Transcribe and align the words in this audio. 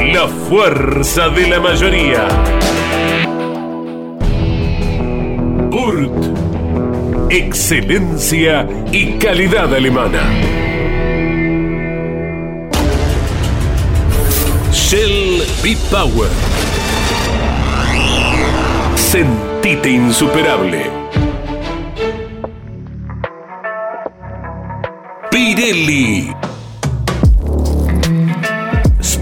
La 0.00 0.28
fuerza 0.48 1.28
de 1.28 1.48
la 1.48 1.60
mayoría. 1.60 2.26
Urt. 5.70 7.30
Excelencia 7.30 8.68
y 8.92 9.12
calidad 9.18 9.74
alemana. 9.74 10.22
Shell 14.72 15.42
B-Power. 15.62 16.30
Sentite 18.96 19.90
insuperable. 19.90 20.90
Pirelli. 25.30 26.43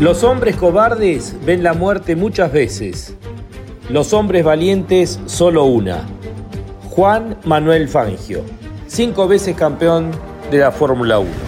Los 0.00 0.22
hombres 0.22 0.54
cobardes 0.54 1.34
ven 1.44 1.64
la 1.64 1.74
muerte 1.74 2.14
muchas 2.14 2.52
veces. 2.52 3.16
Los 3.90 4.12
hombres 4.12 4.44
valientes 4.44 5.18
solo 5.26 5.64
una. 5.64 6.06
Juan 6.90 7.36
Manuel 7.42 7.88
Fangio, 7.88 8.44
cinco 8.86 9.26
veces 9.26 9.56
campeón 9.56 10.12
de 10.52 10.58
la 10.58 10.70
Fórmula 10.70 11.18
1. 11.18 11.47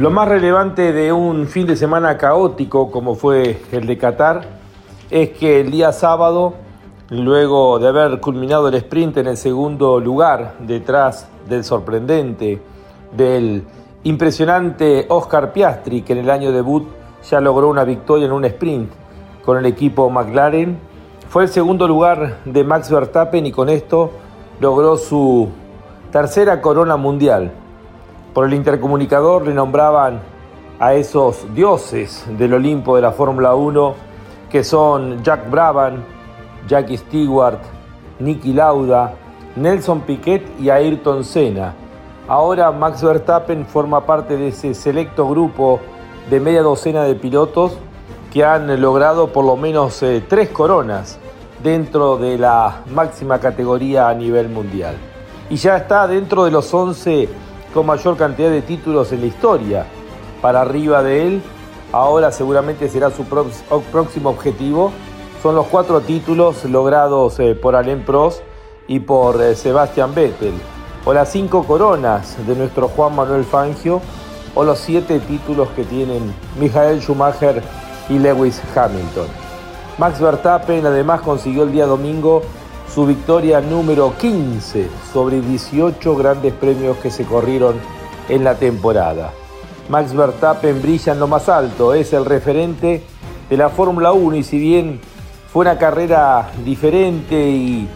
Lo 0.00 0.08
más 0.08 0.28
relevante 0.28 0.94
de 0.94 1.12
un 1.12 1.46
fin 1.46 1.66
de 1.66 1.76
semana 1.76 2.16
caótico 2.16 2.90
como 2.90 3.16
fue 3.16 3.60
el 3.70 3.86
de 3.86 3.98
Qatar 3.98 4.46
es 5.10 5.28
que 5.32 5.60
el 5.60 5.70
día 5.70 5.92
sábado, 5.92 6.54
luego 7.10 7.78
de 7.78 7.88
haber 7.88 8.18
culminado 8.18 8.68
el 8.68 8.76
sprint 8.76 9.18
en 9.18 9.26
el 9.26 9.36
segundo 9.36 10.00
lugar, 10.00 10.54
detrás 10.60 11.28
del 11.46 11.64
sorprendente, 11.64 12.62
del 13.14 13.62
impresionante 14.04 15.04
Oscar 15.10 15.52
Piastri, 15.52 16.00
que 16.00 16.14
en 16.14 16.20
el 16.20 16.30
año 16.30 16.50
debut 16.50 16.88
ya 17.30 17.42
logró 17.42 17.68
una 17.68 17.84
victoria 17.84 18.24
en 18.24 18.32
un 18.32 18.46
sprint 18.46 18.90
con 19.44 19.58
el 19.58 19.66
equipo 19.66 20.08
McLaren, 20.08 20.78
fue 21.28 21.42
el 21.42 21.50
segundo 21.50 21.86
lugar 21.86 22.38
de 22.46 22.64
Max 22.64 22.90
Verstappen 22.90 23.44
y 23.44 23.52
con 23.52 23.68
esto 23.68 24.12
logró 24.60 24.96
su 24.96 25.50
tercera 26.10 26.62
corona 26.62 26.96
mundial. 26.96 27.52
Por 28.34 28.46
el 28.46 28.54
intercomunicador 28.54 29.46
le 29.46 29.52
nombraban 29.52 30.20
a 30.78 30.94
esos 30.94 31.52
dioses 31.52 32.24
del 32.38 32.54
Olimpo 32.54 32.94
de 32.94 33.02
la 33.02 33.10
Fórmula 33.10 33.54
1 33.54 33.94
que 34.48 34.62
son 34.62 35.22
Jack 35.22 35.50
Brabham, 35.50 36.02
Jackie 36.68 36.96
Stewart, 36.96 37.58
Nicky 38.20 38.52
Lauda, 38.52 39.14
Nelson 39.56 40.02
Piquet 40.02 40.44
y 40.60 40.70
Ayrton 40.70 41.24
Senna. 41.24 41.74
Ahora 42.28 42.70
Max 42.70 43.02
Verstappen 43.02 43.66
forma 43.66 44.06
parte 44.06 44.36
de 44.36 44.48
ese 44.48 44.74
selecto 44.74 45.28
grupo 45.28 45.80
de 46.28 46.38
media 46.38 46.62
docena 46.62 47.02
de 47.02 47.16
pilotos 47.16 47.76
que 48.32 48.44
han 48.44 48.80
logrado 48.80 49.32
por 49.32 49.44
lo 49.44 49.56
menos 49.56 50.00
eh, 50.04 50.22
tres 50.28 50.50
coronas 50.50 51.18
dentro 51.62 52.16
de 52.16 52.38
la 52.38 52.82
máxima 52.92 53.40
categoría 53.40 54.08
a 54.08 54.14
nivel 54.14 54.48
mundial. 54.48 54.94
Y 55.48 55.56
ya 55.56 55.76
está 55.76 56.06
dentro 56.06 56.44
de 56.44 56.52
los 56.52 56.72
11 56.72 57.28
con 57.72 57.86
mayor 57.86 58.16
cantidad 58.16 58.50
de 58.50 58.62
títulos 58.62 59.12
en 59.12 59.20
la 59.20 59.26
historia. 59.26 59.86
Para 60.40 60.62
arriba 60.62 61.02
de 61.02 61.26
él, 61.26 61.42
ahora 61.92 62.32
seguramente 62.32 62.88
será 62.88 63.10
su 63.10 63.24
próximo 63.24 64.30
objetivo. 64.30 64.92
Son 65.42 65.54
los 65.54 65.66
cuatro 65.66 66.00
títulos 66.00 66.64
logrados 66.64 67.38
eh, 67.40 67.54
por 67.54 67.76
Alain 67.76 68.04
Prost 68.04 68.42
y 68.88 69.00
por 69.00 69.40
eh, 69.40 69.54
Sebastian 69.54 70.14
Vettel. 70.14 70.54
O 71.04 71.14
las 71.14 71.30
cinco 71.30 71.64
coronas 71.64 72.36
de 72.46 72.54
nuestro 72.54 72.88
Juan 72.88 73.14
Manuel 73.14 73.44
Fangio. 73.44 74.00
O 74.54 74.64
los 74.64 74.78
siete 74.78 75.20
títulos 75.20 75.68
que 75.76 75.84
tienen 75.84 76.34
Michael 76.58 77.00
Schumacher 77.00 77.62
y 78.08 78.18
Lewis 78.18 78.60
Hamilton. 78.74 79.28
Max 79.96 80.18
Verstappen 80.20 80.84
además 80.84 81.20
consiguió 81.20 81.62
el 81.62 81.72
día 81.72 81.86
domingo 81.86 82.42
su 82.94 83.06
victoria 83.06 83.60
número 83.60 84.14
15 84.18 84.88
sobre 85.12 85.40
18 85.40 86.16
grandes 86.16 86.52
premios 86.52 86.96
que 86.96 87.10
se 87.10 87.24
corrieron 87.24 87.76
en 88.28 88.42
la 88.42 88.56
temporada. 88.56 89.32
Max 89.88 90.12
Verstappen 90.12 90.82
brilla 90.82 91.12
en 91.12 91.20
lo 91.20 91.28
más 91.28 91.48
alto, 91.48 91.94
es 91.94 92.12
el 92.12 92.24
referente 92.24 93.02
de 93.48 93.56
la 93.56 93.68
Fórmula 93.68 94.12
1 94.12 94.36
y 94.36 94.42
si 94.42 94.58
bien 94.58 95.00
fue 95.52 95.62
una 95.62 95.78
carrera 95.78 96.50
diferente 96.64 97.48
y 97.48 97.88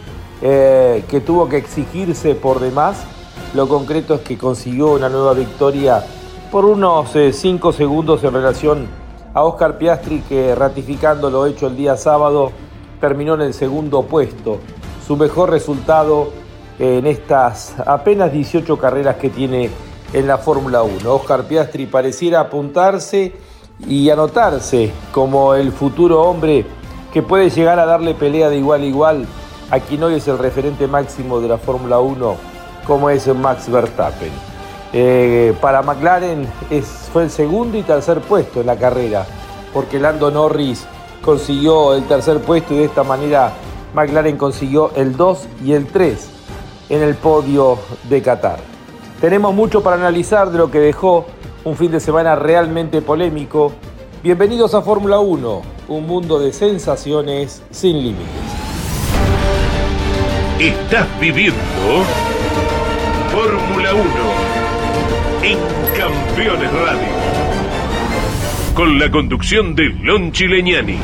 eh, 0.42 1.04
que 1.08 1.20
tuvo 1.20 1.48
que 1.48 1.56
exigirse 1.56 2.34
por 2.34 2.60
demás, 2.60 3.04
lo 3.54 3.68
concreto 3.68 4.14
es 4.14 4.20
que 4.20 4.38
consiguió 4.38 4.92
una 4.92 5.08
nueva 5.08 5.34
victoria 5.34 6.04
por 6.52 6.64
unos 6.64 7.10
5 7.12 7.70
eh, 7.70 7.72
segundos 7.72 8.22
en 8.22 8.32
relación 8.32 8.88
a 9.32 9.42
Oscar 9.42 9.76
Piastri 9.76 10.20
que 10.28 10.54
ratificando 10.54 11.30
lo 11.30 11.46
hecho 11.46 11.66
el 11.66 11.76
día 11.76 11.96
sábado 11.96 12.52
terminó 13.00 13.34
en 13.34 13.42
el 13.42 13.54
segundo 13.54 14.02
puesto. 14.02 14.58
Su 15.06 15.16
mejor 15.16 15.50
resultado 15.50 16.30
en 16.78 17.06
estas 17.06 17.74
apenas 17.86 18.32
18 18.32 18.78
carreras 18.78 19.16
que 19.16 19.30
tiene 19.30 19.70
en 20.12 20.26
la 20.26 20.38
Fórmula 20.38 20.82
1. 20.82 21.12
Oscar 21.12 21.44
Piastri 21.44 21.86
pareciera 21.86 22.40
apuntarse 22.40 23.34
y 23.86 24.08
anotarse 24.08 24.92
como 25.12 25.54
el 25.54 25.72
futuro 25.72 26.22
hombre 26.22 26.64
que 27.12 27.22
puede 27.22 27.50
llegar 27.50 27.78
a 27.78 27.86
darle 27.86 28.14
pelea 28.14 28.48
de 28.48 28.56
igual 28.56 28.82
a 28.82 28.86
igual 28.86 29.26
a 29.70 29.80
quien 29.80 30.02
hoy 30.04 30.14
es 30.14 30.28
el 30.28 30.38
referente 30.38 30.86
máximo 30.86 31.40
de 31.40 31.48
la 31.48 31.58
Fórmula 31.58 32.00
1, 32.00 32.36
como 32.86 33.10
es 33.10 33.26
Max 33.34 33.68
Verstappen. 33.70 34.32
Eh, 34.92 35.54
para 35.60 35.82
McLaren 35.82 36.46
fue 37.12 37.24
el 37.24 37.30
segundo 37.30 37.76
y 37.76 37.82
tercer 37.82 38.20
puesto 38.20 38.60
en 38.60 38.66
la 38.66 38.76
carrera, 38.76 39.26
porque 39.72 39.98
Lando 39.98 40.30
Norris 40.30 40.86
consiguió 41.22 41.94
el 41.94 42.04
tercer 42.04 42.40
puesto 42.40 42.74
y 42.74 42.78
de 42.78 42.84
esta 42.84 43.02
manera 43.02 43.52
McLaren 43.94 44.36
consiguió 44.36 44.90
el 44.96 45.16
2 45.16 45.48
y 45.64 45.72
el 45.72 45.86
3 45.86 46.30
en 46.90 47.02
el 47.02 47.14
podio 47.14 47.78
de 48.08 48.20
Qatar. 48.22 48.58
Tenemos 49.20 49.54
mucho 49.54 49.82
para 49.82 49.96
analizar 49.96 50.50
de 50.50 50.58
lo 50.58 50.70
que 50.70 50.80
dejó 50.80 51.26
un 51.64 51.76
fin 51.76 51.90
de 51.90 52.00
semana 52.00 52.34
realmente 52.34 53.00
polémico. 53.00 53.72
Bienvenidos 54.22 54.74
a 54.74 54.82
Fórmula 54.82 55.20
1, 55.20 55.62
un 55.88 56.06
mundo 56.06 56.38
de 56.38 56.52
sensaciones 56.52 57.62
sin 57.70 57.98
límites. 57.98 58.26
Estás 60.58 61.06
viviendo 61.20 61.54
Fórmula 63.32 63.94
1 63.94 64.04
en 65.42 65.58
Campeones 65.96 66.72
Radio. 66.72 67.08
Con 68.74 68.98
la 68.98 69.10
conducción 69.10 69.74
de 69.74 69.90
Lon 69.90 70.32
Chileñani. 70.32 70.98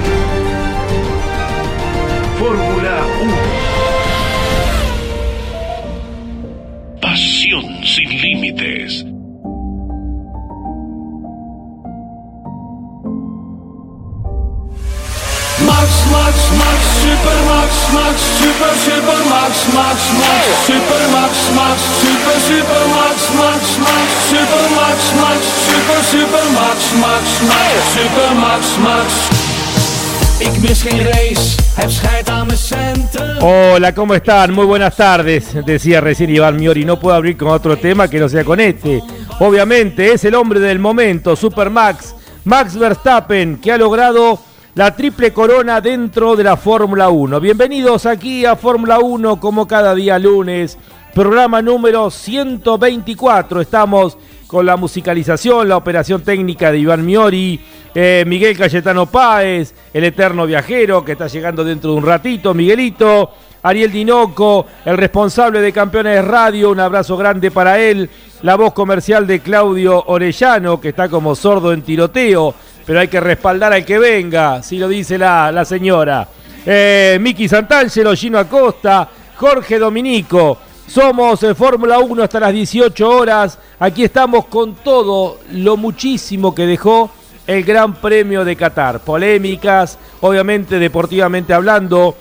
Hola, 33.43 33.95
¿cómo 33.95 34.15
están? 34.15 34.55
Muy 34.55 34.65
buenas 34.65 34.97
tardes, 34.97 35.55
decía 35.67 36.01
recién 36.01 36.31
Iván 36.31 36.57
Miori. 36.57 36.87
No 36.87 36.99
puedo 36.99 37.15
abrir 37.15 37.37
con 37.37 37.49
otro 37.49 37.77
tema 37.77 38.09
que 38.09 38.19
no 38.19 38.31
sea 38.31 38.45
con 38.45 38.61
este. 38.61 39.03
Obviamente 39.41 40.13
es 40.13 40.25
el 40.25 40.37
hombre 40.37 40.61
del 40.61 40.79
momento, 40.79 41.37
Super 41.37 41.69
Max, 41.69 42.15
Max 42.45 42.77
Verstappen, 42.79 43.59
que 43.59 43.73
ha 43.73 43.77
logrado 43.77 44.41
la 44.75 44.95
triple 44.95 45.33
corona 45.33 45.81
dentro 45.81 46.37
de 46.37 46.45
la 46.45 46.57
Fórmula 46.57 47.09
1. 47.09 47.41
Bienvenidos 47.41 48.07
aquí 48.07 48.45
a 48.45 48.55
Fórmula 48.55 49.01
1 49.01 49.41
como 49.41 49.67
cada 49.67 49.95
día 49.95 50.19
lunes, 50.19 50.79
programa 51.13 51.61
número 51.61 52.09
124. 52.11 53.61
Estamos 53.61 54.17
con 54.47 54.67
la 54.67 54.77
musicalización, 54.77 55.69
la 55.69 55.77
operación 55.77 56.23
técnica 56.23 56.71
de 56.71 56.79
Iván 56.79 57.05
Miori, 57.05 57.61
eh, 57.95 58.25
Miguel 58.27 58.57
Cayetano 58.57 59.07
Páez, 59.07 59.75
el 59.93 60.05
eterno 60.05 60.47
viajero 60.47 61.05
que 61.05 61.13
está 61.13 61.27
llegando 61.27 61.65
dentro 61.65 61.91
de 61.91 61.97
un 61.97 62.07
ratito, 62.07 62.55
Miguelito, 62.55 63.31
Ariel 63.63 63.91
Dinoco, 63.91 64.67
el 64.85 64.97
responsable 64.97 65.61
de 65.61 65.73
Campeones 65.73 66.25
Radio, 66.25 66.71
un 66.71 66.81
abrazo 66.81 67.17
grande 67.17 67.51
para 67.51 67.81
él, 67.81 68.09
la 68.43 68.57
voz 68.57 68.73
comercial 68.73 69.27
de 69.27 69.41
Claudio 69.41 70.03
Orellano, 70.07 70.81
que 70.81 70.91
está 70.91 71.09
como 71.09 71.35
sordo 71.35 71.73
en 71.73 71.83
tiroteo, 71.83 72.55
pero 72.91 72.99
hay 72.99 73.07
que 73.07 73.21
respaldar 73.21 73.73
al 73.73 73.85
que 73.85 74.01
venga, 74.01 74.65
si 74.65 74.77
lo 74.77 74.89
dice 74.89 75.17
la, 75.17 75.53
la 75.53 75.65
señora. 75.65 76.27
Eh, 76.67 77.19
Miki 77.21 77.49
Santangelo, 77.49 78.17
Gino 78.17 78.37
Acosta, 78.37 79.09
Jorge 79.37 79.79
Dominico. 79.79 80.59
Somos 80.89 81.41
eh, 81.45 81.55
Fórmula 81.55 82.01
1 82.01 82.21
hasta 82.21 82.41
las 82.41 82.53
18 82.53 83.09
horas. 83.09 83.61
Aquí 83.79 84.03
estamos 84.03 84.47
con 84.47 84.75
todo 84.75 85.39
lo 85.53 85.77
muchísimo 85.77 86.53
que 86.53 86.67
dejó 86.67 87.13
el 87.47 87.63
Gran 87.63 87.95
Premio 87.95 88.45
de 88.45 88.57
Qatar. 88.57 88.99
Polémicas, 88.99 89.97
obviamente 90.23 90.81
deportivamente 90.81 91.55
hablando, 91.55 92.17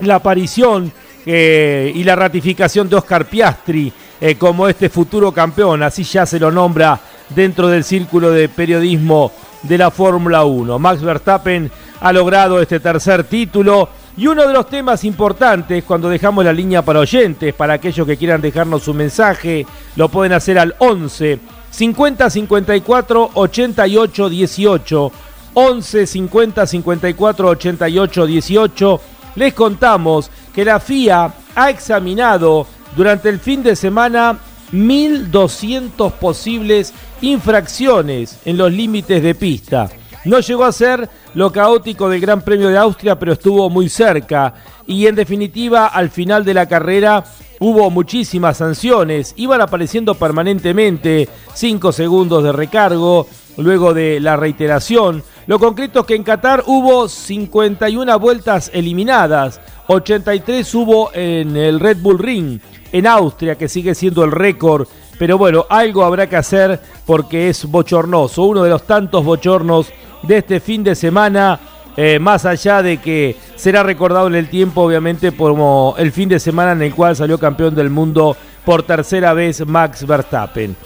la 0.00 0.14
aparición 0.14 0.90
eh, 1.26 1.92
y 1.94 2.02
la 2.02 2.16
ratificación 2.16 2.88
de 2.88 2.96
Oscar 2.96 3.26
Piastri 3.26 3.92
como 4.38 4.68
este 4.68 4.88
futuro 4.88 5.30
campeón, 5.32 5.82
así 5.82 6.02
ya 6.02 6.26
se 6.26 6.40
lo 6.40 6.50
nombra 6.50 6.98
dentro 7.28 7.68
del 7.68 7.84
círculo 7.84 8.32
de 8.32 8.48
periodismo 8.48 9.30
de 9.62 9.78
la 9.78 9.90
Fórmula 9.90 10.44
1. 10.44 10.78
Max 10.78 11.02
Verstappen 11.02 11.70
ha 12.00 12.12
logrado 12.12 12.60
este 12.60 12.80
tercer 12.80 13.24
título 13.24 13.88
y 14.16 14.26
uno 14.26 14.46
de 14.46 14.52
los 14.52 14.68
temas 14.68 15.04
importantes 15.04 15.84
cuando 15.84 16.08
dejamos 16.08 16.44
la 16.44 16.52
línea 16.52 16.82
para 16.82 17.00
oyentes, 17.00 17.54
para 17.54 17.74
aquellos 17.74 18.06
que 18.06 18.16
quieran 18.16 18.40
dejarnos 18.40 18.82
su 18.82 18.92
mensaje, 18.92 19.64
lo 19.96 20.08
pueden 20.08 20.32
hacer 20.32 20.58
al 20.58 20.74
11 20.78 21.38
50 21.70 22.30
54 22.30 23.30
88 23.34 24.28
18. 24.28 25.12
11 25.54 26.06
50 26.06 26.66
54 26.66 27.48
88 27.48 28.26
18. 28.26 29.00
Les 29.36 29.54
contamos 29.54 30.30
que 30.54 30.64
la 30.64 30.80
FIA 30.80 31.32
ha 31.54 31.70
examinado 31.70 32.66
durante 32.96 33.28
el 33.28 33.38
fin 33.38 33.62
de 33.62 33.76
semana 33.76 34.38
1.200 34.72 36.12
posibles 36.12 36.92
infracciones 37.20 38.38
en 38.44 38.56
los 38.56 38.72
límites 38.72 39.22
de 39.22 39.34
pista. 39.34 39.90
No 40.24 40.40
llegó 40.40 40.64
a 40.64 40.72
ser 40.72 41.08
lo 41.34 41.52
caótico 41.52 42.08
del 42.08 42.20
Gran 42.20 42.42
Premio 42.42 42.68
de 42.68 42.78
Austria, 42.78 43.18
pero 43.18 43.32
estuvo 43.32 43.70
muy 43.70 43.88
cerca. 43.88 44.54
Y 44.86 45.06
en 45.06 45.14
definitiva, 45.14 45.86
al 45.86 46.10
final 46.10 46.44
de 46.44 46.54
la 46.54 46.66
carrera 46.66 47.24
hubo 47.60 47.90
muchísimas 47.90 48.56
sanciones. 48.56 49.34
Iban 49.36 49.60
apareciendo 49.60 50.14
permanentemente 50.14 51.28
5 51.54 51.92
segundos 51.92 52.44
de 52.44 52.52
recargo, 52.52 53.26
luego 53.58 53.92
de 53.92 54.20
la 54.20 54.36
reiteración. 54.36 55.22
Lo 55.46 55.58
concreto 55.58 56.00
es 56.00 56.06
que 56.06 56.14
en 56.14 56.22
Qatar 56.22 56.64
hubo 56.66 57.08
51 57.08 58.18
vueltas 58.18 58.70
eliminadas, 58.72 59.60
83 59.86 60.74
hubo 60.74 61.10
en 61.12 61.56
el 61.56 61.80
Red 61.80 61.98
Bull 62.00 62.18
Ring, 62.18 62.60
en 62.92 63.06
Austria, 63.06 63.56
que 63.56 63.68
sigue 63.68 63.94
siendo 63.94 64.24
el 64.24 64.32
récord. 64.32 64.86
Pero 65.18 65.36
bueno, 65.36 65.66
algo 65.68 66.04
habrá 66.04 66.28
que 66.28 66.36
hacer 66.36 66.80
porque 67.04 67.48
es 67.48 67.64
bochornoso, 67.64 68.44
uno 68.44 68.62
de 68.62 68.70
los 68.70 68.84
tantos 68.84 69.24
bochornos 69.24 69.88
de 70.22 70.38
este 70.38 70.60
fin 70.60 70.84
de 70.84 70.94
semana. 70.94 71.58
Eh, 71.96 72.20
más 72.20 72.44
allá 72.44 72.80
de 72.80 72.98
que 72.98 73.34
será 73.56 73.82
recordado 73.82 74.28
en 74.28 74.36
el 74.36 74.48
tiempo, 74.48 74.82
obviamente, 74.82 75.32
como 75.32 75.96
el 75.98 76.12
fin 76.12 76.28
de 76.28 76.38
semana 76.38 76.70
en 76.72 76.82
el 76.82 76.94
cual 76.94 77.16
salió 77.16 77.38
campeón 77.38 77.74
del 77.74 77.90
mundo 77.90 78.36
por 78.64 78.84
tercera 78.84 79.32
vez 79.32 79.66
Max 79.66 80.06
Verstappen. 80.06 80.76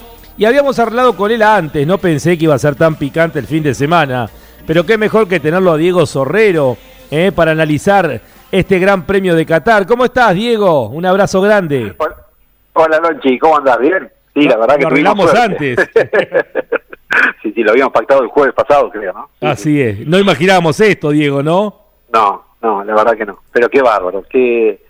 Y 0.42 0.44
habíamos 0.44 0.76
hablado 0.80 1.14
con 1.14 1.30
él 1.30 1.40
antes, 1.40 1.86
no 1.86 1.98
pensé 1.98 2.36
que 2.36 2.46
iba 2.46 2.54
a 2.56 2.58
ser 2.58 2.74
tan 2.74 2.96
picante 2.96 3.38
el 3.38 3.46
fin 3.46 3.62
de 3.62 3.74
semana, 3.74 4.28
pero 4.66 4.84
qué 4.84 4.98
mejor 4.98 5.28
que 5.28 5.38
tenerlo 5.38 5.70
a 5.70 5.76
Diego 5.76 6.04
Sorrero 6.04 6.76
eh, 7.12 7.30
para 7.30 7.52
analizar 7.52 8.20
este 8.50 8.80
gran 8.80 9.06
premio 9.06 9.36
de 9.36 9.46
Qatar. 9.46 9.86
¿Cómo 9.86 10.04
estás, 10.04 10.34
Diego? 10.34 10.88
Un 10.88 11.06
abrazo 11.06 11.40
grande. 11.42 11.94
Hola, 12.72 12.98
Lonchi, 12.98 13.38
¿cómo 13.38 13.58
andás? 13.58 13.78
¿Bien? 13.78 14.10
Sí, 14.34 14.40
la 14.48 14.56
verdad 14.56 14.74
que 14.78 14.82
lo 14.82 14.88
arreglamos 14.88 15.32
antes. 15.32 15.78
sí, 17.44 17.52
sí, 17.52 17.62
lo 17.62 17.70
habíamos 17.70 17.92
pactado 17.92 18.22
el 18.22 18.28
jueves 18.28 18.52
pasado, 18.52 18.90
creo, 18.90 19.12
¿no? 19.12 19.48
Así 19.48 19.80
es. 19.80 20.04
No 20.08 20.18
imaginábamos 20.18 20.80
esto, 20.80 21.10
Diego, 21.10 21.44
¿no? 21.44 21.82
No, 22.12 22.44
no, 22.60 22.82
la 22.82 22.94
verdad 22.96 23.16
que 23.16 23.26
no. 23.26 23.38
Pero 23.52 23.68
qué 23.68 23.80
bárbaro. 23.80 24.24
Que... 24.28 24.84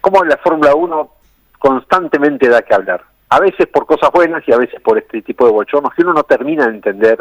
Cómo 0.00 0.24
la 0.24 0.38
Fórmula 0.38 0.74
1 0.74 1.10
constantemente 1.58 2.48
da 2.48 2.62
que 2.62 2.72
hablar. 2.72 3.04
A 3.28 3.40
veces 3.40 3.66
por 3.66 3.86
cosas 3.86 4.10
buenas 4.12 4.46
y 4.46 4.52
a 4.52 4.58
veces 4.58 4.80
por 4.80 4.98
este 4.98 5.22
tipo 5.22 5.46
de 5.46 5.52
bochornos 5.52 5.92
que 5.94 6.02
uno 6.02 6.12
no 6.12 6.22
termina 6.22 6.66
de 6.66 6.74
entender. 6.76 7.18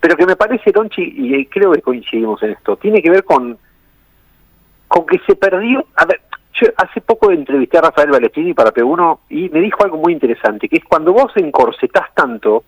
Pero 0.00 0.16
que 0.16 0.26
me 0.26 0.36
parece, 0.36 0.72
Lonchi, 0.72 1.02
y 1.02 1.46
creo 1.46 1.72
que 1.72 1.82
coincidimos 1.82 2.42
en 2.42 2.50
esto, 2.50 2.76
tiene 2.76 3.00
que 3.00 3.10
ver 3.10 3.24
con 3.24 3.58
con 4.88 5.06
que 5.06 5.18
se 5.26 5.34
perdió. 5.36 5.84
A 5.96 6.06
ver, 6.06 6.20
Yo 6.54 6.68
hace 6.76 7.00
poco 7.00 7.30
entrevisté 7.30 7.78
a 7.78 7.82
Rafael 7.82 8.10
Balestrini 8.10 8.54
para 8.54 8.72
P1 8.72 9.18
y 9.30 9.48
me 9.50 9.60
dijo 9.60 9.84
algo 9.84 9.98
muy 9.98 10.12
interesante, 10.12 10.68
que 10.68 10.76
es 10.76 10.84
cuando 10.84 11.12
vos 11.12 11.32
encorsetás 11.36 12.14
tanto 12.14 12.64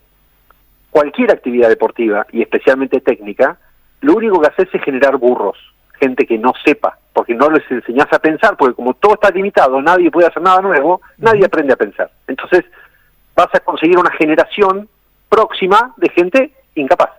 cualquier 0.90 1.30
actividad 1.32 1.68
deportiva 1.68 2.26
y 2.32 2.42
especialmente 2.42 3.00
técnica, 3.00 3.58
lo 4.00 4.14
único 4.14 4.40
que 4.40 4.48
haces 4.48 4.68
es 4.72 4.82
generar 4.82 5.16
burros, 5.16 5.56
gente 5.98 6.26
que 6.26 6.38
no 6.38 6.52
sepa, 6.64 6.98
porque 7.18 7.34
no 7.34 7.50
les 7.50 7.68
enseñás 7.68 8.06
a 8.12 8.20
pensar, 8.20 8.56
porque 8.56 8.76
como 8.76 8.94
todo 8.94 9.14
está 9.14 9.28
limitado, 9.30 9.82
nadie 9.82 10.08
puede 10.08 10.28
hacer 10.28 10.40
nada 10.40 10.60
nuevo, 10.60 11.00
nadie 11.16 11.46
aprende 11.46 11.72
a 11.72 11.76
pensar. 11.76 12.08
Entonces 12.28 12.64
vas 13.34 13.48
a 13.52 13.58
conseguir 13.58 13.98
una 13.98 14.12
generación 14.12 14.88
próxima 15.28 15.94
de 15.96 16.10
gente 16.10 16.52
incapaz. 16.76 17.10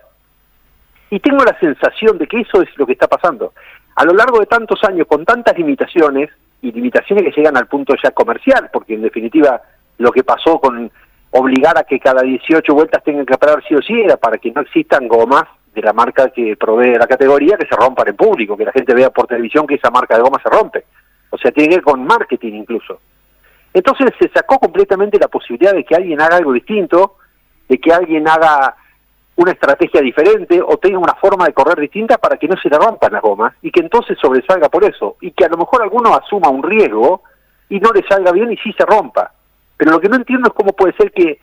Y 1.10 1.20
tengo 1.20 1.44
la 1.44 1.54
sensación 1.60 2.16
de 2.16 2.26
que 2.26 2.40
eso 2.40 2.62
es 2.62 2.70
lo 2.78 2.86
que 2.86 2.94
está 2.94 3.08
pasando. 3.08 3.52
A 3.94 4.06
lo 4.06 4.14
largo 4.14 4.40
de 4.40 4.46
tantos 4.46 4.82
años, 4.84 5.06
con 5.06 5.26
tantas 5.26 5.54
limitaciones, 5.58 6.30
y 6.62 6.72
limitaciones 6.72 7.22
que 7.22 7.38
llegan 7.38 7.58
al 7.58 7.66
punto 7.66 7.92
ya 8.02 8.10
comercial, 8.12 8.70
porque 8.72 8.94
en 8.94 9.02
definitiva 9.02 9.60
lo 9.98 10.12
que 10.12 10.24
pasó 10.24 10.58
con 10.60 10.90
obligar 11.32 11.76
a 11.76 11.84
que 11.84 12.00
cada 12.00 12.22
18 12.22 12.72
vueltas 12.72 13.04
tengan 13.04 13.26
que 13.26 13.36
parar 13.36 13.62
sí 13.68 13.74
o 13.74 13.82
sí 13.82 14.00
era 14.00 14.16
para 14.16 14.38
que 14.38 14.50
no 14.50 14.62
existan 14.62 15.08
gomas 15.08 15.44
de 15.74 15.82
la 15.82 15.92
marca 15.92 16.30
que 16.30 16.56
provee 16.56 16.94
la 16.94 17.06
categoría 17.06 17.56
que 17.56 17.66
se 17.66 17.76
rompan 17.76 18.08
en 18.08 18.16
público, 18.16 18.56
que 18.56 18.64
la 18.64 18.72
gente 18.72 18.94
vea 18.94 19.10
por 19.10 19.26
televisión 19.26 19.66
que 19.66 19.76
esa 19.76 19.90
marca 19.90 20.16
de 20.16 20.22
goma 20.22 20.40
se 20.42 20.50
rompe. 20.50 20.84
O 21.30 21.38
sea, 21.38 21.52
tiene 21.52 21.68
que 21.68 21.76
ver 21.76 21.84
con 21.84 22.04
marketing 22.04 22.54
incluso. 22.54 23.00
Entonces 23.72 24.10
se 24.18 24.28
sacó 24.30 24.58
completamente 24.58 25.18
la 25.18 25.28
posibilidad 25.28 25.72
de 25.72 25.84
que 25.84 25.94
alguien 25.94 26.20
haga 26.20 26.36
algo 26.36 26.52
distinto, 26.52 27.16
de 27.68 27.78
que 27.78 27.92
alguien 27.92 28.28
haga 28.28 28.74
una 29.36 29.52
estrategia 29.52 30.00
diferente 30.00 30.60
o 30.60 30.76
tenga 30.76 30.98
una 30.98 31.14
forma 31.14 31.46
de 31.46 31.52
correr 31.52 31.78
distinta 31.78 32.18
para 32.18 32.36
que 32.36 32.48
no 32.48 32.56
se 32.56 32.68
le 32.68 32.76
rompan 32.76 33.12
las 33.12 33.22
gomas 33.22 33.54
y 33.62 33.70
que 33.70 33.80
entonces 33.80 34.18
sobresalga 34.20 34.68
por 34.68 34.84
eso 34.84 35.16
y 35.20 35.30
que 35.30 35.44
a 35.44 35.48
lo 35.48 35.56
mejor 35.56 35.82
alguno 35.82 36.14
asuma 36.14 36.50
un 36.50 36.62
riesgo 36.62 37.22
y 37.68 37.78
no 37.78 37.90
le 37.92 38.02
salga 38.06 38.32
bien 38.32 38.52
y 38.52 38.56
sí 38.56 38.72
se 38.76 38.84
rompa. 38.84 39.32
Pero 39.76 39.92
lo 39.92 40.00
que 40.00 40.08
no 40.08 40.16
entiendo 40.16 40.48
es 40.48 40.54
cómo 40.54 40.72
puede 40.72 40.92
ser 40.94 41.12
que 41.12 41.40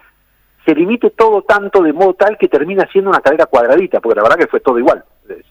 se 0.68 0.76
limite 0.76 1.12
todo 1.12 1.44
tanto 1.44 1.82
de 1.82 1.94
modo 1.94 2.14
tal 2.16 2.38
que 2.38 2.50
termina 2.50 2.86
siendo 2.92 3.10
una 3.10 3.22
carrera 3.22 3.46
cuadradita, 3.46 4.02
porque 4.02 4.18
la 4.18 4.24
verdad 4.24 4.38
que 4.38 4.48
fue 4.48 4.60
todo 4.60 4.78
igual. 4.78 5.02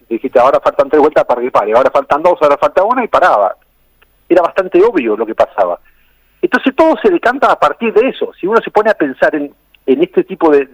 Dijiste, 0.08 0.38
ahora 0.38 0.60
faltan 0.60 0.90
tres 0.90 1.00
vueltas 1.00 1.24
para 1.24 1.40
que 1.40 1.50
pare, 1.50 1.72
ahora 1.74 1.90
faltan 1.90 2.22
dos, 2.22 2.38
ahora 2.42 2.58
falta 2.58 2.84
una 2.84 3.02
y 3.02 3.08
paraba. 3.08 3.56
Era 4.28 4.42
bastante 4.42 4.82
obvio 4.82 5.16
lo 5.16 5.24
que 5.24 5.34
pasaba. 5.34 5.80
Entonces 6.42 6.76
todo 6.76 6.96
se 7.02 7.10
decanta 7.10 7.50
a 7.50 7.58
partir 7.58 7.94
de 7.94 8.10
eso. 8.10 8.30
Si 8.38 8.46
uno 8.46 8.60
se 8.62 8.70
pone 8.70 8.90
a 8.90 8.94
pensar 8.94 9.34
en 9.34 9.54
en 9.86 10.02
este 10.02 10.24
tipo 10.24 10.50
de, 10.50 10.68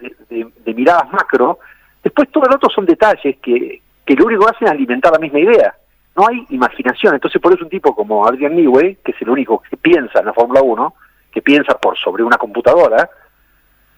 miradas 0.74 1.12
macro, 1.12 1.58
después 2.02 2.30
todo 2.30 2.46
el 2.46 2.54
otro 2.54 2.70
son 2.70 2.86
detalles 2.86 3.36
que, 3.42 3.82
que 4.04 4.14
lo 4.14 4.26
único 4.26 4.46
que 4.46 4.50
hacen 4.56 4.68
es 4.68 4.72
alimentar 4.72 5.12
la 5.12 5.18
misma 5.18 5.38
idea. 5.38 5.74
No 6.16 6.26
hay 6.28 6.46
imaginación. 6.50 7.14
Entonces, 7.14 7.40
por 7.40 7.52
eso 7.52 7.64
un 7.64 7.70
tipo 7.70 7.94
como 7.94 8.26
Adrian 8.26 8.56
Newey, 8.56 8.96
que 9.04 9.12
es 9.12 9.22
el 9.22 9.30
único 9.30 9.62
que 9.68 9.76
piensa 9.76 10.20
en 10.20 10.26
la 10.26 10.32
Fórmula 10.32 10.62
1, 10.62 10.94
que 11.30 11.42
piensa 11.42 11.78
por 11.78 11.96
sobre 11.98 12.22
una 12.22 12.38
computadora, 12.38 13.08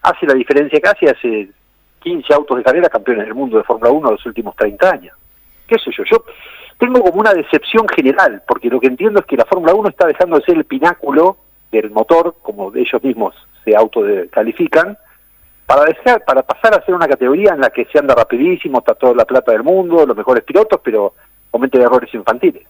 hace 0.04 0.26
la 0.26 0.34
diferencia 0.34 0.80
casi 0.80 1.06
hace 1.06 1.48
15 2.00 2.34
autos 2.34 2.58
de 2.58 2.62
carrera 2.62 2.88
campeones 2.88 3.24
del 3.24 3.34
mundo 3.34 3.56
de 3.56 3.64
Fórmula 3.64 3.90
1 3.90 4.10
los 4.12 4.26
últimos 4.26 4.54
30 4.54 4.90
años. 4.90 5.16
¿Qué 5.66 5.76
sé 5.78 5.90
yo? 5.96 6.04
Yo 6.04 6.24
tengo 6.78 7.00
como 7.00 7.20
una 7.20 7.32
decepción 7.32 7.88
general, 7.88 8.42
porque 8.46 8.68
lo 8.68 8.78
que 8.78 8.88
entiendo 8.88 9.20
es 9.20 9.26
que 9.26 9.36
la 9.36 9.46
Fórmula 9.46 9.74
1 9.74 9.88
está 9.88 10.06
dejando 10.06 10.36
de 10.36 10.44
ser 10.44 10.56
el 10.56 10.66
pináculo 10.66 11.38
del 11.72 11.90
motor, 11.90 12.36
como 12.42 12.72
ellos 12.74 13.02
mismos 13.02 13.34
se 13.64 13.74
autocalifican, 13.74 14.98
para 15.64 15.84
dejar, 15.84 16.22
para 16.24 16.42
pasar 16.42 16.74
a 16.74 16.84
ser 16.84 16.94
una 16.94 17.08
categoría 17.08 17.54
en 17.54 17.60
la 17.60 17.70
que 17.70 17.86
se 17.86 17.98
anda 17.98 18.14
rapidísimo, 18.14 18.80
está 18.80 18.94
toda 18.94 19.14
la 19.14 19.24
plata 19.24 19.52
del 19.52 19.62
mundo, 19.62 20.04
los 20.04 20.16
mejores 20.16 20.44
pilotos, 20.44 20.80
pero 20.84 21.14
comete 21.50 21.80
errores 21.80 22.12
infantiles. 22.12 22.66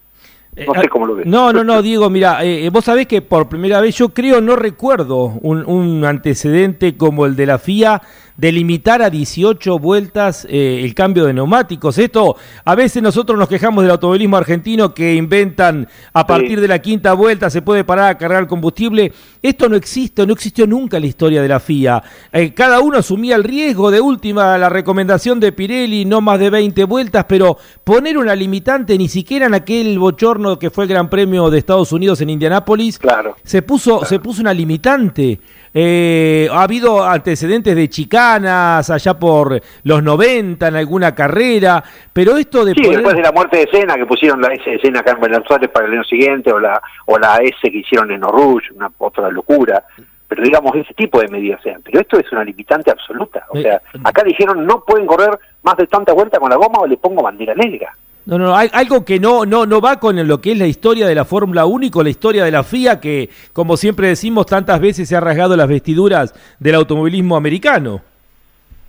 No 0.57 0.81
sé 0.81 0.89
cómo 0.89 1.07
lo 1.07 1.17
ves. 1.17 1.27
No, 1.27 1.53
no, 1.53 1.65
no, 1.65 1.83
Diego, 1.83 2.09
mira, 2.11 2.45
eh, 2.45 2.69
vos 2.71 2.85
sabés 2.85 3.07
que 3.07 3.23
por 3.23 3.49
primera 3.49 3.81
vez 3.81 3.97
yo 3.97 4.11
creo, 4.11 4.41
no 4.41 4.57
recuerdo 4.57 5.39
un, 5.43 5.65
un 5.67 6.05
antecedente 6.05 6.97
como 6.97 7.27
el 7.27 7.35
de 7.35 7.47
la 7.47 7.59
FIA 7.59 8.01
de 8.37 8.51
limitar 8.51 9.01
a 9.03 9.11
18 9.11 9.79
vueltas 9.79 10.47
eh, 10.51 10.81
el 10.83 10.95
cambio 10.95 11.25
de 11.25 11.33
neumáticos. 11.33 11.99
Esto, 11.99 12.37
a 12.65 12.75
veces 12.75 13.03
nosotros 13.03 13.39
nos 13.39 13.49
quejamos 13.49 13.85
del 13.85 13.93
automovilismo 13.93 14.37
argentino 14.37 14.93
que 14.93 15.15
inventan 15.15 15.89
a 16.13 16.27
partir 16.27 16.61
de 16.61 16.69
la 16.69 16.81
quinta 16.81 17.13
vuelta 17.13 17.49
se 17.49 17.63
puede 17.63 17.85
parar 17.85 18.11
a 18.11 18.19
cargar 18.19 18.47
combustible. 18.47 19.13
Esto 19.41 19.69
no 19.69 19.77
existe, 19.77 20.27
no 20.27 20.33
existió 20.33 20.67
nunca 20.67 20.97
en 20.97 21.03
la 21.03 21.09
historia 21.09 21.43
de 21.43 21.49
la 21.49 21.61
FIA. 21.61 22.03
Eh, 22.33 22.53
cada 22.55 22.81
uno 22.81 22.99
asumía 22.99 23.37
el 23.37 23.45
riesgo 23.45 23.91
de 23.91 24.01
última, 24.01 24.59
la 24.59 24.69
recomendación 24.69 25.39
de 25.39 25.53
Pirelli, 25.53 26.05
no 26.05 26.21
más 26.21 26.41
de 26.41 26.51
20 26.51 26.85
vueltas, 26.85 27.27
pero 27.29 27.57
poner 27.85 28.19
una 28.19 28.35
limitante 28.35 28.99
ni 28.99 29.09
siquiera 29.09 29.47
en 29.47 29.55
aquel 29.55 29.99
bochorno 29.99 30.44
que 30.59 30.71
fue 30.71 30.85
el 30.85 30.91
Gran 30.91 31.09
Premio 31.09 31.51
de 31.51 31.59
Estados 31.59 31.93
Unidos 31.93 32.21
en 32.21 32.31
Indianápolis, 32.31 32.99
claro, 32.99 33.37
se 33.43 33.63
puso, 33.63 34.05
se 34.05 34.19
puso 34.19 34.41
una 34.41 34.53
limitante. 34.53 35.41
Eh, 35.77 36.49
ha 36.53 36.63
habido 36.63 37.05
antecedentes 37.05 37.75
de 37.75 37.89
chicanas 37.89 38.89
allá 38.91 39.19
por 39.19 39.61
los 39.83 40.03
90 40.03 40.69
en 40.69 40.77
alguna 40.77 41.15
carrera, 41.15 41.83
pero 42.13 42.37
esto 42.37 42.65
de 42.65 42.75
sí, 42.75 42.83
después 42.89 43.17
de 43.17 43.23
la 43.23 43.33
muerte 43.33 43.57
de 43.59 43.69
Sena, 43.69 43.97
que 43.97 44.07
pusieron 44.07 44.41
la 44.41 44.55
S 44.55 44.71
de 44.71 44.79
Sena 44.79 45.01
acá 45.01 45.13
en 45.13 45.21
Buenos 45.21 45.43
Aires 45.51 45.71
para 45.71 45.87
el 45.87 45.95
año 45.95 46.05
siguiente, 46.05 46.53
o 46.53 46.61
la, 46.61 46.81
o 47.07 47.19
la 47.19 47.39
S 47.39 47.57
que 47.61 47.79
hicieron 47.79 48.13
en 48.13 48.23
Oruge, 48.23 48.73
una 48.75 48.89
otra 48.99 49.29
locura. 49.31 49.83
Pero 50.29 50.43
digamos, 50.43 50.75
ese 50.75 50.95
tipo 50.95 51.21
de 51.21 51.29
medidas 51.29 51.61
sean. 51.63 51.83
Pero 51.83 52.01
esto 52.01 52.19
es 52.19 52.31
una 52.33 52.45
limitante 52.45 52.91
absoluta. 52.91 53.45
O 53.51 53.61
sea, 53.61 53.81
acá 54.03 54.23
dijeron 54.25 54.65
no 54.67 54.83
pueden 54.85 55.07
correr 55.07 55.39
más 55.63 55.77
de 55.77 55.87
tanta 55.87 56.13
vuelta 56.13 56.39
con 56.39 56.51
la 56.51 56.57
goma 56.57 56.81
o 56.81 56.87
le 56.87 56.97
pongo 56.97 57.23
bandera 57.23 57.55
negra. 57.55 57.95
No, 58.27 58.39
no, 58.39 58.57
hay 58.57 58.71
algo 58.73 59.05
que 59.05 59.21
no, 59.21 59.45
no, 59.45 59.67
no 59.67 59.81
va 59.83 60.01
con 60.01 60.27
lo 60.27 60.41
que 60.41 60.53
es 60.53 60.59
la 60.59 60.67
historia 60.67 61.07
de 61.07 61.15
la 61.15 61.27
Fórmula 61.27 61.67
1 61.67 61.87
y 61.87 61.91
con 61.91 62.05
la 62.05 62.11
historia 62.11 62.45
de 62.45 62.51
la 62.51 62.63
FIA, 62.63 62.99
que, 62.99 63.29
como 63.53 63.77
siempre 63.77 64.09
decimos, 64.09 64.47
tantas 64.47 64.81
veces 64.81 65.09
se 65.09 65.15
ha 65.17 65.21
rasgado 65.21 65.57
las 65.57 65.69
vestiduras 65.69 66.35
del 66.59 66.77
automovilismo 66.77 67.37
americano. 67.37 68.01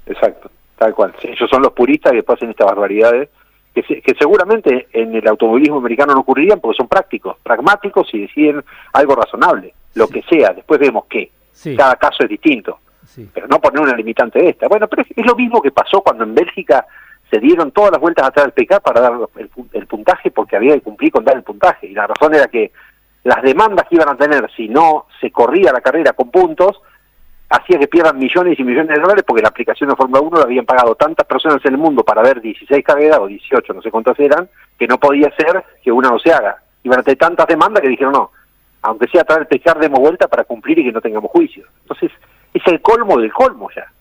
Exacto, 0.05 0.49
tal 0.77 0.93
cual. 0.95 1.13
ellos 1.21 1.49
son 1.49 1.61
los 1.61 1.73
puristas 1.73 2.13
que 2.13 2.23
pasan 2.23 2.49
estas 2.49 2.67
barbaridades, 2.67 3.29
que, 3.73 3.83
que 3.83 4.13
seguramente 4.17 4.87
en 4.93 5.13
el 5.13 5.27
automovilismo 5.27 5.79
americano 5.79 6.13
no 6.13 6.21
ocurrirían 6.21 6.61
porque 6.61 6.77
son 6.77 6.87
prácticos, 6.87 7.35
pragmáticos 7.43 8.07
y 8.13 8.21
deciden 8.21 8.63
algo 8.93 9.15
razonable, 9.15 9.73
lo 9.95 10.07
que 10.07 10.21
sea. 10.29 10.53
Después 10.53 10.79
vemos 10.79 11.05
que 11.09 11.29
cada 11.75 11.97
caso 11.97 12.23
es 12.23 12.29
distinto, 12.29 12.79
pero 13.33 13.47
no 13.47 13.59
poner 13.59 13.81
una 13.81 13.97
limitante 13.97 14.39
de 14.39 14.49
esta. 14.49 14.69
Bueno, 14.69 14.87
pero 14.87 15.01
es 15.01 15.25
lo 15.25 15.35
mismo 15.35 15.61
que 15.61 15.71
pasó 15.71 15.99
cuando 15.99 16.23
en 16.23 16.33
Bélgica 16.35 16.85
se 17.35 17.41
dieron 17.41 17.71
todas 17.71 17.91
las 17.91 17.99
vueltas 17.99 18.27
atrás 18.27 18.45
del 18.45 18.53
PK 18.53 18.79
para 18.79 19.01
dar 19.01 19.13
el, 19.73 19.87
puntaje 19.87 20.31
porque 20.31 20.55
había 20.55 20.73
que 20.75 20.81
cumplir 20.81 21.11
con 21.11 21.25
dar 21.25 21.35
el 21.35 21.43
puntaje. 21.43 21.87
Y 21.87 21.93
la 21.93 22.07
razón 22.07 22.33
era 22.33 22.47
que 22.47 22.71
las 23.25 23.41
demandas 23.41 23.87
que 23.89 23.95
iban 23.95 24.07
a 24.07 24.15
tener 24.15 24.49
si 24.55 24.69
no 24.69 25.07
se 25.19 25.31
corría 25.31 25.73
la 25.73 25.81
carrera 25.81 26.13
con 26.13 26.31
puntos 26.31 26.81
hacía 27.49 27.77
que 27.77 27.89
pierdan 27.89 28.17
millones 28.17 28.57
y 28.57 28.63
millones 28.63 28.95
de 28.95 29.01
dólares 29.01 29.25
porque 29.27 29.41
la 29.41 29.49
aplicación 29.49 29.89
de 29.89 29.97
Fórmula 29.97 30.21
1 30.21 30.37
la 30.37 30.43
habían 30.43 30.65
pagado 30.65 30.95
tantas 30.95 31.25
personas 31.27 31.59
en 31.65 31.73
el 31.73 31.77
mundo 31.77 32.03
para 32.03 32.21
ver 32.21 32.39
16 32.39 32.83
carreras 32.85 33.19
o 33.19 33.27
18, 33.27 33.73
no 33.73 33.81
sé 33.81 33.91
cuántas 33.91 34.17
eran, 34.17 34.49
que 34.79 34.87
no 34.87 34.97
podía 34.97 35.29
ser 35.35 35.61
que 35.83 35.91
una 35.91 36.09
no 36.09 36.19
se 36.19 36.31
haga. 36.31 36.63
Iban 36.83 36.99
a 36.99 37.03
tener 37.03 37.17
tantas 37.17 37.47
demandas 37.47 37.81
que 37.81 37.89
dijeron 37.89 38.13
no, 38.13 38.31
aunque 38.81 39.07
sea 39.07 39.25
traer 39.25 39.41
el 39.41 39.47
PK 39.47 39.73
demos 39.79 39.99
vuelta 39.99 40.29
para 40.29 40.45
cumplir 40.45 40.79
y 40.79 40.85
que 40.85 40.91
no 40.93 41.01
tengamos 41.01 41.31
juicio. 41.31 41.65
Entonces, 41.81 42.11
es 42.53 42.63
el 42.67 42.81
colmo 42.81 43.19
del 43.19 43.33
colmo 43.33 43.69
ya. 43.75 43.91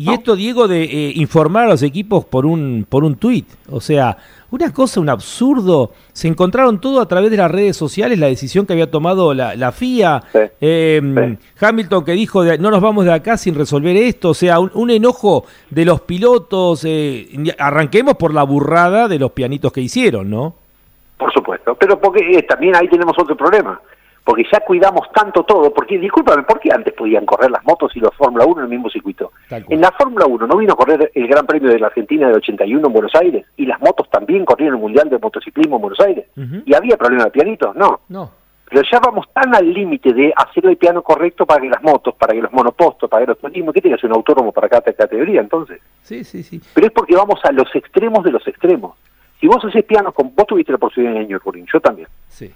Y 0.00 0.12
esto, 0.12 0.36
Diego, 0.36 0.68
de 0.68 0.84
eh, 0.84 1.12
informar 1.16 1.64
a 1.64 1.70
los 1.70 1.82
equipos 1.82 2.24
por 2.24 2.46
un, 2.46 2.86
por 2.88 3.02
un 3.02 3.16
tuit. 3.16 3.48
O 3.68 3.80
sea, 3.80 4.16
una 4.52 4.72
cosa, 4.72 5.00
un 5.00 5.08
absurdo. 5.08 5.90
Se 6.12 6.28
encontraron 6.28 6.80
todo 6.80 7.00
a 7.00 7.08
través 7.08 7.32
de 7.32 7.36
las 7.36 7.50
redes 7.50 7.76
sociales, 7.76 8.16
la 8.16 8.28
decisión 8.28 8.64
que 8.64 8.74
había 8.74 8.88
tomado 8.92 9.34
la, 9.34 9.56
la 9.56 9.72
FIA. 9.72 10.22
Em, 10.60 11.36
Hamilton 11.60 12.04
que 12.04 12.12
dijo, 12.12 12.44
no 12.44 12.70
nos 12.70 12.80
vamos 12.80 13.06
de 13.06 13.12
acá 13.12 13.36
sin 13.36 13.56
resolver 13.56 13.96
esto. 13.96 14.28
O 14.28 14.34
sea, 14.34 14.60
un, 14.60 14.90
enojo 14.92 15.46
de 15.68 15.84
los 15.84 16.00
pilotos. 16.02 16.84
Eh, 16.84 17.30
arranquemos 17.58 18.14
por 18.14 18.32
la 18.32 18.44
burrada 18.44 19.08
de 19.08 19.18
los 19.18 19.32
pianitos 19.32 19.72
que 19.72 19.80
hicieron, 19.80 20.30
¿no? 20.30 20.54
Por 21.16 21.32
supuesto, 21.32 21.74
pero 21.74 22.00
porque 22.00 22.38
eh, 22.38 22.44
también 22.44 22.76
ahí 22.76 22.86
tenemos 22.86 23.16
otro 23.18 23.36
problema 23.36 23.80
porque 24.28 24.44
ya 24.52 24.60
cuidamos 24.60 25.10
tanto 25.10 25.42
todo, 25.42 25.72
porque 25.72 25.98
discúlpame, 25.98 26.42
¿por 26.42 26.60
qué 26.60 26.68
antes 26.70 26.92
podían 26.92 27.24
correr 27.24 27.50
las 27.50 27.64
motos 27.64 27.96
y 27.96 28.00
los 28.00 28.14
Fórmula 28.14 28.44
1 28.44 28.58
en 28.58 28.64
el 28.64 28.68
mismo 28.68 28.90
circuito? 28.90 29.32
En 29.48 29.80
la 29.80 29.90
Fórmula 29.92 30.26
1 30.26 30.46
no 30.46 30.58
vino 30.58 30.74
a 30.74 30.76
correr 30.76 31.10
el 31.14 31.26
Gran 31.26 31.46
Premio 31.46 31.70
de 31.70 31.78
la 31.78 31.86
Argentina 31.86 32.26
del 32.26 32.36
81 32.36 32.86
en 32.86 32.92
Buenos 32.92 33.14
Aires, 33.14 33.46
y 33.56 33.64
las 33.64 33.80
motos 33.80 34.06
también 34.10 34.44
corrieron 34.44 34.74
el 34.74 34.82
Mundial 34.82 35.08
de 35.08 35.18
Motociclismo 35.18 35.76
en 35.76 35.80
Buenos 35.80 36.00
Aires, 36.00 36.26
y 36.36 36.74
había 36.74 36.98
problemas 36.98 37.24
de 37.24 37.30
pianitos, 37.30 37.74
no. 37.74 38.00
No. 38.10 38.30
Pero 38.68 38.82
ya 38.82 39.00
vamos 39.00 39.32
tan 39.32 39.54
al 39.54 39.72
límite 39.72 40.12
de 40.12 40.30
hacer 40.36 40.66
el 40.66 40.76
piano 40.76 41.00
correcto 41.00 41.46
para 41.46 41.62
que 41.62 41.70
las 41.70 41.82
motos, 41.82 42.14
para 42.14 42.34
que 42.34 42.42
los 42.42 42.52
monopostos, 42.52 43.08
para 43.08 43.24
que 43.24 43.28
los 43.28 43.38
turismos, 43.38 43.72
¿qué 43.72 43.80
ser 43.80 44.10
un 44.10 44.12
autónomo 44.12 44.52
para 44.52 44.68
cada 44.68 44.92
categoría 44.92 45.40
entonces? 45.40 45.80
Sí, 46.02 46.22
sí, 46.22 46.42
sí. 46.42 46.60
Pero 46.74 46.88
es 46.88 46.92
porque 46.92 47.16
vamos 47.16 47.40
a 47.44 47.50
los 47.50 47.74
extremos 47.74 48.22
de 48.24 48.32
los 48.32 48.46
extremos. 48.46 48.94
Si 49.40 49.46
vos 49.46 49.64
haces 49.64 49.84
piano, 49.84 50.12
con, 50.12 50.34
vos 50.34 50.46
tuviste 50.46 50.72
la 50.72 50.76
posibilidad 50.76 51.18
en 51.18 51.28
Nürburgring, 51.28 51.66
yo 51.72 51.80
también. 51.80 52.08
Sí. 52.28 52.52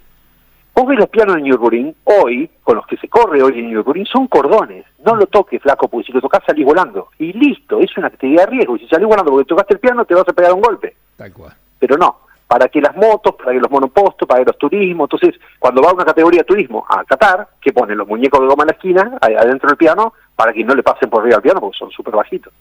Vos 0.74 0.86
ves 0.86 0.98
los 0.98 1.08
pianos 1.08 1.36
en 1.36 1.44
Nürburgring, 1.44 1.94
hoy, 2.04 2.50
con 2.62 2.76
los 2.76 2.86
que 2.86 2.96
se 2.96 3.08
corre 3.08 3.42
hoy 3.42 3.58
en 3.58 3.70
Nürburgring, 3.70 4.06
son 4.06 4.26
cordones. 4.26 4.86
No 5.04 5.14
lo 5.14 5.26
toques, 5.26 5.60
flaco, 5.60 5.88
porque 5.88 6.06
si 6.06 6.12
lo 6.12 6.20
tocas 6.20 6.42
salís 6.46 6.64
volando. 6.64 7.08
Y 7.18 7.32
listo, 7.32 7.78
es 7.78 7.96
una 7.98 8.06
actividad 8.06 8.46
de 8.46 8.52
riesgo. 8.52 8.76
Y 8.76 8.80
si 8.80 8.88
salís 8.88 9.06
volando 9.06 9.32
porque 9.32 9.48
tocaste 9.48 9.74
el 9.74 9.80
piano, 9.80 10.04
te 10.04 10.14
vas 10.14 10.28
a 10.28 10.32
pegar 10.32 10.52
un 10.52 10.62
golpe. 10.62 10.96
Tal 11.16 11.32
cual. 11.32 11.52
Pero 11.78 11.98
no, 11.98 12.20
para 12.46 12.68
que 12.68 12.80
las 12.80 12.96
motos, 12.96 13.34
para 13.34 13.52
que 13.52 13.60
los 13.60 13.70
monopostos, 13.70 14.26
para 14.28 14.40
que 14.40 14.46
los 14.46 14.58
turismos. 14.58 15.06
Entonces, 15.06 15.40
cuando 15.58 15.82
va 15.82 15.92
una 15.92 16.04
categoría 16.04 16.40
de 16.40 16.44
turismo 16.44 16.86
a 16.88 17.04
Qatar, 17.04 17.48
que 17.60 17.72
ponen 17.72 17.98
los 17.98 18.06
muñecos 18.08 18.40
de 18.40 18.46
goma 18.46 18.64
en 18.64 18.66
la 18.68 18.72
esquina, 18.72 19.18
adentro 19.20 19.68
del 19.68 19.76
piano, 19.76 20.14
para 20.36 20.52
que 20.52 20.64
no 20.64 20.74
le 20.74 20.82
pasen 20.82 21.10
por 21.10 21.22
arriba 21.22 21.36
al 21.36 21.42
piano, 21.42 21.60
porque 21.60 21.78
son 21.78 21.90
súper 21.90 22.14
bajitos. 22.14 22.52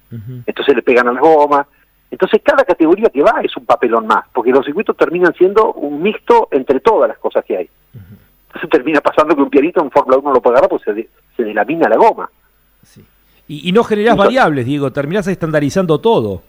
Entonces 0.46 0.75
le 0.75 0.82
pegan 0.82 1.08
a 1.08 1.13
las 1.13 1.22
gomas. 1.22 1.68
Entonces, 2.12 2.41
cada 2.44 2.65
categoría 2.65 3.10
que 3.10 3.24
va 3.24 3.41
es 3.41 3.56
un 3.56 3.65
papelón 3.65 4.06
más, 4.06 4.25
porque 4.34 4.51
los 4.51 4.65
circuitos 4.65 4.98
terminan 4.98 5.34
siendo 5.34 5.72
un 5.74 6.03
mixto 6.03 6.50
entre 6.51 6.82
todas 6.82 7.08
las 7.08 7.18
cosas 7.18 7.44
que 7.46 7.58
hay. 7.58 7.70
Entonces 7.94 8.70
termina 8.70 9.00
pasando 9.00 9.34
que 9.34 9.41
un 9.41 9.50
pianito 9.50 9.82
en 9.82 9.89
Fórmula 9.89 10.18
1 10.18 10.34
lo 10.34 10.41
puede 10.41 10.58
agarrar 10.58 10.70
porque 10.70 10.94
se, 10.94 11.10
se 11.38 11.44
delamina 11.44 11.88
la 11.88 11.96
goma. 11.96 12.30
Sí. 12.84 13.01
Y, 13.48 13.70
y 13.70 13.72
no 13.72 13.86
generás 13.86 14.18
variables, 14.18 14.65
Diego, 14.65 14.91
terminás 14.91 15.25
estandarizando 15.27 16.01
todo. 16.01 16.41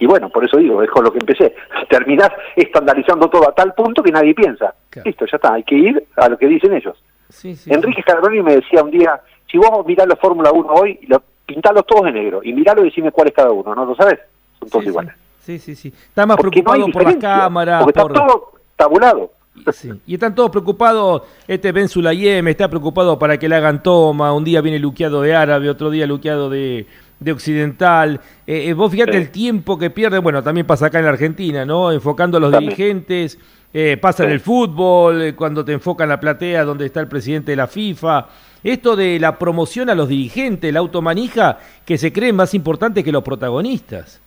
Y 0.00 0.06
bueno, 0.06 0.28
por 0.28 0.44
eso 0.44 0.56
digo, 0.56 0.82
es 0.82 0.90
con 0.90 1.04
lo 1.04 1.12
que 1.12 1.18
empecé. 1.18 1.54
Terminás 1.88 2.30
estandarizando 2.56 3.28
todo 3.30 3.48
a 3.48 3.54
tal 3.54 3.74
punto 3.74 4.02
que 4.02 4.10
nadie 4.10 4.34
piensa. 4.34 4.74
Listo, 5.04 5.24
ya 5.26 5.36
está, 5.36 5.54
hay 5.54 5.62
que 5.62 5.76
ir 5.76 6.04
a 6.16 6.28
lo 6.28 6.36
que 6.36 6.48
dicen 6.48 6.72
ellos. 6.72 7.00
Sí, 7.28 7.54
sí, 7.54 7.72
Enrique 7.72 8.02
Scaroni 8.02 8.42
me 8.42 8.56
decía 8.56 8.82
un 8.82 8.90
día, 8.90 9.20
si 9.48 9.58
vos 9.58 9.86
mirás 9.86 10.08
la 10.08 10.16
Fórmula 10.16 10.50
1 10.50 10.72
hoy, 10.72 10.98
lo, 11.06 11.22
pintalos 11.46 11.84
todos 11.86 12.04
de 12.06 12.12
negro 12.12 12.40
y 12.42 12.52
miralo 12.52 12.82
y 12.82 12.86
decime 12.86 13.12
cuál 13.12 13.28
es 13.28 13.34
cada 13.34 13.50
uno, 13.50 13.74
¿no 13.74 13.84
lo 13.84 13.94
sabes? 13.94 14.20
Son 14.60 14.68
todos 14.70 14.84
sí, 14.84 14.88
iguales. 14.90 15.14
Sí, 15.44 15.58
sí, 15.58 15.74
sí. 15.74 15.88
Está 15.88 16.26
más 16.26 16.36
Porque 16.36 16.62
no 16.62 16.72
hay 16.72 16.80
preocupado 16.80 17.04
por 17.04 17.12
las 17.12 17.22
cámaras. 17.22 17.82
Porque 17.82 18.00
por... 18.00 18.12
está 18.12 18.26
todo 18.26 18.52
tabulado. 18.76 19.32
Sí. 19.72 19.90
Y 20.06 20.14
están 20.14 20.34
todos 20.34 20.50
preocupados, 20.50 21.22
este 21.46 21.72
Ben 21.72 21.88
Sulayem 21.88 22.46
está 22.48 22.68
preocupado 22.68 23.18
para 23.18 23.36
que 23.38 23.48
le 23.48 23.56
hagan 23.56 23.82
toma, 23.82 24.32
un 24.32 24.44
día 24.44 24.60
viene 24.62 24.78
luqueado 24.78 25.20
de 25.20 25.34
árabe, 25.34 25.68
otro 25.68 25.90
día 25.90 26.06
luqueado 26.06 26.48
de, 26.48 26.86
de 27.18 27.32
occidental. 27.32 28.20
Eh, 28.46 28.68
eh, 28.68 28.74
vos 28.74 28.90
fíjate 28.90 29.12
Sí. 29.12 29.18
el 29.18 29.30
tiempo 29.30 29.76
que 29.76 29.90
pierde, 29.90 30.18
bueno, 30.18 30.42
también 30.42 30.66
pasa 30.66 30.86
acá 30.86 30.98
en 31.00 31.04
la 31.04 31.10
Argentina, 31.10 31.66
¿no? 31.66 31.92
Enfocando 31.92 32.38
a 32.38 32.40
los 32.40 32.52
También. 32.52 32.70
dirigentes, 32.74 33.38
eh, 33.74 33.98
pasa 34.00 34.24
en 34.24 34.30
el 34.30 34.40
fútbol, 34.40 35.20
eh, 35.20 35.34
cuando 35.34 35.62
te 35.64 35.72
enfocan 35.72 36.08
la 36.08 36.18
platea 36.20 36.64
donde 36.64 36.86
está 36.86 37.00
el 37.00 37.08
presidente 37.08 37.52
de 37.52 37.56
la 37.56 37.66
FIFA. 37.66 38.28
Esto 38.62 38.96
de 38.96 39.18
la 39.18 39.36
promoción 39.38 39.90
a 39.90 39.94
los 39.94 40.08
dirigentes, 40.08 40.72
la 40.72 40.80
automanija, 40.80 41.58
que 41.84 41.98
se 41.98 42.12
creen 42.12 42.36
más 42.36 42.54
importante 42.54 43.04
que 43.04 43.12
los 43.12 43.22
protagonistas. 43.22 44.20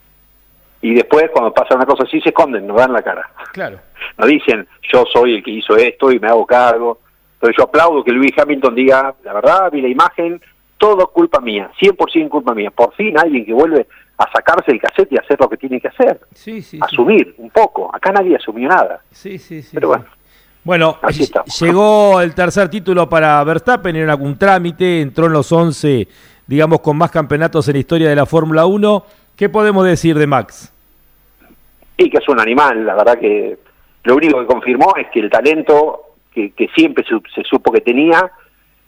Y 0.83 0.93
después, 0.93 1.29
cuando 1.31 1.53
pasa 1.53 1.75
una 1.75 1.85
cosa 1.85 2.03
así, 2.03 2.19
se 2.19 2.29
esconden, 2.29 2.67
nos 2.67 2.75
dan 2.75 2.91
la 2.91 3.01
cara. 3.01 3.29
Claro. 3.51 3.79
No 4.17 4.27
dicen, 4.27 4.67
yo 4.91 5.05
soy 5.11 5.35
el 5.35 5.43
que 5.43 5.49
hizo 5.49 5.75
esto 5.75 6.11
y 6.11 6.19
me 6.19 6.27
hago 6.27 6.45
cargo. 6.45 6.99
Pero 7.39 7.53
yo 7.57 7.63
aplaudo 7.63 8.03
que 8.03 8.11
Luis 8.11 8.31
Hamilton 8.37 8.75
diga, 8.75 9.15
la 9.23 9.33
verdad, 9.33 9.71
vi 9.71 9.81
la 9.81 9.87
imagen, 9.87 10.39
todo 10.77 11.07
culpa 11.07 11.39
mía, 11.39 11.71
100% 11.81 12.29
culpa 12.29 12.53
mía. 12.53 12.69
Por 12.69 12.93
fin 12.93 13.17
alguien 13.17 13.45
que 13.45 13.53
vuelve 13.53 13.87
a 14.17 14.29
sacarse 14.31 14.71
el 14.71 14.79
cassette 14.79 15.13
y 15.13 15.17
hacer 15.17 15.39
lo 15.39 15.49
que 15.49 15.57
tiene 15.57 15.79
que 15.79 15.87
hacer. 15.87 16.19
Sí, 16.33 16.61
sí. 16.61 16.77
sí. 16.77 16.79
Asumir 16.81 17.33
un 17.37 17.49
poco. 17.49 17.89
Acá 17.95 18.11
nadie 18.11 18.35
asumió 18.35 18.67
nada. 18.67 19.01
Sí, 19.09 19.39
sí, 19.39 19.61
sí. 19.61 19.71
Pero 19.73 19.87
bueno. 19.87 20.05
Bueno, 20.65 20.99
llegó 21.59 22.21
el 22.21 22.35
tercer 22.35 22.69
título 22.69 23.09
para 23.09 23.43
Verstappen 23.43 23.95
en 23.95 24.09
algún 24.09 24.37
trámite, 24.37 25.01
entró 25.01 25.25
en 25.25 25.33
los 25.33 25.51
11, 25.51 26.07
digamos, 26.45 26.81
con 26.81 26.97
más 26.97 27.09
campeonatos 27.09 27.67
en 27.69 27.73
la 27.73 27.79
historia 27.79 28.09
de 28.09 28.15
la 28.15 28.25
Fórmula 28.25 28.65
1. 28.65 29.05
¿Qué 29.35 29.49
podemos 29.49 29.85
decir 29.85 30.17
de 30.17 30.27
Max? 30.27 30.72
Y 31.97 32.09
que 32.09 32.17
es 32.17 32.27
un 32.27 32.39
animal, 32.39 32.85
la 32.85 32.95
verdad 32.95 33.19
que 33.19 33.57
lo 34.03 34.15
único 34.15 34.39
que 34.39 34.45
confirmó 34.45 34.93
es 34.97 35.07
que 35.11 35.19
el 35.19 35.29
talento 35.29 36.01
que, 36.33 36.51
que 36.51 36.67
siempre 36.75 37.03
se, 37.05 37.15
se 37.33 37.43
supo 37.47 37.71
que 37.71 37.81
tenía, 37.81 38.31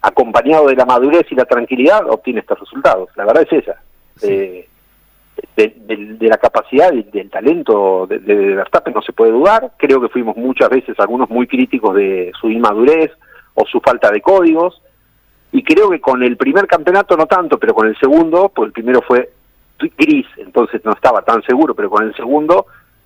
acompañado 0.02 0.68
de 0.68 0.76
la 0.76 0.86
madurez 0.86 1.26
y 1.32 1.36
la 1.36 1.46
tranquilidad, 1.46 2.08
obtiene 2.10 2.40
estos 2.42 2.60
resultados. 2.60 3.10
La 3.16 3.26
verdad 3.26 3.46
es 3.50 3.64
esa. 3.64 3.82
Sí. 4.18 4.28
Eh, 4.32 4.70
de, 5.58 5.74
de- 5.86 6.16
de 6.16 6.28
la 6.28 6.38
capacidad 6.38 6.94
y 6.94 7.04
del 7.04 7.30
talento 7.30 8.08
de, 8.08 8.20
de 8.20 8.56
Verstappen 8.56 8.94
no 8.94 9.02
se 9.02 9.14
puede 9.14 9.32
dudar. 9.32 9.74
Creo 9.78 10.00
que 10.02 10.08
fuimos 10.10 10.38
muchas 10.38 10.70
veces 10.70 10.98
algunos 11.00 11.30
muy 11.30 11.46
críticos 11.48 11.94
de 11.96 12.32
su 12.40 12.50
inmadurez 12.50 13.12
o 13.54 13.66
su 13.66 13.80
falta 13.82 14.12
de 14.12 14.22
códigos. 14.22 14.82
Y 15.52 15.64
creo 15.64 15.90
que 15.90 16.00
con 16.02 16.24
el 16.24 16.38
primer 16.38 16.68
campeonato 16.68 17.16
no 17.18 17.26
tanto, 17.26 17.58
pero 17.60 17.74
con 17.74 17.88
el 17.88 17.98
segundo, 17.98 18.50
pues 18.50 18.68
el 18.68 18.74
primero 18.74 19.02
fue 19.02 19.30
gris, 19.98 20.26
entonces 20.38 20.82
no 20.86 20.94
estaba 20.94 21.22
tan 21.22 21.42
seguro, 21.44 21.74
pero 21.76 21.90
con 21.90 22.04
el 22.06 22.16
segundo 22.16 22.66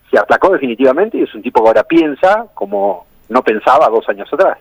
se 0.09 0.17
aplacó 0.17 0.49
definitivamente 0.49 1.17
y 1.17 1.23
es 1.23 1.33
un 1.35 1.41
tipo 1.41 1.61
que 1.61 1.67
ahora 1.67 1.83
piensa 1.83 2.47
como 2.53 3.05
no 3.29 3.43
pensaba 3.43 3.89
dos 3.89 4.07
años 4.09 4.27
atrás. 4.31 4.57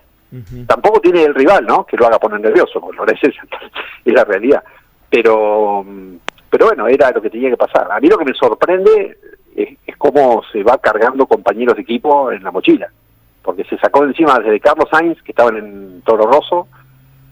Tampoco 0.66 1.00
tiene 1.00 1.22
el 1.22 1.34
rival, 1.34 1.64
¿no? 1.64 1.86
Que 1.86 1.96
lo 1.96 2.06
haga 2.06 2.18
poner 2.18 2.40
nervioso, 2.40 2.80
porque 2.80 2.98
lo 2.98 3.06
es, 3.06 3.18
es 4.04 4.12
la 4.12 4.24
realidad. 4.24 4.62
Pero, 5.08 5.82
mm, 5.82 6.16
pero 6.50 6.66
bueno, 6.66 6.86
era 6.86 7.10
lo 7.10 7.22
que 7.22 7.30
tenía 7.30 7.48
que 7.48 7.56
pasar. 7.56 7.90
A 7.90 7.98
mí 7.98 8.08
lo 8.08 8.18
que 8.18 8.26
me 8.26 8.34
sorprende 8.34 9.16
es, 9.56 9.68
es 9.86 9.96
cómo 9.96 10.42
se 10.52 10.62
va 10.62 10.76
cargando 10.78 11.26
compañeros 11.26 11.76
de 11.76 11.82
equipo 11.82 12.30
en 12.30 12.44
la 12.44 12.50
mochila. 12.50 12.90
Porque 13.42 13.64
se 13.64 13.78
sacó 13.78 14.04
encima 14.04 14.38
desde 14.38 14.60
Carlos 14.60 14.88
Sainz, 14.90 15.22
que 15.22 15.32
estaban 15.32 15.56
en 15.56 16.02
Toro 16.02 16.30
Rosso, 16.30 16.68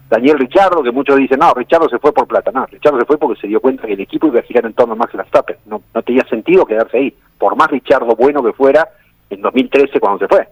Daniel 0.09 0.39
Richardo, 0.39 0.81
que 0.81 0.91
muchos 0.91 1.17
dicen, 1.17 1.39
no, 1.39 1.53
Richardo 1.53 1.89
se 1.89 1.99
fue 1.99 2.13
por 2.13 2.27
plata. 2.27 2.51
No, 2.51 2.65
Richardo 2.65 2.99
se 2.99 3.05
fue 3.05 3.17
porque 3.17 3.41
se 3.41 3.47
dio 3.47 3.59
cuenta 3.59 3.85
que 3.85 3.93
el 3.93 3.99
equipo 3.99 4.27
iba 4.27 4.39
a 4.39 4.43
girar 4.43 4.65
en 4.65 4.73
torno 4.73 4.93
a 4.93 4.97
Max 4.97 5.13
Verstappen. 5.13 5.57
No, 5.65 5.81
no 5.93 6.01
tenía 6.01 6.23
sentido 6.29 6.65
quedarse 6.65 6.97
ahí. 6.97 7.13
Por 7.37 7.55
más 7.55 7.69
Richardo 7.69 8.15
bueno 8.15 8.41
que 8.41 8.53
fuera 8.53 8.87
en 9.29 9.41
2013 9.41 9.99
cuando 9.99 10.19
se 10.19 10.27
fue, 10.27 10.47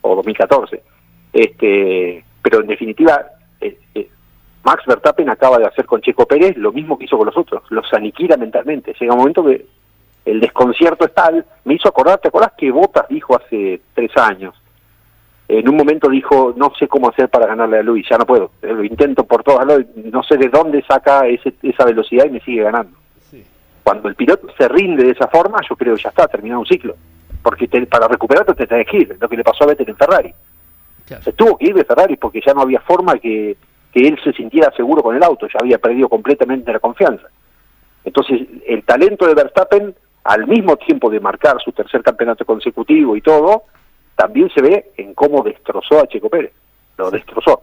o 0.00 0.16
2014. 0.16 0.82
Este, 1.32 2.24
pero 2.42 2.60
en 2.60 2.66
definitiva, 2.66 3.24
eh, 3.60 3.78
eh, 3.94 4.08
Max 4.64 4.82
Verstappen 4.86 5.28
acaba 5.28 5.58
de 5.58 5.66
hacer 5.66 5.86
con 5.86 6.00
Checo 6.00 6.26
Pérez 6.26 6.56
lo 6.56 6.72
mismo 6.72 6.98
que 6.98 7.04
hizo 7.04 7.16
con 7.16 7.26
los 7.26 7.36
otros. 7.36 7.62
Los 7.70 7.92
aniquila 7.92 8.36
mentalmente. 8.36 8.94
Llega 8.98 9.12
un 9.12 9.18
momento 9.18 9.44
que 9.44 9.66
el 10.24 10.40
desconcierto 10.40 11.04
es 11.04 11.14
tal. 11.14 11.44
Me 11.64 11.74
hizo 11.74 11.88
acordar, 11.88 12.18
¿te 12.18 12.28
acordás 12.28 12.52
que 12.56 12.70
Botas 12.72 13.06
dijo 13.08 13.36
hace 13.36 13.80
tres 13.94 14.10
años? 14.16 14.54
En 15.48 15.68
un 15.68 15.76
momento 15.76 16.08
dijo, 16.08 16.54
no 16.56 16.72
sé 16.78 16.88
cómo 16.88 17.08
hacer 17.10 17.28
para 17.28 17.46
ganarle 17.46 17.78
a 17.78 17.82
Luis, 17.82 18.06
ya 18.08 18.16
no 18.16 18.24
puedo, 18.24 18.52
Eh, 18.62 18.72
lo 18.72 18.82
intento 18.84 19.24
por 19.24 19.42
todos 19.42 19.64
lados, 19.66 19.84
no 19.96 20.22
sé 20.22 20.36
de 20.38 20.48
dónde 20.48 20.82
saca 20.82 21.26
ese, 21.26 21.54
esa 21.62 21.84
velocidad 21.84 22.24
y 22.26 22.30
me 22.30 22.40
sigue 22.40 22.62
ganando. 22.62 22.96
Cuando 23.82 24.08
el 24.08 24.14
piloto 24.14 24.46
se 24.56 24.66
rinde 24.68 25.04
de 25.04 25.10
esa 25.10 25.28
forma, 25.28 25.58
yo 25.68 25.76
creo 25.76 25.94
que 25.96 26.02
ya 26.02 26.08
está, 26.08 26.26
terminado 26.26 26.60
un 26.60 26.66
ciclo. 26.66 26.94
Porque 27.42 27.68
te- 27.68 27.84
para 27.86 28.08
recuperarte 28.08 28.54
te 28.54 28.66
tenés 28.66 28.86
que 28.88 28.96
ir, 28.96 29.16
lo 29.20 29.28
que 29.28 29.36
le 29.36 29.44
pasó 29.44 29.64
a 29.64 29.66
Vettel 29.66 29.90
en 29.90 29.96
Ferrari. 29.96 30.32
Se 31.22 31.32
tuvo 31.34 31.58
que 31.58 31.66
ir 31.66 31.74
de 31.74 31.84
Ferrari 31.84 32.16
porque 32.16 32.40
ya 32.40 32.54
no 32.54 32.62
había 32.62 32.80
forma 32.80 33.18
que, 33.18 33.54
que 33.92 34.08
él 34.08 34.18
se 34.24 34.32
sintiera 34.32 34.72
seguro 34.74 35.02
con 35.02 35.14
el 35.14 35.22
auto, 35.22 35.46
ya 35.46 35.58
había 35.60 35.76
perdido 35.76 36.08
completamente 36.08 36.72
la 36.72 36.78
confianza. 36.78 37.26
Entonces, 38.06 38.40
el 38.66 38.82
talento 38.84 39.26
de 39.26 39.34
Verstappen, 39.34 39.94
al 40.24 40.46
mismo 40.46 40.76
tiempo 40.78 41.10
de 41.10 41.20
marcar 41.20 41.56
su 41.62 41.72
tercer 41.72 42.02
campeonato 42.02 42.46
consecutivo 42.46 43.14
y 43.16 43.20
todo, 43.20 43.64
también 44.16 44.50
se 44.54 44.62
ve 44.62 44.92
en 44.96 45.14
cómo 45.14 45.42
destrozó 45.42 46.00
a 46.00 46.06
Checo 46.06 46.28
Pérez. 46.28 46.52
Lo 46.96 47.10
destrozó. 47.10 47.62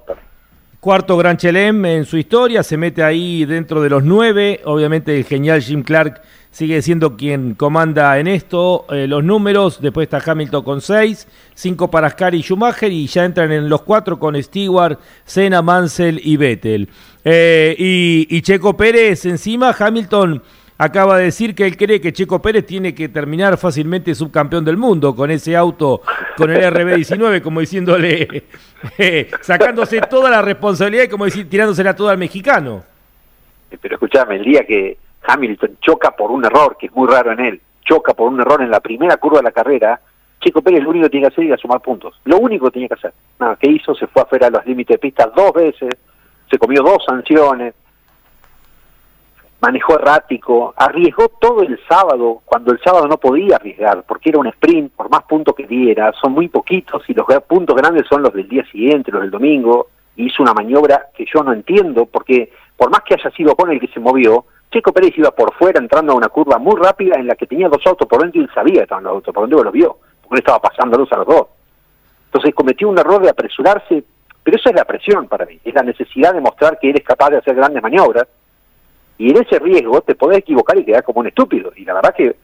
Cuarto 0.80 1.16
Gran 1.16 1.38
Chelem 1.38 1.86
en 1.86 2.06
su 2.06 2.18
historia, 2.18 2.64
se 2.64 2.76
mete 2.76 3.04
ahí 3.04 3.46
dentro 3.46 3.82
de 3.82 3.90
los 3.90 4.04
nueve. 4.04 4.62
Obviamente 4.66 5.16
el 5.16 5.26
genial 5.26 5.62
Jim 5.62 5.84
Clark 5.84 6.22
sigue 6.50 6.82
siendo 6.82 7.16
quien 7.16 7.54
comanda 7.54 8.18
en 8.18 8.28
esto. 8.28 8.86
eh, 8.90 9.08
los 9.08 9.24
números, 9.24 9.80
después 9.80 10.12
está 10.12 10.32
Hamilton 10.32 10.64
con 10.64 10.82
seis, 10.82 11.28
cinco 11.54 11.90
para 11.92 12.08
Ascari 12.08 12.40
y 12.40 12.42
Schumacher 12.42 12.92
y 12.92 13.06
ya 13.06 13.26
entran 13.26 13.52
en 13.52 13.70
los 13.70 13.84
cuatro 13.84 14.18
con 14.18 14.42
Stewart, 14.42 14.98
Senna, 15.24 15.62
Mansell 15.62 16.20
y 16.24 16.36
Vettel. 16.36 16.90
Eh, 17.24 17.76
y, 17.78 18.28
y 18.36 18.42
Checo 18.42 18.76
Pérez 18.76 19.26
encima, 19.26 19.76
Hamilton 19.78 20.42
acaba 20.82 21.18
de 21.18 21.26
decir 21.26 21.54
que 21.54 21.68
él 21.68 21.78
cree 21.78 22.02
que 22.02 22.12
Checo 22.12 22.42
Pérez 22.42 22.66
tiene 22.66 22.96
que 22.96 23.08
terminar 23.08 23.56
fácilmente 23.58 24.16
subcampeón 24.16 24.66
del 24.66 24.78
mundo 24.78 25.16
con 25.16 25.30
ese 25.30 25.56
auto, 25.56 26.02
con 26.36 26.50
el 26.50 26.60
RB19, 26.74 27.44
como 27.44 27.60
diciéndole, 27.60 28.46
eh, 28.98 29.30
sacándose 29.42 30.02
toda 30.02 30.32
la 30.32 30.42
responsabilidad 30.42 31.04
y 31.04 31.08
como 31.08 31.26
decir, 31.26 31.48
tirándosela 31.48 31.96
toda 31.96 32.14
al 32.14 32.18
mexicano. 32.18 32.84
Pero 33.80 33.96
escuchame, 33.96 34.38
el 34.38 34.44
día 34.44 34.66
que 34.66 34.98
Hamilton 35.28 35.78
choca 35.82 36.16
por 36.16 36.32
un 36.32 36.46
error, 36.46 36.76
que 36.80 36.88
es 36.88 36.96
muy 36.96 37.08
raro 37.08 37.32
en 37.32 37.42
él, 37.42 37.62
choca 37.86 38.16
por 38.16 38.32
un 38.32 38.42
error 38.42 38.64
en 38.64 38.72
la 38.72 38.80
primera 38.80 39.18
curva 39.18 39.38
de 39.38 39.44
la 39.44 39.52
carrera, 39.52 40.02
Checo 40.40 40.64
Pérez 40.64 40.82
lo 40.82 40.90
único 40.90 41.04
que 41.06 41.12
tiene 41.12 41.28
que 41.28 41.34
hacer 41.34 41.54
es 41.54 41.62
sumar 41.62 41.82
puntos. 41.82 42.20
Lo 42.26 42.40
único 42.40 42.66
que 42.66 42.72
tenía 42.72 42.88
que 42.88 42.96
hacer. 42.96 43.14
Nada, 43.40 43.56
¿qué 43.62 43.70
hizo? 43.70 43.94
Se 43.94 44.08
fue 44.08 44.24
afuera 44.24 44.48
a 44.48 44.50
los 44.50 44.66
límites 44.66 44.96
de 44.96 44.98
pista 44.98 45.28
dos 45.28 45.54
veces, 45.54 45.90
se 46.50 46.58
comió 46.58 46.82
dos 46.82 47.06
sanciones, 47.06 47.76
manejó 49.62 49.94
errático, 49.94 50.74
arriesgó 50.76 51.30
todo 51.40 51.62
el 51.62 51.80
sábado, 51.88 52.42
cuando 52.46 52.72
el 52.72 52.80
sábado 52.82 53.08
no 53.08 53.18
podía 53.18 53.58
arriesgar, 53.58 54.04
porque 54.08 54.30
era 54.30 54.40
un 54.40 54.48
sprint, 54.48 54.92
por 54.94 55.10
más 55.10 55.24
puntos 55.24 55.56
que 55.56 55.68
diera, 55.68 56.12
son 56.20 56.34
muy 56.34 56.50
poquitos 56.50 57.04
y 57.08 57.14
los 57.14 57.28
puntos 57.48 57.76
grandes 57.76 58.08
son 58.10 58.24
los 58.24 58.34
del 58.34 58.50
día 58.50 58.66
siguiente, 58.72 59.12
los 59.12 59.22
del 59.22 59.30
domingo, 59.30 59.88
y 60.16 60.26
hizo 60.26 60.42
una 60.42 60.54
maniobra 60.54 61.10
que 61.16 61.26
yo 61.32 61.44
no 61.44 61.54
entiendo, 61.54 62.08
porque 62.08 62.52
por 62.76 62.90
más 62.90 63.02
que 63.02 63.14
haya 63.14 63.30
sido 63.32 63.56
con 63.56 63.70
el 63.70 63.80
que 63.80 63.88
se 63.88 64.00
movió, 64.00 64.46
Checo 64.72 64.92
Pérez 64.92 65.16
iba 65.18 65.30
por 65.32 65.54
fuera 65.54 65.80
entrando 65.80 66.14
a 66.14 66.16
una 66.16 66.30
curva 66.30 66.58
muy 66.58 66.76
rápida 66.82 67.18
en 67.18 67.28
la 67.28 67.36
que 67.36 67.46
tenía 67.46 67.70
dos 67.70 67.86
autos 67.86 68.08
por 68.08 68.22
dentro 68.22 68.42
y 68.42 68.46
él 68.46 68.50
sabía 68.56 68.76
que 68.76 68.84
estaban 68.84 69.04
los 69.04 69.14
autos 69.14 69.34
por 69.34 69.44
dentro, 69.44 69.64
los 69.64 69.74
vio, 69.74 69.98
porque 70.22 70.36
él 70.36 70.40
estaba 70.40 70.60
pasándolos 70.60 71.12
a 71.12 71.18
los 71.18 71.28
dos. 71.28 71.48
Entonces 72.26 72.56
cometió 72.56 72.90
un 72.90 72.98
error 72.98 73.22
de 73.22 73.30
apresurarse, 73.30 74.04
pero 74.44 74.58
eso 74.58 74.70
es 74.70 74.76
la 74.76 74.86
presión 74.86 75.28
para 75.28 75.46
mí, 75.46 75.60
es 75.64 75.74
la 75.74 75.84
necesidad 75.84 76.34
de 76.34 76.42
mostrar 76.42 76.80
que 76.80 76.90
él 76.90 76.96
es 76.96 77.04
capaz 77.04 77.30
de 77.30 77.38
hacer 77.38 77.54
grandes 77.54 77.84
maniobras, 77.84 78.28
y 79.22 79.30
en 79.30 79.38
ese 79.38 79.60
riesgo 79.60 80.02
te 80.02 80.16
podés 80.16 80.40
equivocar 80.40 80.80
y 80.80 80.84
quedar 80.84 81.04
como 81.04 81.20
un 81.20 81.28
estúpido. 81.28 81.72
Y 81.76 81.86
la 81.86 81.94
verdad 81.94 82.16
que 82.16 82.36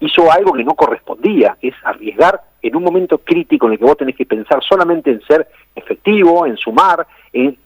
hizo 0.00 0.32
algo 0.32 0.52
que 0.52 0.64
no 0.64 0.74
correspondía, 0.74 1.56
que 1.60 1.68
es 1.68 1.74
arriesgar 1.84 2.40
en 2.60 2.74
un 2.74 2.82
momento 2.82 3.18
crítico 3.18 3.66
en 3.66 3.74
el 3.74 3.78
que 3.78 3.84
vos 3.84 3.96
tenés 3.96 4.16
que 4.16 4.26
pensar 4.26 4.60
solamente 4.64 5.12
en 5.12 5.22
ser 5.22 5.46
efectivo, 5.76 6.44
en 6.44 6.56
sumar, 6.56 7.06
en, 7.32 7.56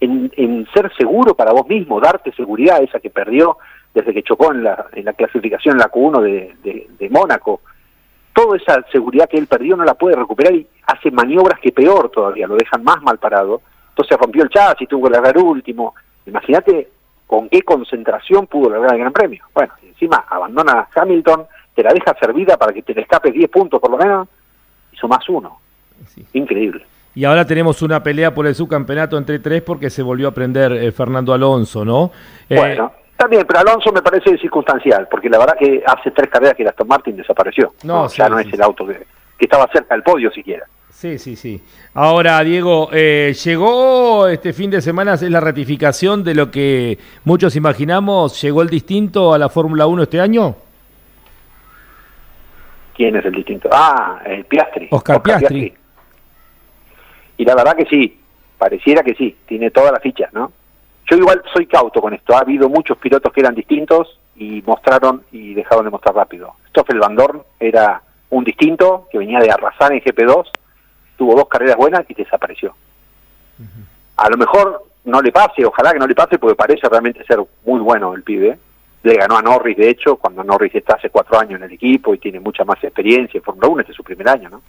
en, 0.00 0.66
ser 0.74 0.92
seguro 0.96 1.36
para 1.36 1.52
vos 1.52 1.68
mismo, 1.68 2.00
darte 2.00 2.32
seguridad, 2.32 2.82
esa 2.82 2.98
que 2.98 3.10
perdió 3.10 3.58
desde 3.94 4.12
que 4.12 4.24
chocó 4.24 4.50
en 4.50 4.64
la, 4.64 4.86
en 4.92 5.04
la 5.04 5.12
clasificación 5.12 5.76
en 5.76 5.78
la 5.78 5.88
Q1 5.88 6.20
de, 6.20 6.88
de, 6.98 7.10
Mónaco. 7.10 7.60
Toda 8.32 8.56
esa 8.56 8.84
seguridad 8.90 9.28
que 9.28 9.38
él 9.38 9.46
perdió 9.46 9.76
no 9.76 9.84
la 9.84 9.94
puede 9.94 10.16
recuperar 10.16 10.52
y 10.52 10.66
hace 10.88 11.12
maniobras 11.12 11.60
que 11.60 11.70
peor 11.70 12.10
todavía, 12.10 12.48
lo 12.48 12.56
dejan 12.56 12.82
más 12.82 13.00
mal 13.02 13.18
parado. 13.18 13.62
Entonces 13.90 14.18
rompió 14.18 14.42
el 14.42 14.50
chasis, 14.50 14.88
tuvo 14.88 15.06
que 15.06 15.12
largar 15.12 15.38
último. 15.38 15.94
Imagínate 16.26 16.88
con 17.26 17.48
qué 17.48 17.62
concentración 17.62 18.46
pudo 18.46 18.70
lograr 18.70 18.94
el 18.94 19.00
Gran 19.00 19.12
Premio. 19.12 19.44
Bueno, 19.54 19.72
encima 19.82 20.24
abandona 20.28 20.72
a 20.72 20.88
Hamilton, 21.00 21.46
te 21.74 21.82
la 21.82 21.92
deja 21.92 22.14
servida 22.18 22.56
para 22.56 22.72
que 22.72 22.82
te 22.82 22.94
le 22.94 23.02
escapes 23.02 23.32
10 23.32 23.50
puntos 23.50 23.80
por 23.80 23.90
lo 23.90 23.98
menos, 23.98 24.28
hizo 24.92 25.08
más 25.08 25.28
uno. 25.28 25.58
Increíble. 26.32 26.84
Y 27.14 27.24
ahora 27.24 27.46
tenemos 27.46 27.80
una 27.82 28.02
pelea 28.02 28.34
por 28.34 28.46
el 28.46 28.54
subcampeonato 28.54 29.16
entre 29.16 29.38
tres 29.38 29.62
porque 29.62 29.88
se 29.88 30.02
volvió 30.02 30.28
a 30.28 30.32
prender 30.32 30.72
eh, 30.72 30.90
Fernando 30.90 31.32
Alonso, 31.32 31.84
¿no? 31.84 32.10
Eh, 32.48 32.56
bueno, 32.56 32.92
también, 33.16 33.44
pero 33.46 33.60
Alonso 33.60 33.92
me 33.92 34.02
parece 34.02 34.36
circunstancial, 34.38 35.06
porque 35.08 35.28
la 35.30 35.38
verdad 35.38 35.56
que 35.58 35.82
hace 35.86 36.10
tres 36.10 36.28
carreras 36.28 36.56
que 36.56 36.62
el 36.62 36.68
Aston 36.68 36.88
Martin 36.88 37.16
desapareció. 37.16 37.74
No, 37.84 38.08
ya 38.08 38.28
no 38.28 38.38
es 38.38 38.52
el 38.52 38.60
auto 38.60 38.84
que, 38.86 39.06
estaba 39.38 39.68
cerca 39.72 39.94
del 39.94 40.02
podio 40.02 40.30
siquiera. 40.32 40.66
Sí, 40.94 41.18
sí, 41.18 41.34
sí. 41.34 41.60
Ahora, 41.92 42.42
Diego, 42.44 42.88
eh, 42.92 43.34
llegó 43.44 44.28
este 44.28 44.52
fin 44.52 44.70
de 44.70 44.80
semana, 44.80 45.14
es 45.14 45.22
la 45.22 45.40
ratificación 45.40 46.22
de 46.22 46.34
lo 46.34 46.52
que 46.52 46.98
muchos 47.24 47.56
imaginamos, 47.56 48.40
llegó 48.40 48.62
el 48.62 48.68
distinto 48.68 49.34
a 49.34 49.38
la 49.38 49.48
Fórmula 49.48 49.86
1 49.86 50.04
este 50.04 50.20
año. 50.20 50.54
¿Quién 52.94 53.16
es 53.16 53.24
el 53.24 53.32
distinto? 53.32 53.68
Ah, 53.72 54.22
el 54.24 54.44
Piastri. 54.44 54.86
Oscar, 54.92 55.20
Piastri. 55.20 55.74
Y 57.38 57.44
la 57.44 57.56
verdad 57.56 57.76
que 57.76 57.86
sí, 57.86 58.20
pareciera 58.56 59.02
que 59.02 59.14
sí, 59.14 59.36
tiene 59.46 59.72
todas 59.72 59.90
las 59.90 60.00
fichas, 60.00 60.32
¿no? 60.32 60.52
Yo 61.10 61.16
igual 61.16 61.42
soy 61.52 61.66
cauto 61.66 62.00
con 62.00 62.14
esto, 62.14 62.36
ha 62.36 62.40
habido 62.40 62.68
muchos 62.68 62.96
pilotos 62.98 63.32
que 63.32 63.40
eran 63.40 63.56
distintos 63.56 64.20
y 64.36 64.62
mostraron 64.64 65.24
y 65.32 65.54
dejaron 65.54 65.84
de 65.84 65.90
mostrar 65.90 66.14
rápido. 66.14 66.54
Stoffel 66.68 67.00
Van 67.00 67.16
Dorn 67.16 67.42
era 67.58 68.00
un 68.30 68.44
distinto 68.44 69.08
que 69.10 69.18
venía 69.18 69.40
de 69.40 69.50
arrasar 69.50 69.92
en 69.92 70.00
GP2, 70.00 70.46
tuvo 71.16 71.34
dos 71.34 71.48
carreras 71.48 71.76
buenas 71.76 72.04
y 72.08 72.14
desapareció. 72.14 72.74
A 74.16 74.28
lo 74.30 74.36
mejor 74.36 74.84
no 75.04 75.20
le 75.20 75.32
pase, 75.32 75.64
ojalá 75.64 75.92
que 75.92 75.98
no 75.98 76.06
le 76.06 76.14
pase, 76.14 76.38
porque 76.38 76.54
parece 76.54 76.88
realmente 76.88 77.24
ser 77.24 77.38
muy 77.64 77.80
bueno 77.80 78.14
el 78.14 78.22
pibe. 78.22 78.58
Le 79.02 79.14
ganó 79.16 79.36
a 79.36 79.42
Norris, 79.42 79.76
de 79.76 79.90
hecho, 79.90 80.16
cuando 80.16 80.42
Norris 80.42 80.74
está 80.74 80.94
hace 80.94 81.10
cuatro 81.10 81.38
años 81.38 81.58
en 81.58 81.64
el 81.64 81.72
equipo 81.72 82.14
y 82.14 82.18
tiene 82.18 82.40
mucha 82.40 82.64
más 82.64 82.82
experiencia 82.82 83.38
en 83.38 83.44
Fórmula 83.44 83.68
1, 83.68 83.80
este 83.80 83.92
es 83.92 83.96
su 83.96 84.04
primer 84.04 84.28
año, 84.28 84.48
¿no? 84.48 84.62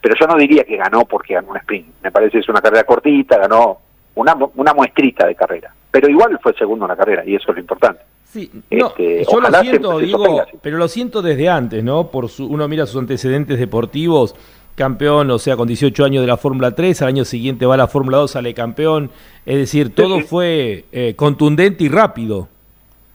Pero 0.00 0.14
yo 0.18 0.26
no 0.26 0.36
diría 0.36 0.64
que 0.64 0.76
ganó 0.76 1.04
porque 1.04 1.34
ganó 1.34 1.50
un 1.50 1.56
sprint. 1.56 1.86
Me 2.02 2.10
parece 2.10 2.32
que 2.32 2.38
es 2.40 2.48
una 2.48 2.60
carrera 2.60 2.84
cortita, 2.84 3.38
ganó 3.38 3.78
una, 4.16 4.36
una 4.56 4.74
muestrita 4.74 5.26
de 5.26 5.34
carrera. 5.34 5.72
Pero 5.90 6.08
igual 6.08 6.38
fue 6.42 6.52
segundo 6.54 6.84
en 6.84 6.90
la 6.90 6.96
carrera 6.96 7.24
y 7.24 7.34
eso 7.36 7.50
es 7.50 7.54
lo 7.54 7.60
importante. 7.60 8.02
Sí, 8.24 8.50
este, 8.70 9.26
yo 9.30 9.40
lo 9.40 9.60
siento, 9.60 9.98
digo, 9.98 10.42
pero 10.62 10.78
lo 10.78 10.88
siento 10.88 11.20
desde 11.20 11.50
antes, 11.50 11.84
¿no? 11.84 12.10
Por 12.10 12.30
su, 12.30 12.46
uno 12.46 12.66
mira 12.66 12.86
sus 12.86 12.98
antecedentes 12.98 13.58
deportivos, 13.58 14.34
campeón, 14.74 15.30
o 15.30 15.38
sea, 15.38 15.56
con 15.56 15.68
18 15.68 16.04
años 16.04 16.22
de 16.22 16.26
la 16.26 16.36
Fórmula 16.36 16.72
3, 16.72 17.02
al 17.02 17.08
año 17.08 17.24
siguiente 17.24 17.66
va 17.66 17.74
a 17.74 17.78
la 17.78 17.88
Fórmula 17.88 18.18
2, 18.18 18.30
sale 18.32 18.54
campeón. 18.54 19.10
Es 19.44 19.56
decir, 19.56 19.94
todo 19.94 20.20
fue 20.20 20.84
eh, 20.92 21.14
contundente 21.16 21.84
y 21.84 21.88
rápido. 21.88 22.48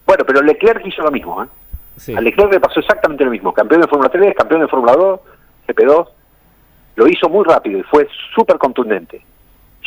Bueno, 0.05 0.23
pero 0.25 0.41
Leclerc 0.41 0.85
hizo 0.85 1.01
lo 1.01 1.11
mismo, 1.11 1.43
¿eh? 1.43 1.47
A 2.15 2.21
Leclerc 2.21 2.51
le 2.51 2.59
pasó 2.59 2.79
exactamente 2.79 3.25
lo 3.25 3.31
mismo. 3.31 3.53
Campeón 3.53 3.81
de 3.81 3.87
Fórmula 3.87 4.09
3, 4.09 4.35
campeón 4.35 4.61
de 4.61 4.67
Fórmula 4.67 4.93
2, 4.93 5.19
GP2. 5.67 6.07
Lo 6.95 7.07
hizo 7.07 7.29
muy 7.29 7.43
rápido 7.43 7.79
y 7.79 7.83
fue 7.83 8.07
súper 8.33 8.57
contundente. 8.57 9.21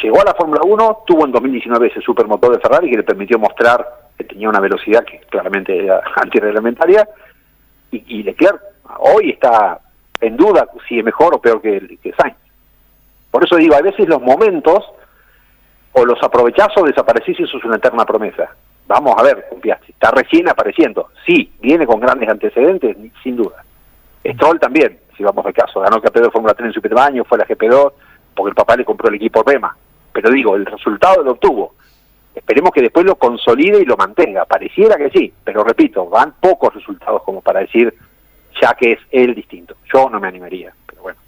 Llegó 0.02 0.20
a 0.20 0.24
la 0.24 0.34
Fórmula 0.34 0.60
1, 0.64 0.98
tuvo 1.06 1.24
en 1.24 1.32
2019 1.32 1.88
ese 1.88 2.00
supermotor 2.00 2.52
de 2.52 2.60
Ferrari 2.60 2.90
que 2.90 2.96
le 2.96 3.02
permitió 3.02 3.38
mostrar 3.38 3.86
que 4.16 4.24
tenía 4.24 4.48
una 4.48 4.60
velocidad 4.60 5.04
que 5.04 5.20
claramente 5.30 5.84
era 5.84 6.00
antirreglamentaria. 6.16 7.08
Y, 7.92 8.18
y 8.18 8.22
Leclerc 8.22 8.60
hoy 8.98 9.30
está 9.30 9.80
en 10.20 10.36
duda 10.36 10.68
si 10.88 10.98
es 10.98 11.04
mejor 11.04 11.34
o 11.34 11.40
peor 11.40 11.60
que, 11.60 11.98
que 12.02 12.12
Sainz. 12.12 12.36
Por 13.30 13.44
eso 13.44 13.56
digo, 13.56 13.74
a 13.74 13.82
veces 13.82 14.08
los 14.08 14.20
momentos 14.20 14.84
o 15.92 16.04
los 16.04 16.22
aprovechás 16.22 16.68
o 16.76 16.84
desaparecís 16.84 17.38
y 17.40 17.44
eso 17.44 17.58
es 17.58 17.64
una 17.64 17.76
eterna 17.76 18.04
promesa. 18.04 18.50
Vamos 18.86 19.14
a 19.16 19.22
ver, 19.22 19.46
está 19.86 20.10
recién 20.10 20.48
apareciendo. 20.48 21.10
Sí, 21.24 21.52
viene 21.60 21.86
con 21.86 22.00
grandes 22.00 22.28
antecedentes, 22.28 22.96
sin 23.22 23.36
duda. 23.36 23.64
Stroll 24.24 24.58
también, 24.58 24.98
si 25.16 25.22
vamos 25.22 25.46
al 25.46 25.52
caso, 25.52 25.80
ganó 25.80 25.96
el 25.96 26.02
campeón 26.02 26.24
de 26.24 26.30
Fórmula 26.30 26.54
3 26.54 26.66
en 26.66 26.72
su 26.72 27.24
fue 27.24 27.38
la 27.38 27.46
GP2, 27.46 27.92
porque 28.34 28.50
el 28.50 28.54
papá 28.54 28.76
le 28.76 28.84
compró 28.84 29.08
el 29.08 29.14
equipo 29.14 29.42
Rema. 29.42 29.76
Pero 30.12 30.30
digo, 30.30 30.56
el 30.56 30.66
resultado 30.66 31.22
lo 31.22 31.32
obtuvo. 31.32 31.74
Esperemos 32.34 32.72
que 32.72 32.82
después 32.82 33.06
lo 33.06 33.16
consolide 33.16 33.80
y 33.80 33.84
lo 33.84 33.96
mantenga. 33.96 34.44
Pareciera 34.44 34.96
que 34.96 35.10
sí, 35.10 35.32
pero 35.44 35.62
repito, 35.62 36.08
van 36.08 36.34
pocos 36.40 36.74
resultados 36.74 37.22
como 37.22 37.40
para 37.40 37.60
decir 37.60 37.94
ya 38.60 38.74
que 38.74 38.92
es 38.92 38.98
el 39.10 39.34
distinto. 39.34 39.76
Yo 39.92 40.08
no 40.10 40.20
me 40.20 40.28
animaría, 40.28 40.72
pero 40.86 41.02
bueno. 41.02 41.18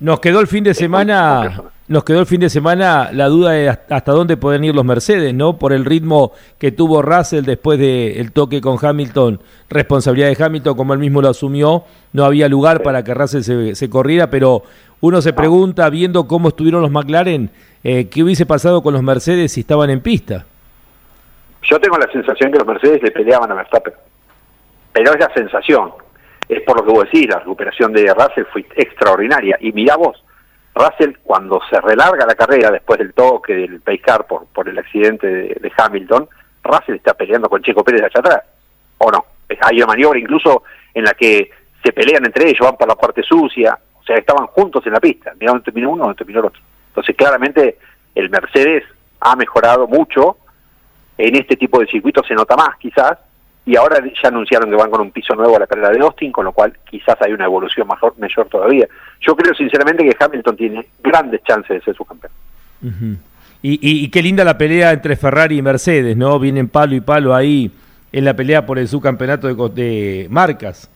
Nos 0.00 0.20
quedó 0.20 0.40
el 0.40 0.46
fin 0.46 0.64
de 0.64 0.74
semana, 0.74 1.62
nos 1.88 2.04
quedó 2.04 2.20
el 2.20 2.26
fin 2.26 2.40
de 2.40 2.50
semana 2.50 3.10
la 3.12 3.26
duda 3.28 3.52
de 3.52 3.68
hasta 3.68 4.12
dónde 4.12 4.36
pueden 4.36 4.64
ir 4.64 4.74
los 4.74 4.84
Mercedes, 4.84 5.34
¿no? 5.34 5.58
Por 5.58 5.72
el 5.72 5.84
ritmo 5.84 6.32
que 6.58 6.72
tuvo 6.72 7.02
Russell 7.02 7.44
después 7.44 7.78
del 7.78 8.32
toque 8.32 8.60
con 8.60 8.78
Hamilton, 8.80 9.40
responsabilidad 9.68 10.28
de 10.28 10.44
Hamilton, 10.44 10.76
como 10.76 10.92
él 10.92 10.98
mismo 10.98 11.22
lo 11.22 11.28
asumió, 11.28 11.84
no 12.12 12.24
había 12.24 12.48
lugar 12.48 12.82
para 12.82 13.04
que 13.04 13.14
Russell 13.14 13.74
se, 13.74 13.90
corriera, 13.90 14.30
pero 14.30 14.62
uno 15.00 15.20
se 15.20 15.32
pregunta, 15.32 15.88
viendo 15.90 16.26
cómo 16.26 16.48
estuvieron 16.48 16.82
los 16.82 16.90
McLaren, 16.90 17.50
eh, 17.84 18.08
¿qué 18.08 18.22
hubiese 18.22 18.46
pasado 18.46 18.82
con 18.82 18.94
los 18.94 19.02
Mercedes 19.02 19.52
si 19.52 19.60
estaban 19.60 19.90
en 19.90 20.00
pista? 20.00 20.46
Yo 21.62 21.78
tengo 21.78 21.96
la 21.96 22.10
sensación 22.10 22.50
que 22.50 22.58
los 22.58 22.66
Mercedes 22.66 23.02
le 23.02 23.10
peleaban 23.10 23.50
a 23.50 23.54
Verstappen, 23.54 23.94
pero 24.92 25.12
es 25.12 25.20
la 25.20 25.32
sensación 25.34 25.92
es 26.48 26.62
por 26.62 26.76
lo 26.76 26.84
que 26.84 26.92
vos 26.92 27.04
decís, 27.04 27.28
la 27.28 27.38
recuperación 27.38 27.92
de 27.92 28.12
Russell 28.12 28.44
fue 28.52 28.64
extraordinaria. 28.76 29.56
Y 29.60 29.72
mira 29.72 29.96
vos, 29.96 30.22
Russell 30.74 31.16
cuando 31.22 31.60
se 31.70 31.80
relarga 31.80 32.26
la 32.26 32.34
carrera 32.34 32.70
después 32.70 32.98
del 32.98 33.12
toque 33.12 33.54
del 33.54 33.80
Payscar 33.80 34.26
por, 34.26 34.46
por 34.46 34.68
el 34.68 34.78
accidente 34.78 35.26
de, 35.26 35.72
Hamilton, 35.76 36.28
Russell 36.64 36.96
está 36.96 37.14
peleando 37.14 37.48
con 37.48 37.62
Checo 37.62 37.84
Pérez 37.84 38.02
allá 38.02 38.20
atrás, 38.20 38.42
¿o 38.98 39.10
no? 39.10 39.26
Hay 39.60 39.76
una 39.76 39.86
maniobra 39.86 40.18
incluso 40.18 40.62
en 40.94 41.04
la 41.04 41.12
que 41.12 41.50
se 41.84 41.92
pelean 41.92 42.24
entre 42.24 42.48
ellos, 42.48 42.60
van 42.60 42.76
por 42.76 42.88
la 42.88 42.94
parte 42.94 43.22
sucia, 43.22 43.78
o 44.00 44.04
sea, 44.04 44.16
estaban 44.16 44.46
juntos 44.46 44.86
en 44.86 44.92
la 44.92 45.00
pista, 45.00 45.32
mira 45.38 45.52
dónde 45.52 45.64
terminó 45.64 45.90
uno, 45.90 46.04
dónde 46.04 46.18
terminó 46.18 46.40
el 46.40 46.46
otro. 46.46 46.62
Entonces, 46.88 47.16
claramente, 47.16 47.78
el 48.14 48.30
Mercedes 48.30 48.84
ha 49.20 49.36
mejorado 49.36 49.86
mucho, 49.86 50.38
en 51.18 51.36
este 51.36 51.56
tipo 51.56 51.80
de 51.80 51.86
circuitos 51.86 52.26
se 52.26 52.34
nota 52.34 52.56
más 52.56 52.76
quizás, 52.78 53.18
y 53.64 53.76
ahora 53.76 54.02
ya 54.20 54.28
anunciaron 54.28 54.68
que 54.68 54.76
van 54.76 54.90
con 54.90 55.00
un 55.00 55.12
piso 55.12 55.34
nuevo 55.34 55.56
a 55.56 55.60
la 55.60 55.66
carrera 55.66 55.90
de 55.90 56.00
Austin, 56.00 56.32
con 56.32 56.44
lo 56.44 56.52
cual 56.52 56.76
quizás 56.90 57.16
hay 57.20 57.32
una 57.32 57.44
evolución 57.44 57.86
mejor, 57.86 58.14
mayor 58.18 58.48
todavía. 58.48 58.88
Yo 59.20 59.36
creo 59.36 59.54
sinceramente 59.54 60.04
que 60.04 60.16
Hamilton 60.18 60.56
tiene 60.56 60.86
grandes 61.02 61.42
chances 61.44 61.78
de 61.78 61.80
ser 61.82 61.94
su 61.94 62.04
campeón. 62.04 62.32
y, 63.62 63.78
y, 63.80 64.08
qué 64.10 64.20
linda 64.20 64.44
la 64.44 64.58
pelea 64.58 64.90
entre 64.90 65.14
Ferrari 65.14 65.58
y 65.58 65.62
Mercedes, 65.62 66.16
¿no? 66.16 66.40
Vienen 66.40 66.68
palo 66.68 66.96
y 66.96 67.00
palo 67.00 67.34
ahí 67.34 67.70
en 68.10 68.24
la 68.24 68.34
pelea 68.34 68.66
por 68.66 68.80
el 68.80 68.88
subcampeonato 68.88 69.46
de, 69.46 69.68
de 69.70 70.26
marcas. 70.28 70.90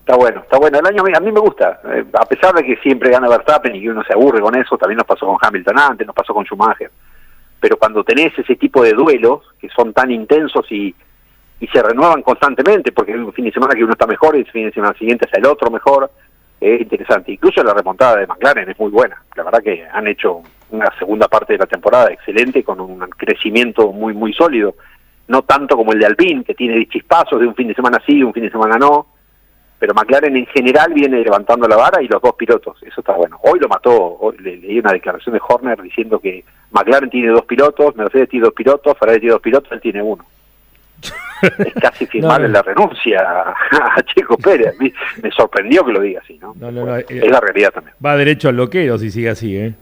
Está 0.00 0.16
bueno, 0.16 0.40
está 0.40 0.58
bueno. 0.58 0.78
El 0.78 0.86
año 0.86 1.02
a 1.14 1.20
mí 1.20 1.32
me 1.32 1.40
gusta, 1.40 1.80
eh, 1.92 2.04
a 2.14 2.24
pesar 2.24 2.54
de 2.54 2.62
que 2.62 2.76
siempre 2.76 3.10
gana 3.10 3.28
Verstappen 3.28 3.74
y 3.74 3.80
que 3.80 3.90
uno 3.90 4.04
se 4.04 4.12
aburre 4.12 4.40
con 4.40 4.56
eso, 4.56 4.78
también 4.78 4.98
nos 4.98 5.06
pasó 5.06 5.26
con 5.26 5.38
Hamilton 5.40 5.78
antes, 5.78 6.06
nos 6.06 6.14
pasó 6.14 6.32
con 6.32 6.44
Schumacher. 6.44 6.90
Pero 7.60 7.76
cuando 7.76 8.04
tenés 8.04 8.36
ese 8.38 8.54
tipo 8.54 8.82
de 8.82 8.92
duelos 8.92 9.40
que 9.60 9.68
son 9.68 9.92
tan 9.92 10.10
intensos 10.10 10.70
y, 10.70 10.94
y 11.60 11.66
se 11.68 11.82
renuevan 11.82 12.22
constantemente, 12.22 12.90
porque 12.90 13.12
hay 13.12 13.18
un 13.18 13.32
fin 13.34 13.44
de 13.44 13.52
semana 13.52 13.74
que 13.74 13.84
uno 13.84 13.92
está 13.92 14.06
mejor 14.06 14.34
y 14.34 14.40
el 14.40 14.50
fin 14.50 14.64
de 14.64 14.72
semana 14.72 14.94
siguiente 14.98 15.28
es 15.30 15.38
el 15.38 15.44
otro 15.44 15.70
mejor, 15.70 16.10
es 16.58 16.80
interesante. 16.80 17.32
Incluso 17.32 17.62
la 17.62 17.74
remontada 17.74 18.16
de 18.16 18.26
McLaren 18.26 18.70
es 18.70 18.78
muy 18.78 18.90
buena. 18.90 19.22
La 19.36 19.44
verdad 19.44 19.62
que 19.62 19.86
han 19.92 20.06
hecho 20.08 20.40
una 20.70 20.90
segunda 20.98 21.28
parte 21.28 21.52
de 21.52 21.58
la 21.58 21.66
temporada 21.66 22.10
excelente, 22.10 22.64
con 22.64 22.80
un 22.80 22.98
crecimiento 23.10 23.92
muy, 23.92 24.14
muy 24.14 24.32
sólido. 24.32 24.74
No 25.28 25.42
tanto 25.42 25.76
como 25.76 25.92
el 25.92 26.00
de 26.00 26.06
Alpine, 26.06 26.44
que 26.44 26.54
tiene 26.54 26.88
chispazos 26.88 27.38
de 27.38 27.46
un 27.46 27.54
fin 27.54 27.68
de 27.68 27.74
semana 27.74 27.98
sí, 28.06 28.22
un 28.22 28.32
fin 28.32 28.44
de 28.44 28.50
semana 28.50 28.78
no. 28.78 29.06
Pero 29.78 29.94
McLaren 29.94 30.36
en 30.36 30.46
general 30.46 30.92
viene 30.94 31.20
levantando 31.20 31.68
la 31.68 31.76
vara 31.76 32.02
y 32.02 32.08
los 32.08 32.20
dos 32.20 32.34
pilotos, 32.34 32.82
eso 32.82 33.00
está 33.00 33.14
bueno. 33.14 33.38
Hoy 33.42 33.58
lo 33.60 33.68
mató, 33.68 33.92
hoy 33.92 34.36
leí 34.38 34.78
una 34.78 34.92
declaración 34.92 35.34
de 35.34 35.40
Horner 35.46 35.80
diciendo 35.80 36.18
que 36.18 36.44
McLaren 36.70 37.08
tiene 37.08 37.28
dos 37.28 37.44
pilotos, 37.44 37.96
Mercedes 37.96 38.28
tiene 38.28 38.44
dos 38.44 38.54
pilotos, 38.54 38.98
Ferrari 38.98 39.20
tiene 39.20 39.32
dos 39.32 39.42
pilotos, 39.42 39.72
él 39.72 39.80
tiene 39.80 40.02
uno 40.02 40.24
es 41.58 41.74
casi 41.74 42.06
firmar 42.08 42.40
la 42.42 42.62
renuncia 42.62 43.20
a, 43.20 44.02
Checo 44.02 44.36
Pérez. 44.42 44.74
Me 45.22 45.30
sorprendió 45.30 45.84
que 45.84 45.92
lo 45.92 46.00
diga 46.00 46.20
así, 46.22 46.38
¿no? 46.38 46.54
Eh, 46.98 47.04
es 47.08 47.30
la 47.30 47.40
realidad 47.40 47.72
también. 47.72 47.94
Va 48.04 48.16
derecho 48.16 48.48
al 48.48 48.56
loquero 48.56 48.98
si 48.98 49.10
sigue 49.10 49.30
así, 49.30 49.56
¿eh? 49.56 49.74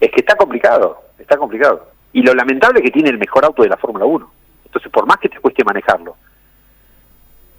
Es 0.00 0.10
que 0.10 0.20
está 0.20 0.36
complicado, 0.36 1.02
está 1.18 1.36
complicado. 1.36 1.90
Y 2.12 2.22
lo 2.22 2.34
lamentable 2.34 2.80
es 2.80 2.84
que 2.84 2.90
tiene 2.90 3.10
el 3.10 3.18
mejor 3.18 3.44
auto 3.44 3.62
de 3.62 3.68
la 3.68 3.76
Fórmula 3.76 4.04
1. 4.04 4.30
Entonces, 4.66 4.90
por 4.90 5.06
más 5.06 5.18
que 5.18 5.28
te 5.28 5.38
cueste 5.38 5.64
manejarlo, 5.64 6.16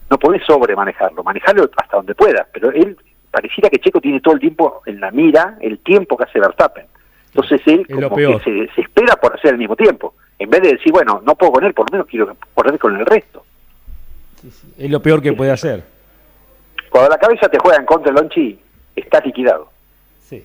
no 0.10 0.18
podés 0.18 0.44
sobremanejarlo, 0.46 1.24
manejarlo 1.24 1.70
hasta 1.76 1.98
donde 1.98 2.16
puedas, 2.16 2.48
pero 2.54 2.72
él 2.72 2.98
pareciera 3.32 3.70
que 3.70 3.80
Checo 3.80 4.00
tiene 4.00 4.22
todo 4.22 4.36
el 4.36 4.40
tiempo 4.40 4.82
en 4.86 5.00
la 5.00 5.12
mira 5.12 5.58
el 5.62 5.80
tiempo 5.80 6.16
que 6.16 6.24
hace 6.24 6.40
Verstappen. 6.40 6.86
Entonces 7.28 7.62
él 7.66 7.86
como 7.88 8.16
que 8.16 8.40
se, 8.44 8.74
se, 8.74 8.82
espera 8.82 9.16
por 9.16 9.36
hacer 9.36 9.52
el 9.52 9.58
mismo 9.58 9.76
tiempo, 9.76 10.16
en 10.40 10.50
vez 10.50 10.62
de 10.62 10.70
decir, 10.74 10.92
bueno, 10.92 11.22
no 11.26 11.36
puedo 11.36 11.54
con 11.54 11.64
él, 11.64 11.74
por 11.74 11.90
lo 11.90 11.98
menos 11.98 12.08
quiero 12.08 12.36
correr 12.54 12.78
con 12.78 12.96
el 12.96 13.06
resto. 13.06 13.44
Es 14.78 14.90
lo 14.90 15.02
peor 15.02 15.22
que 15.22 15.34
puede 15.34 15.52
hacer. 15.52 15.84
Cuando 16.90 17.10
la 17.10 17.18
cabeza 17.18 17.50
te 17.50 17.58
juega 17.58 17.78
en 17.80 17.86
contra 17.86 18.12
el 18.12 18.16
Lonchi, 18.16 18.60
está 18.96 19.20
liquidado. 19.20 19.70
Sí, 20.22 20.44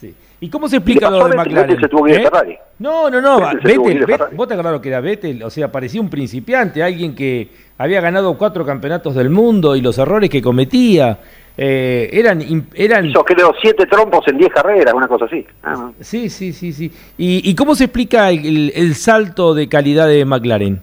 sí. 0.00 0.14
¿Y 0.40 0.48
cómo 0.48 0.68
se 0.68 0.76
explica 0.76 1.10
lo 1.10 1.28
de 1.28 1.36
McLaren? 1.36 1.80
Se 1.80 1.88
tuvo 1.88 2.04
que 2.04 2.12
ir 2.12 2.20
¿Eh? 2.20 2.58
No, 2.78 3.10
no, 3.10 3.20
no. 3.20 3.40
Vettel, 3.62 4.06
vos 4.32 4.46
te 4.46 4.54
acordás 4.54 4.80
que 4.80 4.88
era 4.88 5.00
Vettel, 5.00 5.42
o 5.42 5.50
sea, 5.50 5.70
parecía 5.70 6.00
un 6.00 6.08
principiante, 6.08 6.82
alguien 6.82 7.14
que 7.14 7.48
había 7.76 8.00
ganado 8.00 8.38
cuatro 8.38 8.64
campeonatos 8.64 9.16
del 9.16 9.30
mundo 9.30 9.74
y 9.74 9.80
los 9.80 9.98
errores 9.98 10.30
que 10.30 10.40
cometía. 10.40 11.18
Eh, 11.60 12.08
eran 12.12 12.40
eran 12.72 13.06
Hizo 13.06 13.24
creo 13.24 13.52
siete 13.60 13.84
trompos 13.86 14.28
en 14.28 14.38
diez 14.38 14.52
carreras, 14.52 14.94
una 14.94 15.08
cosa 15.08 15.24
así. 15.24 15.44
Ah. 15.64 15.90
Sí, 16.00 16.30
sí, 16.30 16.52
sí, 16.52 16.72
sí. 16.72 16.92
¿Y, 17.18 17.52
cómo 17.56 17.74
se 17.74 17.84
explica 17.84 18.30
el, 18.30 18.94
salto 18.94 19.54
de 19.54 19.68
calidad 19.68 20.06
de 20.06 20.24
McLaren? 20.24 20.80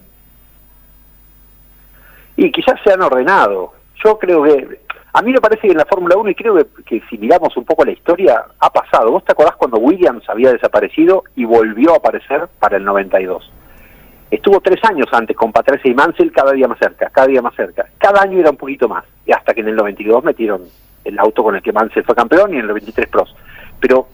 Y 2.36 2.52
quizás 2.52 2.76
se 2.84 2.92
han 2.92 3.02
ordenado. 3.02 3.72
Yo 4.04 4.20
creo 4.20 4.44
que 4.44 4.80
a 5.14 5.22
mí 5.22 5.32
me 5.32 5.40
parece 5.40 5.62
que 5.62 5.72
en 5.72 5.78
la 5.78 5.86
Fórmula 5.86 6.18
1, 6.18 6.32
y 6.32 6.36
creo 6.36 6.58
que, 6.86 7.02
si 7.10 7.18
miramos 7.18 7.56
un 7.56 7.64
poco 7.64 7.86
la 7.86 7.94
historia, 7.94 8.44
ha 8.60 8.70
pasado. 8.70 9.12
¿Vos 9.12 9.24
te 9.24 9.32
acordás 9.32 9.56
cuando 9.56 9.78
Williams 9.78 10.30
había 10.30 10.52
desaparecido 10.52 11.24
y 11.38 11.46
volvió 11.46 11.94
a 11.94 11.98
aparecer 11.98 12.50
para 12.60 12.76
el 12.76 12.84
92? 12.84 13.50
Estuvo 14.32 14.60
tres 14.60 14.84
años 14.84 15.08
antes 15.12 15.36
con 15.36 15.52
Patricia 15.52 15.90
y 15.90 15.94
Mansell 15.94 16.32
cada 16.32 16.52
día 16.52 16.68
más 16.68 16.80
cerca, 16.80 17.10
cada 17.10 17.28
día 17.28 17.42
más 17.42 17.56
cerca. 17.56 17.86
Cada 17.98 18.22
año 18.22 18.40
era 18.40 18.50
un 18.50 18.58
poquito 18.58 18.88
más. 18.88 19.06
Y 19.26 19.32
hasta 19.32 19.54
que 19.54 19.62
en 19.62 19.70
el 19.70 19.76
92 19.76 20.24
metieron 20.24 20.64
el 21.04 21.20
auto 21.20 21.44
con 21.44 21.56
el 21.56 21.62
que 21.62 21.72
Mansell 21.72 22.04
fue 22.04 22.16
campeón 22.16 22.52
y 22.52 22.56
en 22.56 22.62
el 22.62 22.68
93 22.68 23.08
pros. 23.08 23.36
Pero 23.80 24.08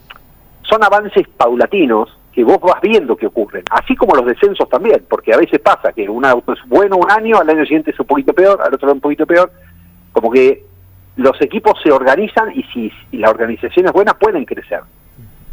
son 0.63 0.84
avances 0.84 1.28
paulatinos 1.30 2.17
que 2.34 2.43
vos 2.43 2.60
vas 2.62 2.82
viendo 2.82 3.15
que 3.15 3.28
ocurren, 3.28 3.63
así 3.71 3.95
como 3.95 4.15
los 4.15 4.26
descensos 4.26 4.69
también, 4.69 5.06
porque 5.10 5.34
a 5.34 5.38
veces 5.38 5.60
pasa 5.60 5.91
que 5.91 6.08
un 6.10 6.26
auto 6.26 6.54
es 6.54 6.60
bueno 6.65 6.95
un 6.95 7.12
año, 7.12 7.38
al 7.38 7.50
año 7.50 7.63
siguiente 7.63 7.91
es 7.91 8.00
un 8.00 8.06
poquito 8.06 8.34
peor, 8.34 8.62
al 8.62 8.74
otro 8.74 8.91
un 8.91 9.02
poquito 9.02 9.26
peor, 9.26 9.52
como 10.13 10.32
que 10.32 10.63
los 11.17 11.39
equipos 11.41 11.74
se 11.84 11.91
organizan 11.91 12.52
y 12.56 12.63
si, 12.63 12.91
la 13.17 13.30
organización 13.30 13.86
es 13.86 13.91
buena 13.91 14.13
pueden 14.13 14.45
crecer. 14.45 14.82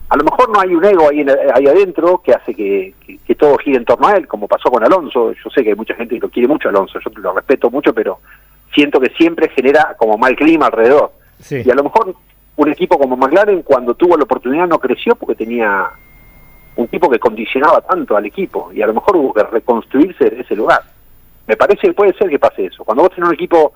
A 0.09 0.16
lo 0.16 0.25
mejor 0.25 0.49
no 0.51 0.61
hay 0.61 0.75
un 0.75 0.85
ego 0.85 1.09
ahí, 1.09 1.25
ahí 1.55 1.66
adentro 1.66 2.23
que 2.25 2.33
hace 2.33 2.55
que, 2.55 2.94
todo 3.37 3.59
gire 3.59 3.77
en 3.77 3.85
torno 3.85 4.09
a 4.09 4.14
él, 4.14 4.27
como 4.27 4.49
pasó 4.49 4.71
con 4.71 4.83
Alonso. 4.83 5.33
Yo 5.33 5.51
sé 5.51 5.62
que 5.62 5.71
hay 5.71 5.77
mucha 5.77 5.94
gente 5.94 6.14
que 6.14 6.21
lo 6.21 6.31
quiere 6.31 6.49
mucho 6.49 6.68
Alonso, 6.68 6.99
yo 6.99 7.11
lo 7.21 7.35
respeto 7.35 7.71
mucho, 7.71 7.92
pero 7.92 8.18
siento 8.75 9.01
que 9.01 9.11
siempre 9.11 9.49
genera 9.51 9.94
como 9.99 10.16
mal 10.16 10.35
clima 10.35 10.66
alrededor. 10.66 11.12
Y 11.51 11.71
a 11.71 11.75
lo 11.75 11.85
mejor 11.85 12.14
un 12.57 12.68
equipo 12.68 12.99
como 12.99 13.16
McLaren 13.16 13.62
cuando 13.62 13.94
tuvo 13.94 14.16
la 14.16 14.25
oportunidad 14.25 14.66
no 14.66 14.81
creció 14.81 15.14
porque 15.14 15.37
tenía 15.37 15.88
un 16.75 16.88
tipo 16.88 17.09
que 17.09 17.18
condicionaba 17.18 17.81
tanto 17.83 18.16
al 18.16 18.27
equipo 18.27 18.71
y 18.73 18.83
a 18.83 18.87
lo 18.87 18.94
mejor 18.94 19.16
hubo 19.16 19.33
que 19.33 19.42
reconstruirse 19.44 20.29
en 20.29 20.40
ese 20.40 20.57
lugar. 20.57 20.83
Me 21.47 21.57
parece 21.57 21.88
que 21.88 21.92
puede 21.92 22.12
ser 22.14 22.29
que 22.29 22.38
pase 22.38 22.66
eso. 22.66 22.85
Cuando 22.85 23.03
vos 23.03 23.12
tenés 23.12 23.29
un 23.29 23.35
equipo 23.35 23.73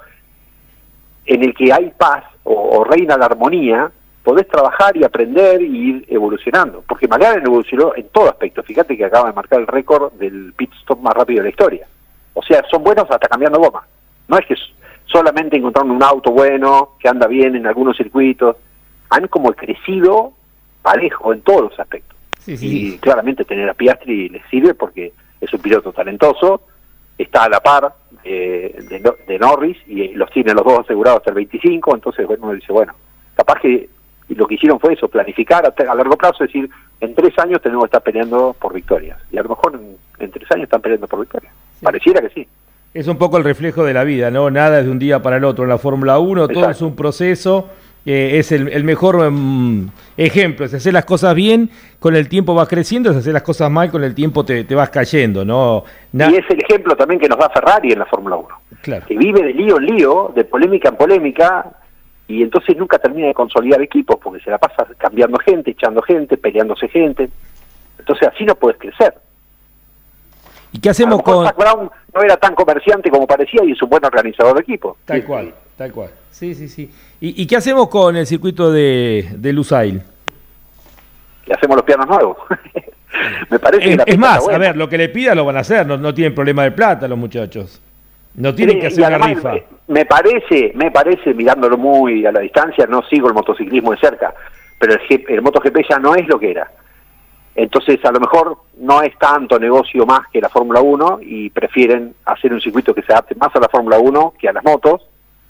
en 1.27 1.43
el 1.43 1.55
que 1.55 1.73
hay 1.73 1.93
paz 1.97 2.25
o, 2.45 2.85
reina 2.85 3.17
la 3.17 3.27
armonía, 3.27 3.91
podés 4.23 4.47
trabajar 4.49 4.97
y 4.97 5.05
aprender 5.05 5.61
y 5.63 5.91
ir 5.91 6.05
evolucionando. 6.09 6.85
Porque 6.87 7.09
McLaren 7.09 7.45
evolucionó 7.45 7.93
en 7.97 8.09
todo 8.09 8.31
aspecto. 8.31 8.63
Fíjate 8.63 8.97
que 8.97 9.05
acaba 9.05 9.29
de 9.29 9.35
marcar 9.35 9.61
el 9.61 9.67
récord 9.67 10.13
del 10.15 10.53
pit 10.57 10.73
stop 10.81 11.01
más 11.01 11.15
rápido 11.15 11.39
de 11.39 11.45
la 11.45 11.51
historia. 11.51 11.87
O 12.35 12.43
sea, 12.43 12.63
son 12.71 12.83
buenos 12.83 13.11
hasta 13.11 13.29
cambiando 13.29 13.59
goma. 13.59 13.87
No 14.29 14.39
es 14.39 14.47
que 14.47 14.55
solamente 15.07 15.57
encontraron 15.57 15.91
un 15.91 16.03
auto 16.03 16.31
bueno, 16.31 16.91
que 16.99 17.09
anda 17.09 17.27
bien 17.27 17.57
en 17.57 17.67
algunos 17.67 17.97
circuitos. 17.97 18.57
Han 19.11 19.29
como 19.29 19.53
crecido 19.53 20.33
parejo 20.81 21.33
en 21.33 21.43
todos 21.43 21.71
los 21.71 21.81
aspectos. 21.81 22.17
y 22.47 22.99
claramente 22.99 23.45
tener 23.45 23.69
a 23.69 23.75
Piastri 23.75 24.29
les 24.29 24.45
sirve 24.51 24.75
porque 24.75 25.13
es 25.41 25.53
un 25.53 25.61
piloto 25.61 25.93
talentoso, 25.93 26.63
está 27.17 27.45
a 27.45 27.49
la 27.49 27.61
par 27.61 27.95
eh, 28.25 28.79
de, 29.27 29.39
Norris 29.39 29.77
y 29.87 30.09
los 30.09 30.31
tiene 30.31 30.55
los 30.55 30.65
dos 30.65 30.81
asegurados 30.81 31.19
hasta 31.19 31.31
el 31.31 31.37
25, 31.37 31.95
entonces 31.95 32.27
bueno, 32.27 32.45
uno 32.45 32.55
dice, 32.55 32.73
bueno, 32.73 32.95
capaz 33.37 33.61
que 33.61 33.89
lo 34.35 34.47
que 34.47 34.55
hicieron 34.55 34.81
fue 34.81 34.95
eso, 34.95 35.09
planificar 35.09 35.65
a, 35.67 35.95
largo 35.95 36.17
plazo, 36.17 36.45
es 36.45 36.53
decir, 36.53 36.71
en 37.01 37.15
tres 37.15 37.39
años 37.39 37.61
tenemos 37.63 37.85
que 37.85 37.87
estar 37.87 38.03
peleando 38.03 38.55
por 38.59 38.73
victorias, 38.73 39.19
y 39.31 39.39
a 39.39 39.43
lo 39.43 39.51
mejor 39.51 39.81
en, 40.19 40.31
tres 40.31 40.51
años 40.53 40.65
están 40.65 40.81
peleando 40.81 41.07
por 41.07 41.21
victorias. 41.21 41.53
Pareciera 41.83 42.21
que 42.21 42.31
sí. 42.31 42.47
Es 42.95 43.09
un 43.09 43.17
poco 43.17 43.39
el 43.39 43.45
reflejo 43.45 43.85
de 43.85 43.95
la 43.95 44.05
vida, 44.05 44.31
¿no? 44.31 44.51
Nada 44.51 44.81
es 44.81 44.85
de 44.85 44.91
un 44.91 44.99
día 44.99 45.23
para 45.23 45.39
el 45.39 45.45
otro 45.45 45.65
en 45.65 45.71
la 45.71 45.79
Fórmula 45.79 46.19
1, 46.19 46.49
todo 46.49 46.71
es 46.71 46.83
un 46.83 46.95
proceso 46.95 47.69
es 48.05 48.53
el, 48.53 48.85
mejor 48.85 49.31
mm, 49.31 49.89
ejemplo. 50.17 50.67
Si 50.67 50.77
hacer 50.77 50.93
las 50.93 51.05
cosas 51.05 51.35
bien, 51.35 51.71
con 51.99 52.17
el 52.17 52.29
tiempo 52.29 52.55
vas 52.55 52.69
creciendo, 52.69 53.13
si 53.13 53.19
hacer 53.19 53.33
las 53.33 53.43
cosas 53.43 53.71
mal, 53.71 53.91
con 53.91 54.03
el 54.03 54.15
tiempo 54.15 54.45
te, 54.45 54.65
vas 54.75 54.91
cayendo. 54.91 55.45
¿no? 55.45 55.85
y 56.13 56.35
es 56.35 56.45
el 56.51 56.61
ejemplo 56.63 56.97
también 56.97 57.21
que 57.21 57.29
nos 57.29 57.39
da 57.39 57.49
Ferrari 57.51 57.93
en 57.93 58.01
la 58.01 58.07
Fórmula 58.07 58.37
1. 58.37 58.49
Claro. 58.83 59.07
Que 59.07 59.17
vive 59.17 59.43
de 59.43 59.55
lío 59.55 59.79
en 59.79 59.87
lío, 59.87 60.33
de 60.35 60.45
polémica 60.45 60.89
en 60.89 60.97
polémica, 60.97 61.67
y 62.33 62.43
entonces 62.43 62.75
nunca 62.79 62.99
termina 62.99 63.27
de 63.27 63.35
consolidar 63.35 63.83
equipos, 63.83 64.17
porque 64.23 64.43
se 64.43 64.51
la 64.51 64.57
pasa 64.57 64.87
cambiando 64.97 65.39
gente, 65.39 65.73
echando 65.73 66.01
gente, 66.01 66.39
peleándose 66.39 66.89
gente. 66.89 67.29
Entonces 67.99 68.27
así 68.27 68.45
no 68.45 68.55
puedes 68.55 68.79
crecer. 68.79 69.15
¿Y 70.73 70.81
qué 70.81 70.89
hacemos 70.89 71.23
con...? 71.23 71.47
Brown 71.55 71.91
no 72.15 72.23
era 72.23 72.39
tan 72.39 72.55
comerciante 72.55 73.11
como 73.11 73.27
parecía 73.27 73.63
y 73.65 73.73
es 73.73 73.83
un 73.83 73.91
buen 73.91 74.03
organizador 74.03 74.55
de 74.55 74.63
equipo. 74.63 74.97
Tal 75.05 75.25
cual, 75.25 75.53
tal 75.77 75.93
cual. 75.93 76.11
Sí, 76.31 76.55
sí, 76.55 76.69
sí. 76.69 76.91
¿Y, 77.21 77.47
qué 77.47 77.57
hacemos 77.57 77.91
con 77.91 78.17
el 78.17 78.27
circuito 78.27 78.73
de, 78.73 79.29
de 79.37 79.53
Lusail? 79.53 80.03
Le 81.47 81.55
hacemos 81.55 81.77
los 81.77 81.85
pianos 81.85 82.09
nuevos. 82.09 82.39
me 83.51 83.59
parece 83.59 83.99
es, 84.07 84.19
más, 84.19 84.49
a 84.49 84.57
ver, 84.57 84.75
lo 84.75 84.89
que 84.89 84.97
le 84.97 85.11
pida 85.11 85.35
lo 85.35 85.45
van 85.45 85.59
a 85.59 85.61
hacer, 85.61 85.87
no, 85.87 85.99
no 85.99 86.15
tienen 86.15 86.35
problema 86.35 86.65
de 86.65 86.73
plata 86.73 87.07
los 87.07 87.19
muchachos. 87.19 87.83
No 88.35 88.55
tienen 88.55 88.81
que 88.81 88.87
hacer 88.87 89.11
la 89.11 89.19
rifa. 89.19 89.55
Me, 89.89 90.07
parece, 90.07 90.73
me 90.75 90.91
parece, 90.91 91.35
mirándolo 91.35 91.77
muy 91.77 92.25
a 92.25 92.33
la 92.33 92.41
distancia, 92.41 92.87
no 92.87 93.03
sigo 93.03 93.29
el 93.29 93.35
motociclismo 93.35 93.93
de 93.93 93.99
cerca, 93.99 94.35
pero 94.79 94.95
el, 94.95 95.25
el 95.29 95.43
MotoGP 95.43 95.81
ya 95.89 95.99
no 95.99 96.15
es 96.15 96.27
lo 96.29 96.39
que 96.39 96.51
era. 96.51 96.71
Entonces, 97.55 98.03
a 98.05 98.13
lo 98.13 98.21
mejor 98.21 98.57
no 98.79 99.03
es 99.03 99.17
tanto 99.19 99.59
negocio 99.59 100.07
más 100.07 100.27
que 100.33 100.41
la 100.41 100.49
Fórmula 100.49 100.81
1 100.81 101.21
y 101.23 101.51
prefieren 101.51 102.15
hacer 102.25 102.53
un 102.53 102.61
circuito 102.61 102.95
que 102.95 103.03
se 103.03 103.13
adapte 103.13 103.35
más 103.35 103.55
a 103.55 103.61
la 103.61 103.69
Fórmula 103.69 103.99
1 103.99 104.35
que 104.39 104.49
a 104.49 104.53
las 104.53 104.65
motos 104.65 105.03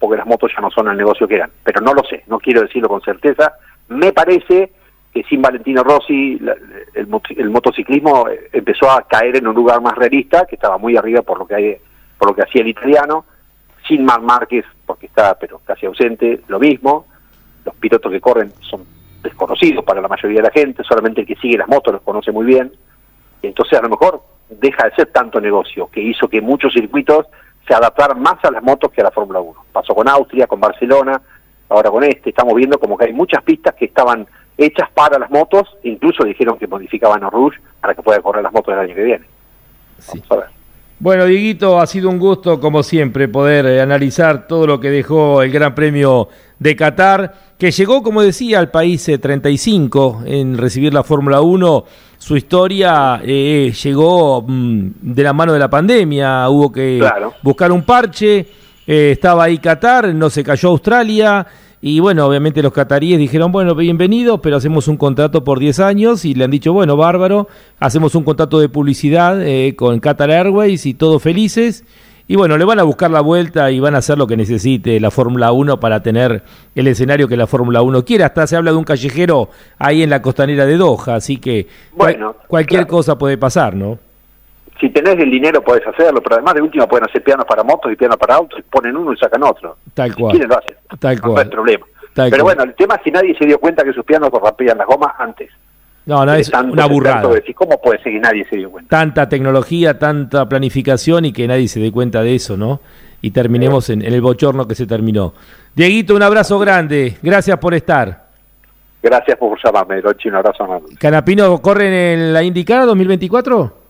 porque 0.03 0.16
las 0.16 0.27
motos 0.27 0.51
ya 0.53 0.61
no 0.61 0.68
son 0.68 0.88
el 0.88 0.97
negocio 0.97 1.29
que 1.29 1.37
eran. 1.37 1.53
Pero 1.62 1.81
no 1.81 1.95
lo 1.95 2.03
sé, 2.03 2.25
no 2.27 2.40
quiero 2.40 2.62
decirlo 2.62 2.88
con 2.88 3.01
certeza. 3.03 3.53
Me 3.87 4.12
parece 4.12 4.73
que 5.14 5.23
sin 5.23 5.40
Valentino 5.40 5.85
Rossi 5.85 6.40
el, 6.95 7.51
motociclismo 7.51 8.29
eh, 8.29 8.49
empezó 8.53 8.90
a 8.90 9.07
caer 9.07 9.37
en 9.37 9.47
un 9.47 9.55
lugar 9.55 9.81
más 9.81 9.95
realista, 9.95 10.45
que 10.45 10.57
estaba 10.57 10.77
muy 10.77 10.97
arriba 10.97 11.23
por 11.23 11.38
lo 11.38 11.47
que 11.47 11.55
hay, 11.55 11.77
por 12.22 12.28
lo 12.28 12.37
que 12.37 12.42
hacía 12.42 12.62
el 12.62 12.68
italiano. 12.68 13.24
Sin 13.88 14.04
Marc 14.04 14.22
Márquez, 14.22 14.64
porque 14.87 15.06
está 15.06 15.37
pero 15.37 15.61
casi 15.64 15.87
ausente, 15.87 16.42
lo 16.46 16.61
mismo. 16.61 17.06
Los 17.64 17.74
pilotos 17.74 18.12
que 18.12 18.20
corren 18.20 18.52
son 18.61 18.85
desconocidos 19.24 19.85
para 19.85 20.00
la 20.00 20.06
mayoría 20.06 20.37
de 20.37 20.46
la 20.46 20.52
gente, 20.52 20.85
solamente 20.85 21.22
el 21.22 21.26
que 21.26 21.35
sigue 21.35 21.58
las 21.58 21.66
motos 21.66 21.94
los 21.94 22.02
conoce 22.02 22.30
muy 22.30 22.46
bien. 22.46 22.72
Y 23.42 23.48
entonces 23.48 23.76
a 23.76 23.82
lo 23.82 23.88
mejor 23.88 24.22
deja 24.48 24.85
de 24.85 24.94
ser 24.94 25.06
tanto 25.08 25.40
negocio, 25.40 25.88
que 25.90 26.00
hizo 26.00 26.28
que 26.28 26.40
muchos 26.40 26.72
circuitos 26.72 27.26
se 27.66 27.74
adaptar 27.74 28.16
más 28.16 28.37
a 28.44 28.52
las 28.52 28.62
motos 28.62 28.92
que 28.92 29.00
a 29.00 29.04
la 29.04 29.11
Fórmula 29.11 29.40
1. 29.40 29.64
Pasó 29.72 29.92
con 29.92 30.08
Austria, 30.08 30.46
con 30.46 30.61
Barcelona, 30.61 31.20
ahora 31.70 31.90
con 31.90 32.04
este, 32.04 32.30
estamos 32.30 32.54
viendo 32.54 32.78
como 32.78 32.96
que 32.96 33.06
hay 33.06 33.12
muchas 33.12 33.42
pistas 33.42 33.74
que 33.74 33.87
estaban 33.87 34.28
hechas 34.56 34.88
para 34.92 35.18
las 35.18 35.30
motos, 35.32 35.76
incluso 35.82 36.22
dijeron 36.22 36.56
que 36.56 36.68
modificaban 36.68 37.24
a 37.24 37.30
Rouge 37.30 37.58
para 37.80 37.96
que 37.96 38.02
pueda 38.02 38.22
correr 38.22 38.44
las 38.44 38.52
motos 38.52 38.74
el 38.74 38.78
año 38.78 38.94
que 38.94 39.02
viene. 39.02 39.26
Vamos 40.06 40.30
a 40.30 40.37
ver. 40.37 40.62
Bueno, 41.03 41.27
Dieguito, 41.27 41.81
ha 41.81 41.87
sido 41.88 42.09
un 42.09 42.21
gusto, 42.21 42.61
como 42.61 42.85
siempre, 42.85 43.27
poder 43.27 43.67
eh, 43.67 43.81
analizar 43.81 44.47
todo 44.47 44.69
lo 44.69 44.79
que 44.79 44.88
dejó 44.88 45.43
el 45.43 45.51
Gran 45.51 45.75
Premio 45.75 46.29
de 46.61 46.77
Qatar, 46.77 47.35
que 47.59 47.73
llegó, 47.73 48.05
como 48.05 48.23
decía, 48.23 48.61
al 48.61 48.71
país 48.71 49.11
35 49.21 50.23
eh, 50.25 50.38
en 50.38 50.57
recibir 50.57 50.95
la 50.95 51.03
Fórmula 51.03 51.41
1 51.41 51.85
su 52.19 52.37
historia 52.37 53.21
eh, 53.25 53.75
llegó 53.83 54.43
mm, 54.47 54.91
de 55.01 55.23
la 55.25 55.33
mano 55.33 55.53
de 55.53 55.59
la 55.59 55.69
pandemia, 55.69 56.49
hubo 56.49 56.71
que 56.71 57.05
buscar 57.43 57.73
un 57.73 57.83
parche, 57.83 58.47
eh, 58.87 59.11
estaba 59.11 59.43
ahí 59.43 59.59
Qatar, 59.59 60.15
no 60.15 60.31
se 60.31 60.45
cayó 60.45 60.69
Australia, 60.69 61.45
y 61.85 61.99
bueno, 61.99 62.25
obviamente 62.25 62.62
los 62.62 62.73
cataríes 62.73 63.18
dijeron, 63.18 63.51
bueno, 63.51 63.75
bienvenidos, 63.75 64.38
pero 64.40 64.55
hacemos 64.55 64.87
un 64.87 64.97
contrato 64.97 65.42
por 65.42 65.59
10 65.59 65.81
años, 65.81 66.25
y 66.25 66.33
le 66.33 66.45
han 66.45 66.53
dicho, 66.53 66.73
bueno, 66.73 66.97
bárbaro, 66.97 67.49
hacemos 67.81 68.14
un 68.14 68.23
contrato 68.23 68.61
de 68.61 68.68
publicidad 68.68 69.42
eh, 69.42 69.75
con 69.75 69.99
Qatar 69.99 70.31
Airways 70.31 70.87
y 70.87 70.95
todos 70.95 71.21
felices. 71.21 71.85
Y 72.29 72.37
bueno, 72.37 72.57
le 72.57 72.64
van 72.64 72.79
a 72.79 72.85
buscar 72.85 73.11
la 73.11 73.21
vuelta 73.21 73.73
y 73.73 73.81
van 73.81 73.97
a 73.97 73.99
hacer 73.99 74.16
lo 74.16 74.29
que 74.29 74.37
necesite 74.37 75.01
la 75.01 75.11
Fórmula 75.11 75.51
1 75.51 75.81
para 75.81 76.05
tener 76.05 76.45
el 76.77 76.87
escenario 76.87 77.27
que 77.27 77.37
la 77.37 77.49
Fórmula 77.49 77.83
1 77.83 78.05
quiere. 78.05 78.23
Hasta 78.23 78.47
se 78.47 78.55
habla 78.55 78.71
de 78.71 78.77
un 78.77 78.85
callejero 78.85 79.51
ahí 79.77 80.05
en 80.05 80.11
la 80.11 80.23
costanera 80.23 80.66
de 80.66 80.77
Doha, 80.77 81.16
así 81.16 81.38
que 81.38 81.66
bueno, 81.97 82.37
cualquier 82.47 82.87
cosa 82.87 83.18
puede 83.18 83.37
pasar, 83.38 83.75
¿no? 83.75 83.99
Si 84.83 84.90
tenés 84.90 85.16
el 85.18 85.31
dinero 85.31 85.62
podés 85.62 85.87
hacerlo, 85.87 86.21
pero 86.21 86.35
además 86.37 86.55
de 86.57 86.62
última 86.62 86.87
pueden 86.87 87.09
hacer 87.09 87.23
pianos 87.23 87.47
para 87.47 87.62
motos 87.62 87.90
y 87.92 87.97
pianos 87.97 88.16
para 88.18 88.35
autos, 88.35 88.59
y 88.59 88.62
ponen 88.62 88.97
uno 88.97 89.12
y 89.12 89.16
sacan 89.16 89.42
otro. 89.45 89.77
Tal 89.95 90.14
cual. 90.14 90.33
¿Quiénes 90.33 90.49
lo 90.51 90.59
hacen? 90.59 90.77
Tal 90.99 91.16
No 91.16 91.23
cual. 91.23 91.45
hay 91.45 91.51
problema. 91.51 91.87
Tal 92.12 92.31
pero 92.31 92.42
cual. 92.45 92.57
bueno, 92.57 92.71
el 92.71 92.77
tema 92.77 92.97
es 92.97 93.03
que 93.03 93.11
nadie 93.12 93.35
se 93.38 93.47
dio 93.47 93.59
cuenta 93.59 93.85
que 93.85 93.92
sus 93.92 94.05
pianos 94.05 94.29
rompían 94.31 94.77
las 94.77 94.87
gomas 94.87 95.12
antes. 95.18 95.51
No, 96.05 96.27
no, 96.27 96.35
es 96.35 96.51
tantos 96.51 96.73
una 96.73 96.87
burrada. 96.87 97.29
decir, 97.29 97.55
¿Cómo 97.55 97.81
puede 97.81 98.03
ser 98.03 98.12
que 98.12 98.18
nadie 98.18 98.45
se 98.51 98.57
dio 98.57 98.71
cuenta? 98.71 98.88
Tanta 98.90 99.29
tecnología, 99.29 99.99
tanta 99.99 100.49
planificación 100.49 101.25
y 101.27 101.33
que 101.33 101.47
nadie 101.47 101.68
se 101.68 101.79
dé 101.79 101.92
cuenta 101.92 102.23
de 102.23 102.35
eso, 102.35 102.57
¿no? 102.57 102.81
Y 103.21 103.31
terminemos 103.31 103.88
en, 103.88 104.03
en 104.03 104.12
el 104.12 104.21
bochorno 104.21 104.66
que 104.66 104.75
se 104.75 104.85
terminó. 104.87 105.33
Dieguito, 105.77 106.16
un 106.16 106.23
abrazo 106.25 106.59
grande. 106.59 107.18
Gracias 107.23 107.57
por 107.59 107.73
estar. 107.75 108.25
Gracias 109.01 109.37
por 109.38 109.57
llamarme, 109.64 110.01
Rochi, 110.01 110.29
un 110.29 110.35
abrazo 110.37 110.64
enorme. 110.64 110.88
Canapino, 110.99 111.61
¿corre 111.62 112.14
en 112.14 112.33
la 112.33 112.42
IndyCar 112.42 112.85
2024? 112.87 113.82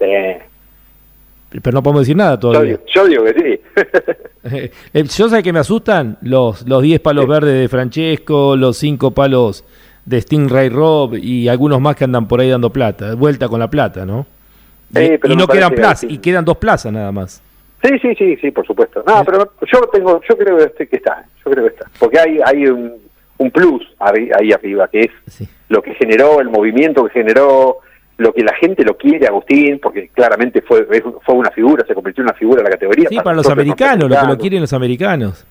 Sí. 0.00 1.56
Pero 1.62 1.72
no 1.74 1.82
podemos 1.82 2.02
decir 2.02 2.16
nada 2.16 2.34
Yo, 2.34 2.38
todavía. 2.40 2.70
digo- 2.72 2.82
yo 2.94 3.06
digo 3.06 3.24
que 3.24 3.34
sí. 3.34 3.60
Eh, 4.94 5.04
Yo 5.04 5.28
sé 5.28 5.42
que 5.42 5.52
me 5.52 5.58
asustan 5.58 6.16
los 6.22 6.66
los 6.66 6.80
10 6.82 7.00
palos 7.00 7.24
Sí. 7.26 7.30
verdes 7.30 7.60
de 7.60 7.68
Francesco, 7.68 8.56
los 8.56 8.76
5 8.78 9.10
palos 9.10 9.64
de 10.06 10.20
Stingray 10.22 10.70
Rob 10.70 11.14
y 11.16 11.46
algunos 11.48 11.78
más 11.80 11.94
que 11.96 12.04
andan 12.04 12.26
por 12.26 12.40
ahí 12.40 12.48
dando 12.48 12.70
plata, 12.70 13.14
vuelta 13.14 13.48
con 13.48 13.60
la 13.60 13.68
plata, 13.68 14.06
¿no? 14.06 14.26
Y, 14.92 15.18
pero 15.18 15.34
no 15.36 15.46
quedan 15.46 15.72
plazas, 15.74 16.10
y 16.10 16.18
quedan 16.18 16.44
dos 16.44 16.56
plazas 16.56 16.90
nada 16.92 17.12
más. 17.12 17.42
Sí, 17.82 17.90
sí, 18.00 18.14
sí, 18.16 18.36
sí, 18.40 18.50
por 18.50 18.66
supuesto. 18.66 19.04
No, 19.06 19.20
Eh. 19.20 19.22
pero 19.26 19.52
yo 19.70 19.80
tengo, 19.92 20.20
yo 20.28 20.36
creo 20.38 20.56
que, 20.56 20.64
este- 20.64 20.88
que 20.88 20.96
está, 20.96 21.24
yo 21.44 21.50
creo 21.50 21.64
que 21.66 21.74
está. 21.74 21.86
Porque 21.98 22.18
hay, 22.18 22.38
hay 22.44 22.66
un, 22.66 22.94
un 23.38 23.50
plus 23.50 23.82
arri- 23.98 24.32
ahí 24.40 24.52
arriba, 24.52 24.88
que 24.88 25.00
es 25.00 25.10
Sí. 25.28 25.46
lo 25.68 25.82
que 25.82 25.92
generó, 25.94 26.40
el 26.40 26.48
movimiento 26.48 27.04
que 27.04 27.10
generó, 27.12 27.76
lo 28.20 28.32
que 28.32 28.42
la 28.42 28.54
gente 28.54 28.84
lo 28.84 28.96
quiere, 28.96 29.26
Agustín, 29.26 29.78
porque 29.80 30.08
claramente 30.08 30.62
fue, 30.62 30.84
fue 30.84 31.34
una 31.34 31.50
figura, 31.50 31.84
se 31.86 31.94
convirtió 31.94 32.22
en 32.22 32.28
una 32.28 32.38
figura 32.38 32.58
de 32.58 32.64
la 32.64 32.70
categoría. 32.70 33.08
Sí, 33.08 33.16
para 33.16 33.36
los 33.36 33.48
americanos, 33.48 34.08
lo 34.10 34.20
que 34.20 34.26
lo 34.26 34.38
quieren 34.38 34.60
los 34.60 34.72
americanos. 34.72 35.46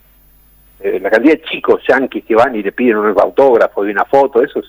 Eh, 0.80 1.00
la 1.02 1.10
cantidad 1.10 1.34
de 1.34 1.42
chicos 1.42 1.82
yanquis 1.88 2.24
que 2.24 2.36
van 2.36 2.56
y 2.56 2.64
le 2.64 2.72
piden 2.72 2.98
un 2.98 3.20
autógrafo 3.20 3.86
y 3.86 3.92
una 3.92 4.06
foto, 4.06 4.42
eso 4.42 4.60
es... 4.60 4.68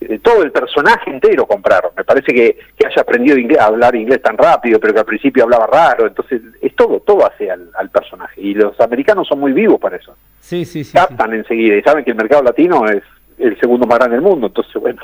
eh, 0.00 0.18
todo 0.18 0.42
el 0.42 0.50
personaje 0.50 1.10
entero 1.10 1.46
compraron. 1.46 1.92
Me 1.96 2.04
parece 2.04 2.32
que, 2.32 2.58
que 2.76 2.86
haya 2.86 3.02
aprendido 3.02 3.36
inglés, 3.38 3.60
a 3.60 3.66
hablar 3.66 3.94
inglés 3.94 4.22
tan 4.22 4.36
rápido, 4.36 4.80
pero 4.80 4.94
que 4.94 5.00
al 5.00 5.06
principio 5.06 5.44
hablaba 5.44 5.66
raro. 5.66 6.06
Entonces, 6.06 6.40
es 6.60 6.74
todo, 6.74 7.00
todo 7.00 7.26
hace 7.26 7.50
al, 7.50 7.68
al 7.78 7.90
personaje. 7.90 8.40
Y 8.40 8.54
los 8.54 8.78
americanos 8.80 9.28
son 9.28 9.40
muy 9.40 9.52
vivos 9.52 9.78
para 9.78 9.96
eso. 9.96 10.14
Sí, 10.40 10.64
sí, 10.64 10.84
sí. 10.84 10.90
sí. 10.90 10.92
Captan 10.94 11.34
enseguida 11.34 11.76
y 11.76 11.82
saben 11.82 12.04
que 12.04 12.10
el 12.10 12.16
mercado 12.16 12.42
latino 12.42 12.86
es 12.88 13.02
el 13.38 13.58
segundo 13.60 13.86
más 13.86 13.98
grande 13.98 14.16
del 14.16 14.24
mundo. 14.24 14.46
Entonces, 14.46 14.74
bueno, 14.74 15.00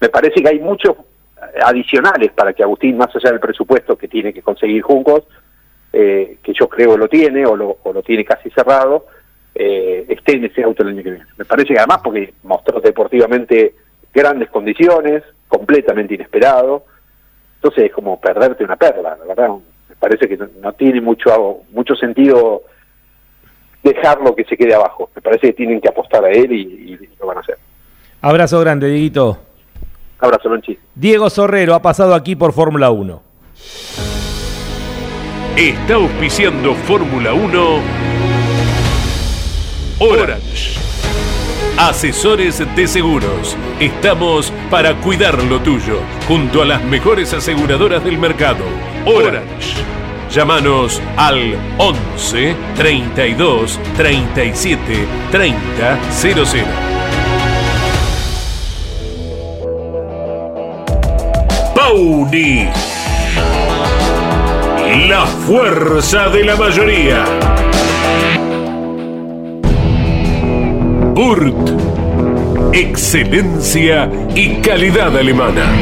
me 0.00 0.08
parece 0.08 0.42
que 0.42 0.48
hay 0.48 0.58
muchos 0.58 0.96
adicionales 1.62 2.32
para 2.32 2.52
que 2.52 2.62
Agustín, 2.62 2.96
más 2.96 3.14
allá 3.14 3.30
del 3.30 3.40
presupuesto 3.40 3.96
que 3.96 4.08
tiene 4.08 4.32
que 4.32 4.42
conseguir 4.42 4.82
Juncos, 4.82 5.24
eh, 5.92 6.38
que 6.42 6.52
yo 6.52 6.68
creo 6.68 6.96
lo 6.96 7.08
tiene 7.08 7.44
o 7.46 7.56
lo, 7.56 8.02
tiene 8.04 8.24
casi 8.24 8.50
cerrado, 8.50 9.06
eh, 9.54 10.06
esté 10.08 10.36
en 10.36 10.44
ese 10.44 10.62
auto 10.62 10.82
el 10.82 10.90
año 10.90 11.02
que 11.02 11.10
viene. 11.10 11.26
Me 11.36 11.44
parece 11.44 11.74
que 11.74 11.78
además 11.78 12.00
porque 12.02 12.34
mostró 12.44 12.80
deportivamente 12.80 13.74
grandes 14.12 14.48
condiciones, 14.50 15.22
completamente 15.48 16.14
inesperado, 16.14 16.84
entonces 17.56 17.86
es 17.86 17.92
como 17.92 18.20
perderte 18.20 18.64
una 18.64 18.76
perla, 18.76 19.16
la 19.18 19.24
verdad. 19.24 19.50
Me 19.88 19.96
parece 19.96 20.28
que 20.28 20.36
no, 20.36 20.48
no 20.62 20.72
tiene 20.72 21.00
mucho 21.00 21.62
mucho 21.72 21.94
sentido 21.94 22.62
dejarlo 23.82 24.34
que 24.34 24.44
se 24.44 24.56
quede 24.56 24.74
abajo. 24.74 25.10
Me 25.14 25.22
parece 25.22 25.48
que 25.48 25.52
tienen 25.54 25.80
que 25.80 25.88
apostar 25.88 26.24
a 26.24 26.30
él 26.30 26.52
y, 26.52 26.60
y 26.92 27.08
lo 27.18 27.26
van 27.26 27.38
a 27.38 27.40
hacer. 27.40 27.56
Abrazo 28.22 28.60
grande, 28.60 28.88
Dieguito. 28.88 29.49
Abrazo, 30.20 30.48
Lonchi. 30.48 30.78
Diego 30.94 31.30
Sorrero 31.30 31.74
ha 31.74 31.82
pasado 31.82 32.14
aquí 32.14 32.36
por 32.36 32.52
Fórmula 32.52 32.90
1. 32.90 33.22
Está 35.56 35.94
auspiciando 35.94 36.74
Fórmula 36.74 37.34
1 37.34 38.10
Orange. 39.98 40.80
Asesores 41.76 42.62
de 42.74 42.86
seguros. 42.86 43.56
Estamos 43.78 44.52
para 44.70 44.94
cuidar 45.00 45.42
lo 45.44 45.60
tuyo, 45.60 46.00
junto 46.26 46.62
a 46.62 46.64
las 46.64 46.82
mejores 46.84 47.34
aseguradoras 47.34 48.02
del 48.02 48.16
mercado. 48.16 48.64
Orange. 49.04 49.84
Llámanos 50.30 51.02
al 51.16 51.54
11 51.76 52.54
32 52.76 53.78
37 53.96 55.06
30 55.30 55.98
00. 56.12 56.89
La 65.08 65.24
fuerza 65.26 66.28
de 66.28 66.44
la 66.44 66.56
mayoría. 66.56 67.24
Burt. 71.14 71.70
Excelencia 72.72 74.10
y 74.34 74.56
calidad 74.56 75.16
alemana. 75.16 75.72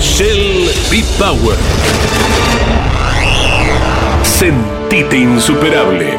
Shell 0.00 0.70
B-Power. 0.90 1.56
Sentite 4.22 5.16
insuperable. 5.16 6.18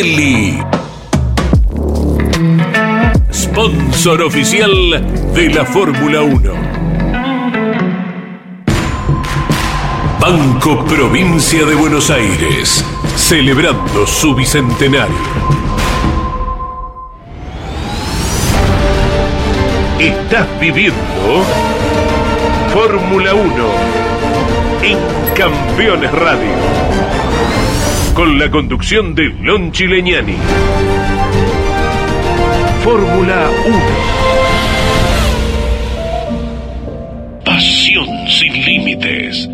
Pirelli. 0.00 0.58
Sponsor 3.30 4.22
oficial 4.22 4.72
de 5.34 5.50
la 5.50 5.66
Fórmula 5.66 6.22
1. 6.22 6.52
Banco 10.18 10.84
Provincia 10.86 11.66
de 11.66 11.74
Buenos 11.74 12.10
Aires, 12.10 12.82
celebrando 13.14 14.06
su 14.06 14.34
bicentenario. 14.34 15.14
Estás 19.98 20.46
viviendo 20.60 21.44
Fórmula 22.72 23.34
1 23.34 23.50
en 24.82 24.98
Campeones 25.34 26.12
Radio. 26.12 26.99
Con 28.14 28.38
la 28.38 28.50
conducción 28.50 29.14
de 29.14 29.28
Lon 29.40 29.72
Chileñani. 29.72 30.36
Fórmula 32.82 33.50
1. 33.66 33.78
Pasión 37.44 38.06
sin 38.28 38.52
límites. 38.64 39.48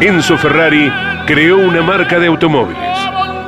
Enzo 0.00 0.36
Ferrari 0.36 0.92
creó 1.26 1.56
una 1.56 1.82
marca 1.82 2.18
de 2.18 2.26
automóviles. 2.26 2.93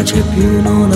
Pace 0.00 0.22
più 0.34 0.62
non 0.62 0.90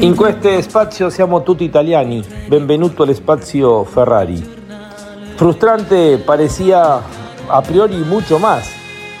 In 0.00 0.16
questo 0.16 0.62
spazio 0.62 1.10
siamo 1.10 1.42
tutti 1.42 1.64
italiani, 1.64 2.24
benvenuto 2.46 3.02
al 3.02 3.14
spazio 3.14 3.84
Ferrari. 3.84 4.42
Frustrante 5.36 6.16
parecía 6.24 7.00
a 7.48 7.62
priori 7.62 7.96
mucho 7.96 8.38
más. 8.38 8.66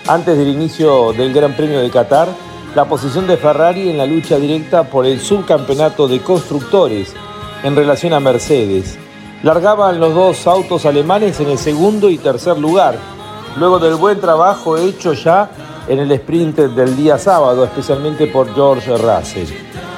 Antes 0.06 0.38
del 0.38 0.48
inicio 0.48 1.12
del 1.12 1.30
Gran 1.32 1.54
Premio 1.54 1.80
de 1.80 1.90
Qatar 1.90 2.28
la 2.74 2.86
posición 2.86 3.26
de 3.26 3.36
Ferrari 3.36 3.90
en 3.90 3.98
la 3.98 4.06
lucha 4.06 4.38
directa 4.38 4.84
por 4.84 5.04
el 5.04 5.20
subcampeonato 5.20 6.08
de 6.08 6.20
constructores 6.20 7.12
en 7.62 7.76
relación 7.76 8.14
a 8.14 8.20
Mercedes. 8.20 8.96
Largaban 9.42 10.00
los 10.00 10.14
dos 10.14 10.46
autos 10.46 10.86
alemanes 10.86 11.40
en 11.40 11.50
el 11.50 11.58
segundo 11.58 12.08
y 12.10 12.16
tercer 12.16 12.58
lugar, 12.58 12.96
luego 13.56 13.78
del 13.78 13.96
buen 13.96 14.20
trabajo 14.20 14.76
hecho 14.76 15.12
ya 15.12 15.50
en 15.88 15.98
el 15.98 16.12
sprint 16.12 16.56
del 16.56 16.96
día 16.96 17.18
sábado, 17.18 17.64
especialmente 17.64 18.26
por 18.26 18.54
George 18.54 18.96
Russell. 18.96 19.48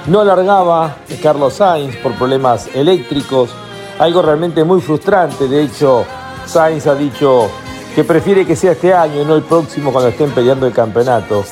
No 0.06 0.24
largaba 0.24 0.96
Carlos 1.22 1.54
Sainz 1.54 1.96
por 1.96 2.12
problemas 2.14 2.68
eléctricos, 2.74 3.50
algo 3.98 4.22
realmente 4.22 4.64
muy 4.64 4.80
frustrante. 4.80 5.46
De 5.48 5.62
hecho, 5.62 6.04
Sainz 6.46 6.86
ha 6.86 6.94
dicho 6.94 7.48
que 7.94 8.04
prefiere 8.04 8.46
que 8.46 8.56
sea 8.56 8.72
este 8.72 8.94
año 8.94 9.22
y 9.22 9.24
no 9.24 9.34
el 9.34 9.42
próximo 9.42 9.92
cuando 9.92 10.10
estén 10.10 10.30
peleando 10.30 10.66
el 10.66 10.72
campeonato, 10.72 11.44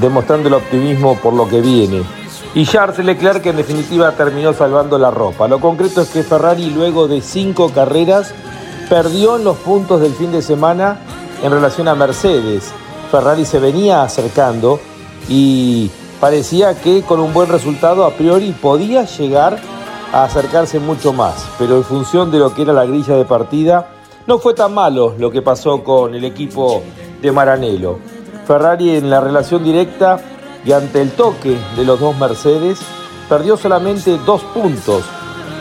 demostrando 0.00 0.48
el 0.48 0.54
optimismo 0.54 1.16
por 1.16 1.34
lo 1.34 1.48
que 1.48 1.60
viene. 1.60 2.02
Y 2.54 2.66
Charles 2.66 3.04
Leclerc 3.04 3.44
en 3.46 3.56
definitiva 3.56 4.12
terminó 4.12 4.52
salvando 4.52 4.98
la 4.98 5.10
ropa. 5.10 5.46
Lo 5.48 5.60
concreto 5.60 6.00
es 6.00 6.08
que 6.08 6.22
Ferrari 6.22 6.70
luego 6.70 7.08
de 7.08 7.20
cinco 7.20 7.70
carreras 7.70 8.32
perdió 8.88 9.36
en 9.36 9.44
los 9.44 9.56
puntos 9.58 10.00
del 10.00 10.14
fin 10.14 10.32
de 10.32 10.40
semana 10.40 10.98
en 11.44 11.50
relación 11.52 11.88
a 11.88 11.94
Mercedes. 11.94 12.72
Ferrari 13.10 13.44
se 13.44 13.58
venía 13.58 14.02
acercando 14.02 14.80
y 15.28 15.90
parecía 16.18 16.80
que 16.80 17.02
con 17.02 17.20
un 17.20 17.34
buen 17.34 17.50
resultado 17.50 18.06
a 18.06 18.12
priori 18.12 18.52
podía 18.52 19.04
llegar 19.04 19.58
a 20.10 20.24
acercarse 20.24 20.80
mucho 20.80 21.12
más, 21.12 21.46
pero 21.58 21.76
en 21.76 21.84
función 21.84 22.30
de 22.30 22.38
lo 22.38 22.54
que 22.54 22.62
era 22.62 22.72
la 22.72 22.86
grilla 22.86 23.14
de 23.14 23.26
partida, 23.26 23.88
no 24.26 24.38
fue 24.38 24.54
tan 24.54 24.72
malo 24.72 25.14
lo 25.18 25.30
que 25.30 25.42
pasó 25.42 25.84
con 25.84 26.14
el 26.14 26.24
equipo 26.24 26.82
de 27.20 27.30
Maranello. 27.30 27.98
Ferrari 28.46 28.96
en 28.96 29.10
la 29.10 29.20
relación 29.20 29.62
directa 29.62 30.18
y 30.64 30.72
ante 30.72 31.02
el 31.02 31.10
toque 31.12 31.58
de 31.76 31.84
los 31.84 32.00
dos 32.00 32.16
Mercedes 32.16 32.80
perdió 33.28 33.58
solamente 33.58 34.18
dos 34.24 34.42
puntos 34.44 35.04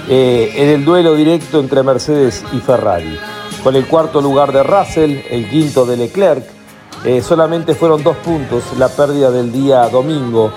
eh, 0.08 0.54
en 0.56 0.70
el 0.70 0.86
duelo 0.86 1.14
directo 1.14 1.60
entre 1.60 1.84
Mercedes 1.84 2.42
y 2.54 2.60
Ferrari. 2.60 3.20
Con 3.64 3.78
el 3.78 3.88
cuarto 3.88 4.20
lugar 4.20 4.52
de 4.52 4.62
Russell, 4.62 5.20
el 5.30 5.50
quinto 5.50 5.86
de 5.86 5.96
Leclerc, 5.96 6.44
eh, 7.06 7.22
solamente 7.22 7.76
fueron 7.76 8.04
dos 8.04 8.18
puntos 8.18 8.64
la 8.78 8.90
pérdida 8.90 9.32
del 9.32 9.54
día 9.54 9.88
domingo, 9.88 10.52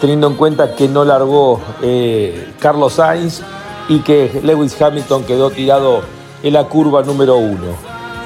teniendo 0.00 0.28
en 0.28 0.34
cuenta 0.34 0.74
que 0.74 0.88
no 0.88 1.04
largó 1.04 1.60
eh, 1.82 2.54
Carlos 2.58 2.94
Sainz 2.94 3.42
y 3.88 4.00
que 4.00 4.40
Lewis 4.42 4.80
Hamilton 4.80 5.24
quedó 5.24 5.50
tirado 5.50 6.00
en 6.42 6.54
la 6.54 6.64
curva 6.64 7.02
número 7.02 7.36
uno. 7.36 7.74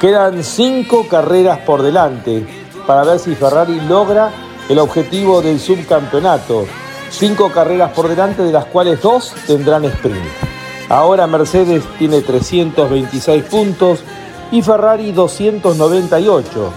Quedan 0.01 0.45
cinco 0.45 1.07
carreras 1.09 1.59
por 1.61 1.83
delante 1.83 2.47
para 2.87 3.03
ver 3.03 3.19
si 3.19 3.35
Ferrari 3.35 3.81
logra 3.89 4.31
el 4.69 4.79
objetivo 4.79 5.43
del 5.43 5.59
subcampeonato. 5.59 6.67
Cinco 7.11 7.51
carreras 7.51 7.91
por 7.91 8.09
delante, 8.09 8.43
de 8.43 8.53
las 8.53 8.67
cuales 8.67 9.03
dos 9.03 9.35
tendrán 9.49 9.85
sprint. 9.85 10.52
Ahora 10.93 11.27
Mercedes 11.27 11.83
tiene 11.99 12.21
326 12.21 13.43
puntos 13.45 14.05
y 14.53 14.63
Ferrari 14.63 15.11
298 15.11 16.73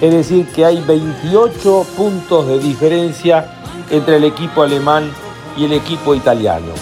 es 0.00 0.12
decir, 0.12 0.46
que 0.52 0.64
hay 0.64 0.80
28 0.80 1.86
puntos 1.96 2.46
de 2.46 2.58
diferencia 2.60 3.52
entre 3.90 4.16
el 4.16 4.24
equipo 4.24 4.62
alemán 4.62 5.10
y 5.56 5.64
el 5.64 5.72
equipo 5.72 6.14
italiano. 6.14 6.72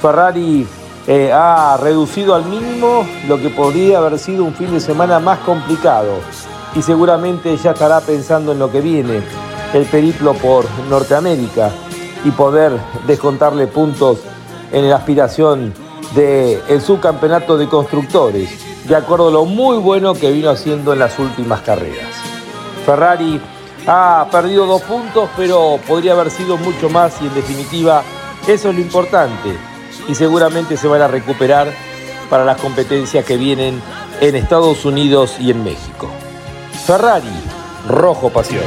Ferrari 0.00 0.66
eh, 1.06 1.30
ha 1.32 1.76
reducido 1.80 2.34
al 2.34 2.46
mínimo 2.46 3.06
lo 3.28 3.38
que 3.38 3.50
podría 3.50 3.98
haber 3.98 4.18
sido 4.18 4.44
un 4.44 4.54
fin 4.54 4.72
de 4.72 4.80
semana 4.80 5.18
más 5.18 5.40
complicado 5.40 6.14
y 6.74 6.80
seguramente 6.80 7.56
ya 7.58 7.72
estará 7.72 8.00
pensando 8.00 8.52
en 8.52 8.58
lo 8.58 8.70
que 8.70 8.80
viene, 8.80 9.22
el 9.74 9.84
periplo 9.84 10.32
por 10.34 10.64
Norteamérica 10.88 11.70
y 12.24 12.30
poder 12.30 12.72
descontarle 13.06 13.66
puntos 13.66 14.18
en 14.70 14.88
la 14.88 14.96
aspiración 14.96 15.74
del 16.14 16.80
subcampeonato 16.80 17.56
de 17.56 17.68
constructores, 17.68 18.50
de 18.86 18.96
acuerdo 18.96 19.28
a 19.28 19.32
lo 19.32 19.44
muy 19.44 19.78
bueno 19.78 20.14
que 20.14 20.30
vino 20.30 20.50
haciendo 20.50 20.92
en 20.92 20.98
las 20.98 21.18
últimas 21.18 21.62
carreras. 21.62 22.08
Ferrari 22.84 23.40
ha 23.86 24.26
perdido 24.30 24.66
dos 24.66 24.82
puntos, 24.82 25.28
pero 25.36 25.78
podría 25.86 26.12
haber 26.12 26.30
sido 26.30 26.56
mucho 26.56 26.88
más 26.88 27.20
y 27.22 27.26
en 27.26 27.34
definitiva 27.34 28.02
eso 28.46 28.68
es 28.68 28.74
lo 28.74 28.80
importante 28.80 29.56
y 30.08 30.14
seguramente 30.14 30.76
se 30.76 30.88
van 30.88 31.02
a 31.02 31.08
recuperar 31.08 31.72
para 32.28 32.44
las 32.44 32.60
competencias 32.60 33.24
que 33.24 33.36
vienen 33.36 33.80
en 34.20 34.34
Estados 34.34 34.84
Unidos 34.84 35.36
y 35.38 35.50
en 35.50 35.64
México. 35.64 36.08
Ferrari, 36.86 37.28
rojo 37.88 38.30
pasión. 38.30 38.64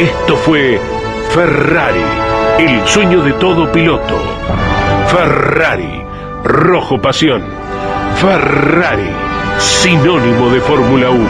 Esto 0.00 0.34
fue 0.34 0.80
Ferrari, 1.28 2.00
el 2.58 2.88
sueño 2.88 3.22
de 3.22 3.34
todo 3.34 3.70
piloto. 3.70 4.18
Ferrari, 5.08 6.02
rojo 6.42 6.98
pasión. 6.98 7.42
Ferrari, 8.14 9.10
sinónimo 9.58 10.48
de 10.48 10.60
Fórmula 10.62 11.10
1. 11.10 11.28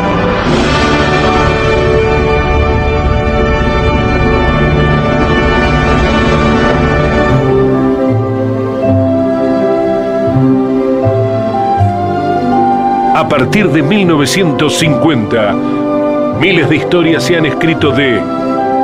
A 13.17 13.29
partir 13.29 13.69
de 13.71 13.83
1950, 13.83 15.55
miles 16.39 16.69
de 16.69 16.77
historias 16.77 17.25
se 17.25 17.37
han 17.37 17.47
escrito 17.47 17.91
de 17.91 18.39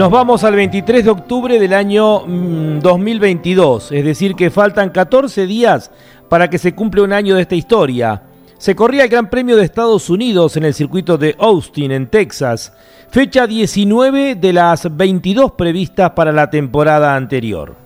Nos 0.00 0.10
vamos 0.10 0.44
al 0.44 0.54
23 0.54 1.04
de 1.04 1.10
octubre 1.10 1.58
del 1.58 1.74
año 1.74 2.20
2022, 2.26 3.90
mm, 3.90 3.94
es 3.94 4.02
decir, 4.02 4.34
que 4.34 4.48
faltan 4.48 4.88
14 4.88 5.46
días 5.46 5.90
para 6.30 6.48
que 6.48 6.56
se 6.56 6.74
cumpla 6.74 7.02
un 7.02 7.12
año 7.12 7.34
de 7.34 7.42
esta 7.42 7.54
historia. 7.54 8.22
Se 8.56 8.74
corría 8.74 9.04
el 9.04 9.10
Gran 9.10 9.28
Premio 9.28 9.56
de 9.56 9.64
Estados 9.64 10.08
Unidos 10.08 10.56
en 10.56 10.64
el 10.64 10.72
circuito 10.72 11.18
de 11.18 11.36
Austin, 11.38 11.92
en 11.92 12.06
Texas, 12.06 12.72
fecha 13.10 13.46
19 13.46 14.36
de 14.36 14.52
las 14.54 14.96
22 14.96 15.52
previstas 15.52 16.12
para 16.12 16.32
la 16.32 16.48
temporada 16.48 17.14
anterior. 17.14 17.76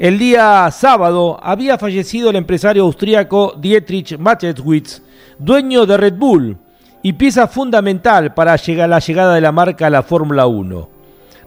El 0.00 0.18
día 0.18 0.68
sábado 0.72 1.38
había 1.40 1.78
fallecido 1.78 2.30
el 2.30 2.36
empresario 2.36 2.82
austríaco 2.82 3.54
Dietrich 3.56 4.18
Mateschitz, 4.18 5.02
dueño 5.38 5.86
de 5.86 5.98
Red 5.98 6.14
Bull 6.14 6.56
y 7.00 7.12
pieza 7.12 7.46
fundamental 7.46 8.34
para 8.34 8.56
la 8.88 8.98
llegada 8.98 9.36
de 9.36 9.40
la 9.40 9.52
marca 9.52 9.86
a 9.86 9.90
la 9.90 10.02
Fórmula 10.02 10.48
1. 10.48 10.93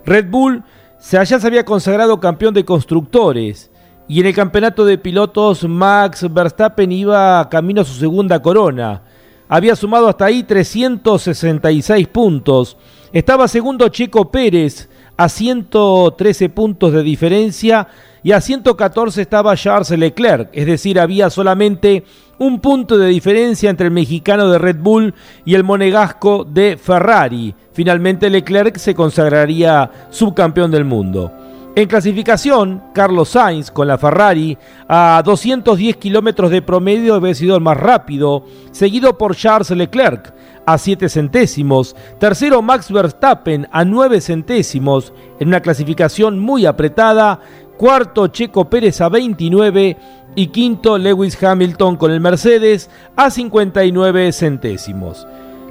Red 0.07 0.29
Bull 0.29 0.63
ya 1.11 1.25
se 1.25 1.35
había 1.45 1.65
consagrado 1.65 2.17
campeón 2.21 2.53
de 2.53 2.63
constructores 2.63 3.69
y 4.07 4.21
en 4.21 4.27
el 4.27 4.33
campeonato 4.33 4.85
de 4.85 4.97
pilotos 4.97 5.67
Max 5.67 6.25
Verstappen 6.33 6.89
iba 6.93 7.49
camino 7.49 7.81
a 7.81 7.83
su 7.85 7.93
segunda 7.93 8.41
corona. 8.41 9.01
había 9.49 9.75
sumado 9.75 10.07
hasta 10.07 10.25
ahí 10.25 10.43
366 10.43 12.07
puntos. 12.07 12.77
Estaba 13.11 13.49
segundo 13.49 13.89
Checo 13.89 14.31
Pérez 14.31 14.89
a 15.17 15.27
113 15.27 16.49
puntos 16.49 16.93
de 16.93 17.03
diferencia 17.03 17.89
y 18.27 18.33
a 18.33 18.41
114 18.41 19.21
estaba 19.21 19.55
Charles 19.55 19.89
Leclerc, 19.91 20.49
es 20.51 20.65
decir, 20.65 20.99
había 20.99 21.29
solamente 21.29 22.03
un 22.39 22.59
punto 22.59 22.97
de 22.97 23.07
diferencia 23.07 23.69
entre 23.69 23.85
el 23.85 23.93
mexicano 23.93 24.49
de 24.49 24.57
Red 24.57 24.79
Bull 24.81 25.13
y 25.45 25.55
el 25.55 25.63
monegasco 25.63 26.43
de 26.43 26.75
Ferrari. 26.75 27.55
Finalmente 27.71 28.29
Leclerc 28.29 28.75
se 28.79 28.93
consagraría 28.93 29.89
subcampeón 30.09 30.71
del 30.71 30.83
mundo. 30.83 31.31
En 31.77 31.87
clasificación, 31.87 32.83
Carlos 32.93 33.29
Sainz 33.29 33.71
con 33.71 33.87
la 33.87 33.97
Ferrari 33.97 34.57
a 34.89 35.21
210 35.23 35.95
kilómetros 35.95 36.51
de 36.51 36.61
promedio 36.61 37.15
había 37.15 37.33
sido 37.33 37.55
el 37.55 37.61
más 37.61 37.77
rápido, 37.77 38.43
seguido 38.71 39.17
por 39.17 39.37
Charles 39.37 39.69
Leclerc 39.69 40.33
a 40.65 40.77
7 40.77 41.07
centésimos, 41.07 41.95
tercero 42.19 42.61
Max 42.61 42.91
Verstappen 42.91 43.69
a 43.71 43.85
9 43.85 44.19
centésimos, 44.19 45.13
en 45.39 45.47
una 45.47 45.61
clasificación 45.61 46.39
muy 46.39 46.65
apretada, 46.65 47.39
cuarto 47.77 48.27
Checo 48.27 48.65
Pérez 48.65 48.99
a 49.01 49.09
29 49.09 49.97
y 50.35 50.47
quinto 50.47 50.97
Lewis 50.97 51.41
Hamilton 51.41 51.95
con 51.95 52.11
el 52.11 52.19
Mercedes 52.19 52.89
a 53.15 53.29
59 53.29 54.33
centésimos. 54.33 55.25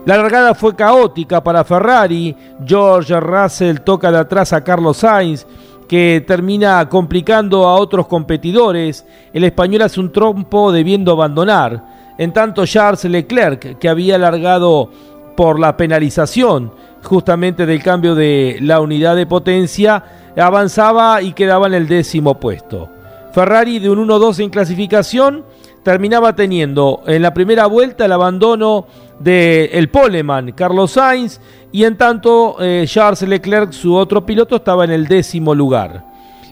La 0.06 0.16
largada 0.16 0.54
fue 0.54 0.76
caótica 0.76 1.42
para 1.42 1.64
Ferrari, 1.64 2.36
George 2.64 3.18
Russell 3.18 3.80
toca 3.80 4.12
de 4.12 4.18
atrás 4.18 4.52
a 4.52 4.62
Carlos 4.62 4.98
Sainz, 4.98 5.46
que 5.88 6.24
termina 6.26 6.88
complicando 6.88 7.66
a 7.66 7.74
otros 7.74 8.06
competidores. 8.06 9.04
El 9.32 9.44
español 9.44 9.82
hace 9.82 10.00
un 10.00 10.12
trompo 10.12 10.70
debiendo 10.70 11.12
abandonar. 11.12 12.14
En 12.18 12.32
tanto, 12.32 12.66
Charles 12.66 13.04
Leclerc, 13.04 13.78
que 13.78 13.88
había 13.88 14.16
largado 14.16 14.90
por 15.36 15.58
la 15.58 15.76
penalización 15.76 16.72
justamente 17.02 17.66
del 17.66 17.82
cambio 17.82 18.14
de 18.14 18.58
la 18.60 18.80
unidad 18.80 19.16
de 19.16 19.26
potencia, 19.26 20.02
avanzaba 20.36 21.22
y 21.22 21.32
quedaba 21.32 21.66
en 21.66 21.74
el 21.74 21.88
décimo 21.88 22.38
puesto. 22.38 22.88
Ferrari 23.32 23.78
de 23.78 23.90
un 23.90 24.06
1-2 24.08 24.42
en 24.42 24.50
clasificación 24.50 25.44
terminaba 25.82 26.34
teniendo 26.34 27.02
en 27.06 27.22
la 27.22 27.32
primera 27.32 27.66
vuelta 27.66 28.06
el 28.06 28.12
abandono 28.12 28.86
del 29.20 29.70
el 29.72 29.88
poleman 29.88 30.52
Carlos 30.52 30.92
Sainz 30.92 31.40
y 31.70 31.84
en 31.84 31.96
tanto 31.96 32.56
eh, 32.60 32.84
Charles 32.86 33.22
Leclerc, 33.22 33.72
su 33.72 33.94
otro 33.94 34.24
piloto, 34.24 34.56
estaba 34.56 34.84
en 34.84 34.90
el 34.90 35.06
décimo 35.06 35.54
lugar. 35.54 36.04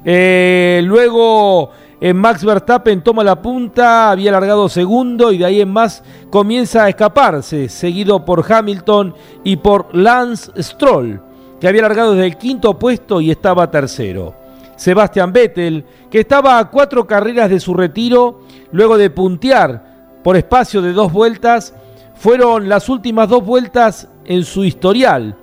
Eh, 0.04 0.82
luego 0.84 1.70
eh, 2.00 2.12
Max 2.12 2.44
Verstappen 2.44 3.02
toma 3.02 3.24
la 3.24 3.40
punta, 3.40 4.10
había 4.10 4.32
largado 4.32 4.68
segundo 4.68 5.32
y 5.32 5.38
de 5.38 5.46
ahí 5.46 5.60
en 5.62 5.70
más 5.70 6.04
comienza 6.30 6.84
a 6.84 6.88
escaparse, 6.90 7.68
seguido 7.68 8.24
por 8.24 8.44
Hamilton 8.46 9.14
y 9.42 9.56
por 9.56 9.94
Lance 9.96 10.52
Stroll, 10.62 11.22
que 11.64 11.68
había 11.68 11.80
largado 11.80 12.12
desde 12.12 12.26
el 12.26 12.36
quinto 12.36 12.78
puesto 12.78 13.22
y 13.22 13.30
estaba 13.30 13.70
tercero. 13.70 14.34
Sebastian 14.76 15.32
Vettel, 15.32 15.82
que 16.10 16.20
estaba 16.20 16.58
a 16.58 16.68
cuatro 16.68 17.06
carreras 17.06 17.48
de 17.48 17.58
su 17.58 17.72
retiro, 17.72 18.42
luego 18.70 18.98
de 18.98 19.08
puntear 19.08 20.18
por 20.22 20.36
espacio 20.36 20.82
de 20.82 20.92
dos 20.92 21.10
vueltas, 21.10 21.72
fueron 22.16 22.68
las 22.68 22.90
últimas 22.90 23.30
dos 23.30 23.42
vueltas 23.46 24.08
en 24.26 24.44
su 24.44 24.62
historial. 24.62 25.38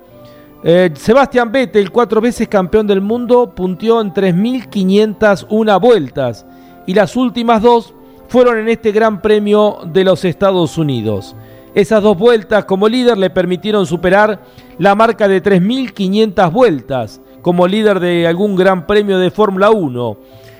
Eh, 0.62 0.92
Sebastian 0.94 1.50
Vettel, 1.50 1.90
cuatro 1.90 2.20
veces 2.20 2.46
campeón 2.46 2.86
del 2.86 3.00
mundo, 3.00 3.52
punteó 3.52 4.00
en 4.00 4.14
3.501 4.14 5.80
vueltas 5.80 6.46
y 6.86 6.94
las 6.94 7.16
últimas 7.16 7.62
dos 7.62 7.94
fueron 8.28 8.60
en 8.60 8.68
este 8.68 8.92
Gran 8.92 9.20
Premio 9.20 9.80
de 9.86 10.04
los 10.04 10.24
Estados 10.24 10.78
Unidos. 10.78 11.34
Esas 11.74 12.02
dos 12.02 12.18
vueltas 12.18 12.66
como 12.66 12.88
líder 12.88 13.16
le 13.16 13.30
permitieron 13.30 13.86
superar 13.86 14.42
la 14.78 14.94
marca 14.94 15.26
de 15.26 15.42
3.500 15.42 16.52
vueltas 16.52 17.20
como 17.40 17.66
líder 17.66 17.98
de 17.98 18.26
algún 18.26 18.56
gran 18.56 18.86
premio 18.86 19.18
de 19.18 19.30
Fórmula 19.30 19.70
1. 19.70 20.16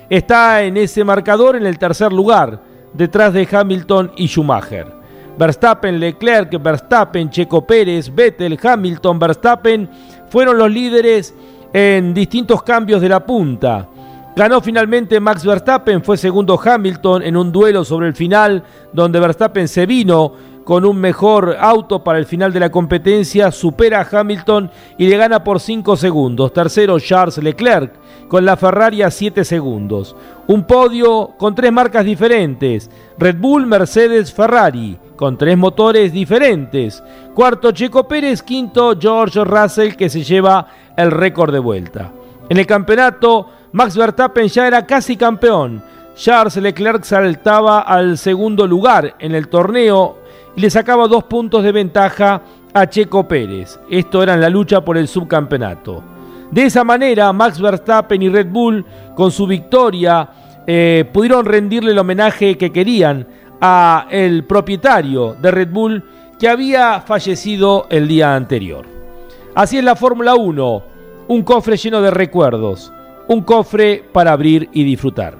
Está 0.09 0.63
en 0.63 0.77
ese 0.77 1.05
marcador 1.05 1.57
en 1.57 1.67
el 1.67 1.79
tercer 1.79 2.13
lugar, 2.13 2.61
detrás 2.95 3.33
de 3.33 3.47
Hamilton 3.51 4.13
y 4.17 4.27
Schumacher. 4.27 4.87
Verstappen, 5.39 5.99
Leclerc, 5.99 6.63
Verstappen, 6.63 7.31
Checo 7.31 7.67
Pérez, 7.67 8.15
Vettel, 8.15 8.59
Hamilton, 8.63 9.19
Verstappen 9.19 9.89
fueron 10.29 10.59
los 10.59 10.71
líderes 10.71 11.35
en 11.73 12.13
distintos 12.13 12.63
cambios 12.63 13.01
de 13.01 13.09
la 13.09 13.25
punta. 13.25 13.89
Ganó 14.35 14.63
finalmente 14.63 15.21
Max 15.21 15.45
Verstappen, 15.45 16.03
fue 16.03 16.17
segundo 16.17 16.59
Hamilton 16.63 17.23
en 17.23 17.37
un 17.37 17.53
duelo 17.53 17.85
sobre 17.85 18.09
el 18.09 18.15
final 18.15 18.63
donde 18.93 19.21
Verstappen 19.21 19.69
se 19.69 19.85
vino 19.85 20.33
con 20.65 20.85
un 20.85 20.99
mejor 20.99 21.57
auto 21.59 22.05
para 22.05 22.19
el 22.19 22.27
final 22.27 22.53
de 22.53 22.61
la 22.61 22.71
competencia, 22.71 23.51
supera 23.51 24.01
a 24.01 24.21
Hamilton 24.21 24.71
y 24.99 25.07
le 25.09 25.17
gana 25.17 25.43
por 25.43 25.61
5 25.61 25.97
segundos. 25.97 26.53
Tercero 26.53 26.99
Charles 27.01 27.39
Leclerc 27.39 27.93
con 28.29 28.45
la 28.45 28.57
Ferrari 28.57 29.03
a 29.03 29.11
7 29.11 29.45
segundos. 29.45 30.17
Un 30.47 30.65
podio 30.65 31.35
con 31.39 31.55
tres 31.55 31.73
marcas 31.73 32.05
diferentes, 32.05 32.91
Red 33.19 33.37
Bull, 33.39 33.67
Mercedes, 33.67 34.33
Ferrari, 34.33 34.99
con 35.17 35.37
tres 35.37 35.57
motores 35.57 36.13
diferentes. 36.13 37.03
Cuarto 37.35 37.73
Checo 37.73 38.09
Pérez, 38.09 38.43
quinto 38.43 38.99
George 38.99 39.45
Russell 39.45 39.95
que 39.95 40.09
se 40.09 40.23
lleva 40.23 40.67
el 40.97 41.11
récord 41.11 41.53
de 41.53 41.59
vuelta. 41.59 42.13
En 42.49 42.59
el 42.59 42.67
campeonato, 42.67 43.49
Max 43.73 43.97
Verstappen 43.97 44.49
ya 44.49 44.67
era 44.67 44.87
casi 44.87 45.17
campeón. 45.17 45.83
Charles 46.15 46.57
Leclerc 46.57 47.05
saltaba 47.05 47.81
al 47.81 48.19
segundo 48.19 48.67
lugar 48.67 49.15
en 49.19 49.35
el 49.35 49.49
torneo 49.49 50.22
y 50.57 50.61
le 50.61 50.71
sacaba 50.71 51.09
dos 51.09 51.25
puntos 51.25 51.63
de 51.63 51.73
ventaja 51.73 52.43
a 52.73 52.89
Checo 52.89 53.27
Pérez. 53.27 53.79
Esto 53.91 54.23
era 54.23 54.35
en 54.35 54.41
la 54.41 54.51
lucha 54.51 54.85
por 54.85 54.97
el 54.97 55.09
subcampeonato. 55.09 56.03
De 56.51 56.65
esa 56.65 56.85
manera, 56.85 57.33
Max 57.33 57.61
Verstappen 57.61 58.21
y 58.21 58.29
Red 58.29 58.49
Bull, 58.49 58.85
con 59.15 59.31
su 59.31 59.47
victoria, 59.47 60.29
eh, 60.67 61.09
pudieron 61.13 61.45
rendirle 61.45 61.93
el 61.93 61.99
homenaje 61.99 62.59
que 62.59 62.71
querían 62.71 63.27
a 63.61 64.07
el 64.11 64.45
propietario 64.45 65.35
de 65.35 65.51
Red 65.51 65.71
Bull 65.71 66.05
que 66.39 66.49
había 66.49 67.01
fallecido 67.01 67.87
el 67.89 68.09
día 68.09 68.35
anterior. 68.35 68.85
Así 69.55 69.79
es 69.79 69.85
la 69.85 69.97
Fórmula 69.97 70.35
1, 70.35 70.83
un 71.29 71.43
cofre 71.43 71.77
lleno 71.77 72.03
de 72.03 72.11
recuerdos, 72.11 72.93
un 73.29 73.43
cofre 73.43 74.05
para 74.13 74.33
abrir 74.33 74.69
y 74.73 74.85
disfrutar. 74.85 75.37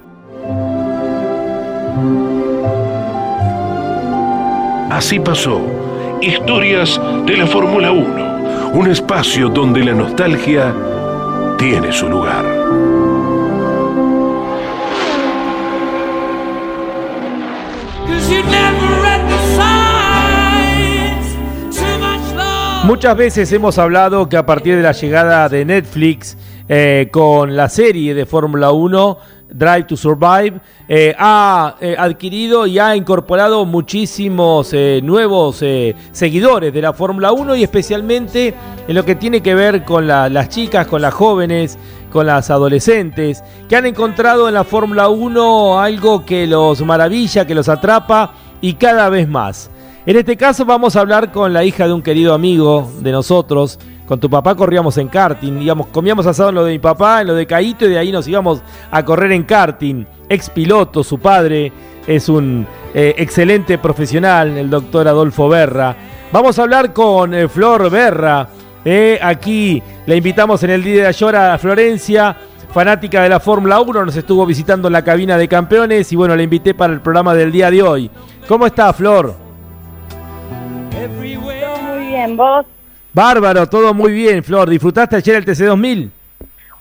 Así 4.93 5.19
pasó. 5.19 5.59
Historias 6.21 7.01
de 7.25 7.35
la 7.35 7.47
Fórmula 7.47 7.91
1. 7.91 8.73
Un 8.73 8.91
espacio 8.91 9.49
donde 9.49 9.83
la 9.83 9.91
nostalgia 9.91 10.71
tiene 11.57 11.91
su 11.91 12.07
lugar. 12.07 12.45
Muchas 22.83 23.17
veces 23.17 23.51
hemos 23.51 23.79
hablado 23.79 24.29
que 24.29 24.37
a 24.37 24.45
partir 24.45 24.75
de 24.75 24.83
la 24.83 24.91
llegada 24.91 25.49
de 25.49 25.65
Netflix 25.65 26.37
eh, 26.69 27.09
con 27.11 27.55
la 27.55 27.67
serie 27.67 28.13
de 28.13 28.27
Fórmula 28.27 28.71
1, 28.71 29.17
Drive 29.53 29.85
to 29.85 29.95
Survive, 29.95 30.59
eh, 30.87 31.15
ha 31.17 31.75
eh, 31.79 31.95
adquirido 31.97 32.65
y 32.65 32.79
ha 32.79 32.95
incorporado 32.95 33.65
muchísimos 33.65 34.73
eh, 34.73 34.99
nuevos 35.03 35.63
seguidores 36.11 36.73
de 36.73 36.81
la 36.81 36.93
Fórmula 36.93 37.31
1 37.31 37.55
y 37.55 37.63
especialmente 37.63 38.53
en 38.87 38.95
lo 38.95 39.05
que 39.05 39.15
tiene 39.15 39.41
que 39.41 39.55
ver 39.55 39.85
con 39.85 40.07
las 40.07 40.49
chicas, 40.49 40.87
con 40.87 41.01
las 41.01 41.13
jóvenes, 41.13 41.77
con 42.11 42.25
las 42.25 42.49
adolescentes, 42.49 43.43
que 43.69 43.75
han 43.75 43.85
encontrado 43.85 44.47
en 44.47 44.55
la 44.55 44.63
Fórmula 44.63 45.09
1 45.09 45.79
algo 45.79 46.25
que 46.25 46.47
los 46.47 46.81
maravilla, 46.81 47.45
que 47.45 47.55
los 47.55 47.69
atrapa 47.69 48.33
y 48.59 48.73
cada 48.73 49.09
vez 49.09 49.27
más. 49.27 49.69
En 50.05 50.17
este 50.17 50.35
caso 50.35 50.65
vamos 50.65 50.95
a 50.95 50.99
hablar 50.99 51.31
con 51.31 51.53
la 51.53 51.63
hija 51.63 51.87
de 51.87 51.93
un 51.93 52.01
querido 52.01 52.33
amigo 52.33 52.91
de 52.99 53.11
nosotros, 53.13 53.79
con 54.05 54.19
tu 54.19 54.29
papá 54.29 54.55
corríamos 54.55 54.97
en 54.97 55.07
karting, 55.07 55.59
digamos, 55.59 55.87
comíamos 55.87 56.25
asado 56.25 56.49
en 56.49 56.55
lo 56.55 56.65
de 56.65 56.73
mi 56.73 56.79
papá, 56.79 57.21
en 57.21 57.27
lo 57.27 57.35
de 57.35 57.47
Caíto 57.47 57.85
y 57.85 57.89
de 57.89 57.97
ahí 57.97 58.11
nos 58.11 58.27
íbamos 58.27 58.61
a 58.91 59.03
correr 59.03 59.31
en 59.31 59.43
karting. 59.43 60.05
Ex 60.27 60.49
piloto, 60.49 61.03
su 61.03 61.19
padre 61.19 61.71
es 62.05 62.27
un 62.27 62.67
eh, 62.93 63.15
excelente 63.17 63.77
profesional, 63.77 64.57
el 64.57 64.69
doctor 64.69 65.07
Adolfo 65.07 65.47
Berra. 65.47 65.95
Vamos 66.31 66.59
a 66.59 66.63
hablar 66.63 66.91
con 66.91 67.33
eh, 67.33 67.47
Flor 67.47 67.89
Berra. 67.89 68.47
Eh, 68.83 69.17
aquí 69.21 69.81
la 70.05 70.15
invitamos 70.15 70.61
en 70.63 70.71
el 70.71 70.83
día 70.83 71.03
de 71.03 71.07
ayer 71.07 71.35
a 71.35 71.57
Florencia, 71.57 72.35
fanática 72.73 73.23
de 73.23 73.29
la 73.29 73.39
Fórmula 73.39 73.79
1, 73.79 74.05
nos 74.05 74.15
estuvo 74.15 74.45
visitando 74.45 74.89
en 74.89 74.93
la 74.93 75.03
cabina 75.03 75.37
de 75.37 75.47
campeones 75.47 76.11
y 76.11 76.15
bueno, 76.17 76.35
la 76.35 76.43
invité 76.43 76.73
para 76.73 76.91
el 76.91 76.99
programa 76.99 77.33
del 77.33 77.51
día 77.51 77.71
de 77.71 77.81
hoy. 77.81 78.11
¿Cómo 78.47 78.65
está, 78.65 78.91
Flor? 78.91 79.35
Muy 81.07 82.07
bien, 82.07 82.35
vos. 82.35 82.65
Bárbaro, 83.13 83.69
todo 83.69 83.93
muy 83.93 84.11
bien, 84.11 84.43
Flor. 84.43 84.67
¿Disfrutaste 84.69 85.17
ayer 85.17 85.35
el 85.35 85.45
TC2000? 85.45 86.09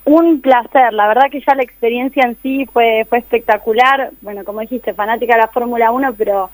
Un 0.04 0.40
placer, 0.40 0.92
la 0.94 1.06
verdad 1.06 1.30
que 1.30 1.40
ya 1.46 1.54
la 1.54 1.62
experiencia 1.62 2.24
en 2.24 2.36
sí 2.42 2.66
fue, 2.72 3.06
fue 3.08 3.18
espectacular. 3.18 4.10
Bueno, 4.22 4.42
como 4.42 4.60
dijiste, 4.60 4.94
fanática 4.94 5.34
de 5.34 5.42
la 5.42 5.48
Fórmula 5.48 5.92
1, 5.92 6.14
pero 6.16 6.50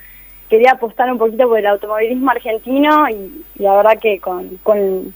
quería 0.50 0.72
apostar 0.72 1.10
un 1.10 1.18
poquito 1.18 1.48
por 1.48 1.58
el 1.60 1.66
automovilismo 1.66 2.30
argentino 2.30 3.08
y, 3.08 3.44
la 3.62 3.76
verdad 3.76 3.98
que 4.00 4.18
con, 4.18 4.48
con 4.64 5.14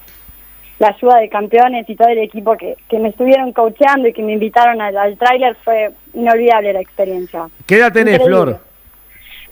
la 0.78 0.88
ayuda 0.88 1.18
de 1.18 1.28
campeones 1.28 1.88
y 1.90 1.96
todo 1.96 2.08
el 2.08 2.18
equipo 2.18 2.56
que, 2.56 2.76
que 2.88 2.98
me 2.98 3.08
estuvieron 3.08 3.52
coacheando 3.52 4.08
y 4.08 4.12
que 4.12 4.22
me 4.22 4.32
invitaron 4.32 4.80
al, 4.80 4.96
al 4.96 5.18
tráiler 5.18 5.56
fue 5.64 5.90
inolvidable 6.14 6.72
la 6.72 6.80
experiencia. 6.80 7.48
¿Qué 7.66 7.76
edad 7.76 7.92
tenés. 7.92 8.22
Flor? 8.22 8.60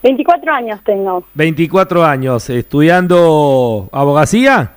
24 0.01 0.53
años 0.53 0.79
tengo. 0.83 1.23
24 1.35 2.03
años, 2.03 2.49
estudiando 2.49 3.89
abogacía. 3.91 4.71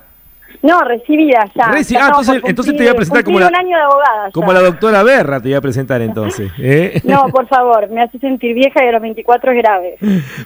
No, 0.65 0.81
recibida 0.81 1.45
ya. 1.53 1.65
Reci- 1.67 1.95
ah, 1.99 2.07
entonces- 2.43 2.75
te 2.75 2.83
voy 2.83 2.87
a 2.87 2.95
presentar 2.95 3.23
como 3.23 3.39
la- 3.39 3.47
un 3.49 3.55
año 3.55 3.77
de 3.77 3.83
abogada. 3.83 4.31
Como 4.31 4.51
la 4.53 4.61
doctora 4.61 5.03
Berra 5.03 5.39
te 5.39 5.49
voy 5.49 5.53
a 5.55 5.61
presentar 5.61 6.01
entonces. 6.01 6.51
¿eh? 6.59 7.01
No, 7.03 7.27
por 7.31 7.47
favor, 7.47 7.89
me 7.89 8.01
hace 8.01 8.17
sentir 8.19 8.55
vieja 8.55 8.83
y 8.83 8.87
a 8.87 8.91
los 8.91 9.01
24 9.01 9.51
es 9.51 9.57
grave. 9.57 9.97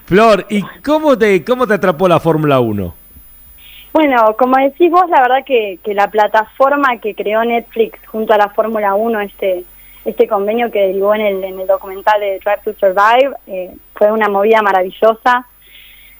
Flor, 0.04 0.46
¿y 0.50 0.62
cómo 0.84 1.16
te, 1.16 1.42
cómo 1.44 1.66
te 1.66 1.74
atrapó 1.74 2.06
la 2.08 2.20
Fórmula 2.20 2.60
1? 2.60 2.94
Bueno, 3.92 4.36
como 4.38 4.56
decís 4.58 4.90
vos, 4.90 5.08
la 5.10 5.20
verdad 5.22 5.44
que, 5.44 5.78
que 5.82 5.94
la 5.94 6.08
plataforma 6.08 6.98
que 6.98 7.14
creó 7.14 7.42
Netflix 7.44 7.98
junto 8.06 8.32
a 8.32 8.36
la 8.38 8.48
Fórmula 8.50 8.94
1, 8.94 9.20
este 9.22 9.64
este 10.02 10.26
convenio 10.26 10.70
que 10.70 10.80
derivó 10.80 11.14
en 11.14 11.20
el, 11.20 11.44
en 11.44 11.60
el 11.60 11.66
documental 11.66 12.18
de 12.20 12.38
Drive 12.42 12.60
to 12.64 12.72
Survive, 12.80 13.36
eh, 13.46 13.70
fue 13.94 14.10
una 14.10 14.30
movida 14.30 14.62
maravillosa. 14.62 15.44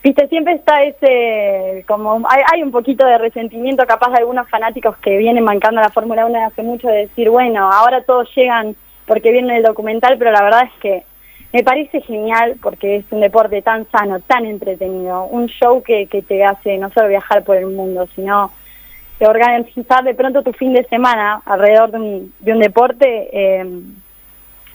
Viste, 0.03 0.29
siempre 0.29 0.55
está 0.55 0.83
ese, 0.83 1.85
como 1.87 2.23
hay, 2.29 2.43
hay 2.53 2.63
un 2.63 2.71
poquito 2.71 3.05
de 3.07 3.19
resentimiento 3.19 3.87
capaz 3.87 4.11
de 4.13 4.19
algunos 4.19 4.49
fanáticos 4.49 4.97
que 4.97 5.19
vienen 5.19 5.45
mancando 5.45 5.81
la 5.81 5.91
Fórmula 5.91 6.25
1 6.25 6.39
de 6.39 6.45
hace 6.45 6.63
mucho 6.63 6.89
de 6.89 7.07
decir, 7.07 7.29
bueno, 7.29 7.71
ahora 7.71 8.03
todos 8.03 8.29
llegan 8.35 8.75
porque 9.07 9.31
vienen 9.31 9.57
el 9.57 9.63
documental, 9.63 10.17
pero 10.17 10.31
la 10.31 10.43
verdad 10.43 10.63
es 10.65 10.81
que 10.81 11.03
me 11.53 11.63
parece 11.63 12.01
genial 12.01 12.57
porque 12.63 12.97
es 12.97 13.05
un 13.11 13.21
deporte 13.21 13.61
tan 13.61 13.87
sano, 13.91 14.21
tan 14.21 14.47
entretenido, 14.47 15.25
un 15.25 15.49
show 15.49 15.83
que, 15.83 16.07
que 16.07 16.23
te 16.23 16.45
hace 16.45 16.79
no 16.79 16.91
solo 16.91 17.09
viajar 17.09 17.45
por 17.45 17.57
el 17.57 17.67
mundo, 17.67 18.07
sino 18.15 18.53
organizar 19.21 20.03
de 20.05 20.15
pronto 20.15 20.43
tu 20.43 20.53
fin 20.53 20.73
de 20.73 20.85
semana 20.85 21.43
alrededor 21.45 21.91
de 21.91 21.99
un, 21.99 22.35
de 22.41 22.53
un 22.53 22.59
deporte, 22.61 23.29
eh, 23.33 23.67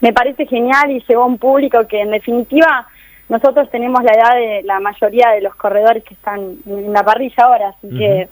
me 0.01 0.13
parece 0.13 0.45
genial 0.45 0.91
y 0.91 1.03
llegó 1.07 1.23
a 1.23 1.27
un 1.27 1.37
público 1.37 1.87
que 1.87 2.01
en 2.01 2.11
definitiva 2.11 2.85
nosotros 3.29 3.69
tenemos 3.69 4.03
la 4.03 4.11
edad 4.11 4.35
de 4.35 4.63
la 4.63 4.79
mayoría 4.79 5.29
de 5.31 5.41
los 5.41 5.55
corredores 5.55 6.03
que 6.03 6.13
están 6.13 6.57
en 6.65 6.93
la 6.93 7.03
parrilla 7.03 7.43
ahora, 7.43 7.69
así 7.69 7.89
que, 7.89 8.29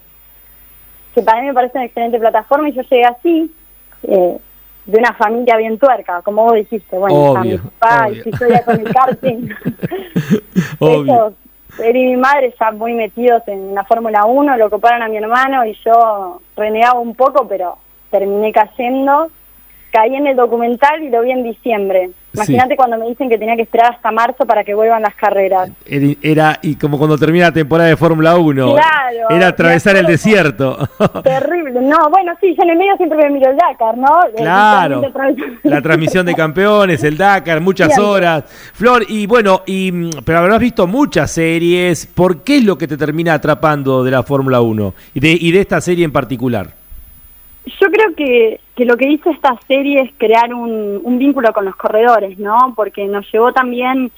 que 1.14 1.22
para 1.22 1.40
mí 1.40 1.48
me 1.48 1.54
parece 1.54 1.78
una 1.78 1.86
excelente 1.86 2.18
plataforma 2.18 2.68
y 2.68 2.72
yo 2.72 2.82
llegué 2.82 3.04
así, 3.04 3.54
eh, 4.04 4.38
de 4.86 4.98
una 4.98 5.14
familia 5.14 5.56
bien 5.56 5.78
tuerca, 5.78 6.20
como 6.22 6.44
vos 6.44 6.54
dijiste, 6.54 6.96
bueno, 6.96 7.28
está 7.28 7.40
Obvio, 7.40 7.52
mi 7.52 7.58
papá 7.58 8.06
obvio. 8.06 8.20
y 8.20 8.22
si 8.22 8.30
yo 8.30 8.48
ya 8.48 8.64
con 8.64 8.80
el 8.80 8.92
karting. 8.92 9.48
Obvio. 10.78 11.02
Ellos, 11.02 11.32
él 11.82 11.96
y 11.96 12.04
mi 12.06 12.16
madre 12.16 12.54
ya 12.58 12.70
muy 12.70 12.92
metidos 12.92 13.42
en 13.48 13.74
la 13.74 13.84
Fórmula 13.84 14.26
1, 14.26 14.56
lo 14.56 14.66
ocuparon 14.66 15.02
a 15.02 15.08
mi 15.08 15.16
hermano 15.16 15.64
y 15.64 15.76
yo 15.84 16.40
renegaba 16.56 17.00
un 17.00 17.14
poco, 17.14 17.48
pero 17.48 17.78
terminé 18.10 18.52
cayendo. 18.52 19.28
Caí 19.90 20.14
en 20.14 20.26
el 20.26 20.36
documental 20.36 21.02
y 21.02 21.08
lo 21.08 21.22
vi 21.22 21.32
en 21.32 21.42
diciembre. 21.42 22.10
Imagínate 22.34 22.76
cuando 22.76 22.98
me 22.98 23.08
dicen 23.08 23.28
que 23.28 23.38
tenía 23.38 23.56
que 23.56 23.62
esperar 23.62 23.94
hasta 23.94 24.10
marzo 24.10 24.44
para 24.44 24.64
que 24.64 24.74
vuelvan 24.74 25.02
las 25.02 25.14
carreras. 25.14 25.70
Era, 25.86 26.58
y 26.62 26.76
como 26.76 26.98
cuando 26.98 27.16
termina 27.16 27.46
la 27.46 27.52
temporada 27.52 27.88
de 27.88 27.96
Fórmula 27.96 28.36
1, 28.36 28.74
Claro, 28.74 29.30
era 29.30 29.48
atravesar 29.48 29.96
el 29.96 30.06
desierto. 30.06 30.76
Terrible. 31.22 31.80
No, 31.80 32.10
bueno, 32.10 32.32
sí, 32.40 32.54
yo 32.56 32.62
en 32.64 32.70
el 32.70 32.78
medio 32.78 32.96
siempre 32.96 33.18
me 33.18 33.30
miro 33.30 33.50
el 33.50 33.56
Dakar, 33.56 33.96
¿no? 33.96 34.20
Claro, 34.36 35.02
la 35.62 35.80
transmisión 35.80 36.26
de 36.26 36.34
campeones, 36.34 37.04
el 37.04 37.16
Dakar, 37.16 37.60
muchas 37.60 37.98
horas. 37.98 38.44
Flor, 38.74 39.04
y 39.08 39.26
bueno, 39.26 39.62
y, 39.66 40.10
pero 40.22 40.38
habrás 40.38 40.58
visto 40.58 40.86
muchas 40.86 41.30
series. 41.30 42.06
¿Por 42.06 42.42
qué 42.42 42.58
es 42.58 42.64
lo 42.64 42.76
que 42.76 42.88
te 42.88 42.96
termina 42.96 43.34
atrapando 43.34 44.02
de 44.02 44.10
la 44.10 44.22
Fórmula 44.22 44.60
1 44.60 44.94
y 45.14 45.20
de, 45.20 45.32
y 45.40 45.52
de 45.52 45.60
esta 45.60 45.80
serie 45.80 46.04
en 46.04 46.12
particular? 46.12 46.68
Yo 47.66 47.86
creo 47.90 48.14
que, 48.14 48.60
que 48.74 48.84
lo 48.84 48.96
que 48.96 49.08
hizo 49.08 49.30
esta 49.30 49.58
serie 49.66 50.02
es 50.02 50.10
crear 50.18 50.52
un, 50.52 51.18
vínculo 51.18 51.52
con 51.52 51.64
los 51.64 51.76
corredores, 51.76 52.38
¿no? 52.38 52.72
Porque 52.74 53.06
nos 53.06 53.30
llevó 53.32 53.52
también 53.52 54.10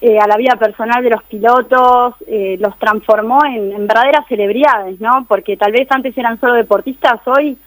eh, 0.00 0.18
a 0.18 0.26
la 0.26 0.36
vida 0.36 0.56
personal 0.56 1.02
de 1.04 1.10
los 1.10 1.22
pilotos, 1.24 2.14
eh, 2.26 2.56
los 2.58 2.78
transformó 2.78 3.44
en, 3.44 3.72
en 3.72 3.86
verdaderas 3.86 4.26
celebridades, 4.26 5.00
¿no? 5.00 5.26
Porque 5.28 5.56
tal 5.56 5.72
vez 5.72 5.86
antes 5.90 6.16
eran 6.16 6.40
solo 6.40 6.54
deportistas, 6.54 7.20
hoy 7.26 7.58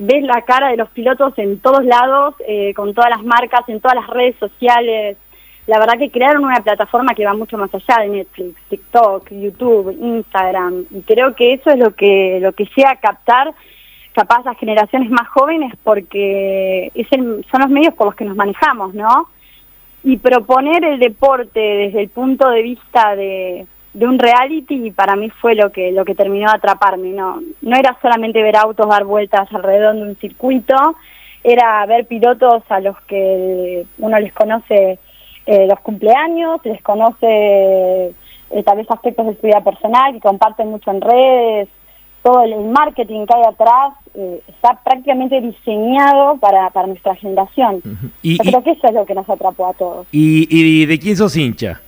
ves 0.00 0.22
la 0.22 0.40
cara 0.42 0.70
de 0.70 0.78
los 0.78 0.88
pilotos 0.88 1.34
en 1.36 1.60
todos 1.60 1.84
lados, 1.84 2.34
eh, 2.48 2.72
con 2.74 2.94
todas 2.94 3.10
las 3.10 3.22
marcas, 3.22 3.68
en 3.68 3.80
todas 3.80 3.96
las 3.96 4.06
redes 4.08 4.34
sociales. 4.36 5.18
La 5.66 5.78
verdad 5.78 5.98
que 5.98 6.10
crearon 6.10 6.44
una 6.44 6.62
plataforma 6.62 7.14
que 7.14 7.26
va 7.26 7.34
mucho 7.34 7.58
más 7.58 7.72
allá 7.74 8.02
de 8.02 8.08
Netflix, 8.08 8.56
TikTok, 8.70 9.30
YouTube, 9.30 9.94
Instagram. 10.00 10.86
Y 10.90 11.02
creo 11.02 11.34
que 11.34 11.52
eso 11.52 11.70
es 11.70 11.78
lo 11.78 11.94
que, 11.94 12.38
lo 12.40 12.52
que 12.52 12.66
llega 12.74 12.92
a 12.92 12.96
captar 12.96 13.52
capaz 14.14 14.44
las 14.44 14.58
generaciones 14.58 15.10
más 15.10 15.28
jóvenes 15.28 15.72
porque 15.82 16.90
es 16.94 17.06
el- 17.12 17.44
son 17.50 17.60
los 17.62 17.70
medios 17.70 17.94
por 17.94 18.06
los 18.06 18.14
que 18.14 18.24
nos 18.24 18.36
manejamos, 18.36 18.94
¿no? 18.94 19.28
Y 20.02 20.16
proponer 20.16 20.84
el 20.84 20.98
deporte 20.98 21.60
desde 21.60 22.00
el 22.00 22.08
punto 22.08 22.48
de 22.50 22.62
vista 22.62 23.14
de, 23.14 23.66
un 23.94 24.18
reality 24.18 24.90
para 24.92 25.16
mí 25.16 25.30
fue 25.30 25.54
lo 25.54 25.70
que 25.70 25.92
lo 25.92 26.04
que 26.04 26.14
terminó 26.14 26.48
de 26.48 26.56
atraparme, 26.56 27.10
¿no? 27.10 27.40
No 27.60 27.76
era 27.76 27.96
solamente 28.00 28.42
ver 28.42 28.56
autos 28.56 28.88
dar 28.88 29.04
vueltas 29.04 29.52
alrededor 29.52 29.96
de 29.96 30.02
un 30.02 30.16
circuito, 30.16 30.74
era 31.42 31.84
ver 31.86 32.06
pilotos 32.06 32.62
a 32.68 32.80
los 32.80 32.98
que 33.02 33.84
uno 33.98 34.18
les 34.18 34.32
conoce 34.32 34.98
eh, 35.46 35.66
los 35.66 35.80
cumpleaños, 35.80 36.60
les 36.64 36.80
conoce 36.82 37.26
eh, 38.50 38.62
tal 38.64 38.76
vez 38.76 38.90
aspectos 38.90 39.26
de 39.26 39.36
su 39.36 39.46
vida 39.46 39.60
personal 39.60 40.12
que 40.12 40.20
comparten 40.20 40.68
mucho 40.68 40.90
en 40.90 41.00
redes, 41.00 41.68
todo 42.22 42.42
el 42.42 42.54
marketing 42.66 43.26
que 43.26 43.34
hay 43.34 43.42
atrás 43.48 43.94
eh, 44.14 44.42
está 44.48 44.74
prácticamente 44.84 45.40
diseñado 45.40 46.36
para, 46.36 46.68
para 46.70 46.86
nuestra 46.88 47.14
generación. 47.16 47.80
Y, 48.22 48.36
Yo 48.36 48.42
y- 48.44 48.48
creo 48.50 48.62
que 48.62 48.70
eso 48.72 48.86
es 48.88 48.94
lo 48.94 49.06
que 49.06 49.14
nos 49.14 49.28
atrapó 49.28 49.66
a 49.66 49.72
todos. 49.74 50.06
y- 50.12 50.46
y 50.50 50.86
de 50.86 50.98
quién 50.98 51.16
sos 51.16 51.36
hincha? 51.36 51.80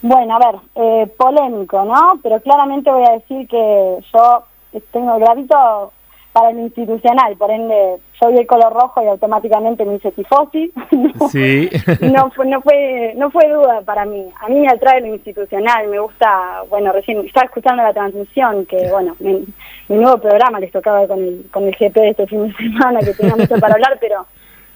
Bueno, 0.00 0.36
a 0.36 0.38
ver, 0.38 0.60
eh, 0.76 1.06
polémico, 1.16 1.84
¿no? 1.84 2.20
Pero 2.22 2.40
claramente 2.40 2.90
voy 2.90 3.04
a 3.08 3.12
decir 3.14 3.48
que 3.48 3.96
yo 4.12 4.44
tengo 4.92 5.18
gravito 5.18 5.92
para 6.32 6.52
lo 6.52 6.60
institucional, 6.60 7.36
por 7.36 7.50
ende, 7.50 7.96
yo 8.20 8.28
vi 8.30 8.38
el 8.38 8.46
color 8.46 8.72
rojo 8.72 9.02
y 9.02 9.08
automáticamente 9.08 9.84
me 9.84 9.96
hice 9.96 10.12
tifosi. 10.12 10.70
Sí. 11.30 11.68
no 12.00 12.30
fue 12.30 12.46
no 12.46 12.60
fue 12.62 13.12
no 13.16 13.30
fue 13.30 13.48
duda 13.48 13.82
para 13.84 14.04
mí 14.04 14.24
a 14.40 14.48
mí 14.48 14.60
me 14.60 14.68
atrae 14.68 15.00
lo 15.00 15.08
institucional 15.08 15.88
me 15.88 15.98
gusta 15.98 16.62
bueno 16.70 16.92
recién 16.92 17.18
estaba 17.26 17.46
escuchando 17.46 17.82
la 17.82 17.92
transmisión 17.92 18.64
que 18.66 18.88
bueno 18.90 19.14
mi, 19.18 19.44
mi 19.88 19.96
nuevo 19.96 20.18
programa 20.18 20.60
les 20.60 20.70
tocaba 20.72 21.06
con 21.06 21.18
el 21.18 21.44
con 21.50 21.64
el 21.64 21.72
GP 21.74 21.92
de 21.94 22.08
este 22.10 22.26
fin 22.28 22.46
de 22.46 22.54
semana 22.54 23.00
que 23.00 23.12
tenía 23.14 23.36
mucho 23.36 23.56
para 23.58 23.74
hablar 23.74 23.98
pero 24.00 24.26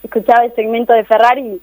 escuchaba 0.03 0.45
el 0.45 0.55
segmento 0.55 0.93
de 0.93 1.05
Ferrari 1.05 1.61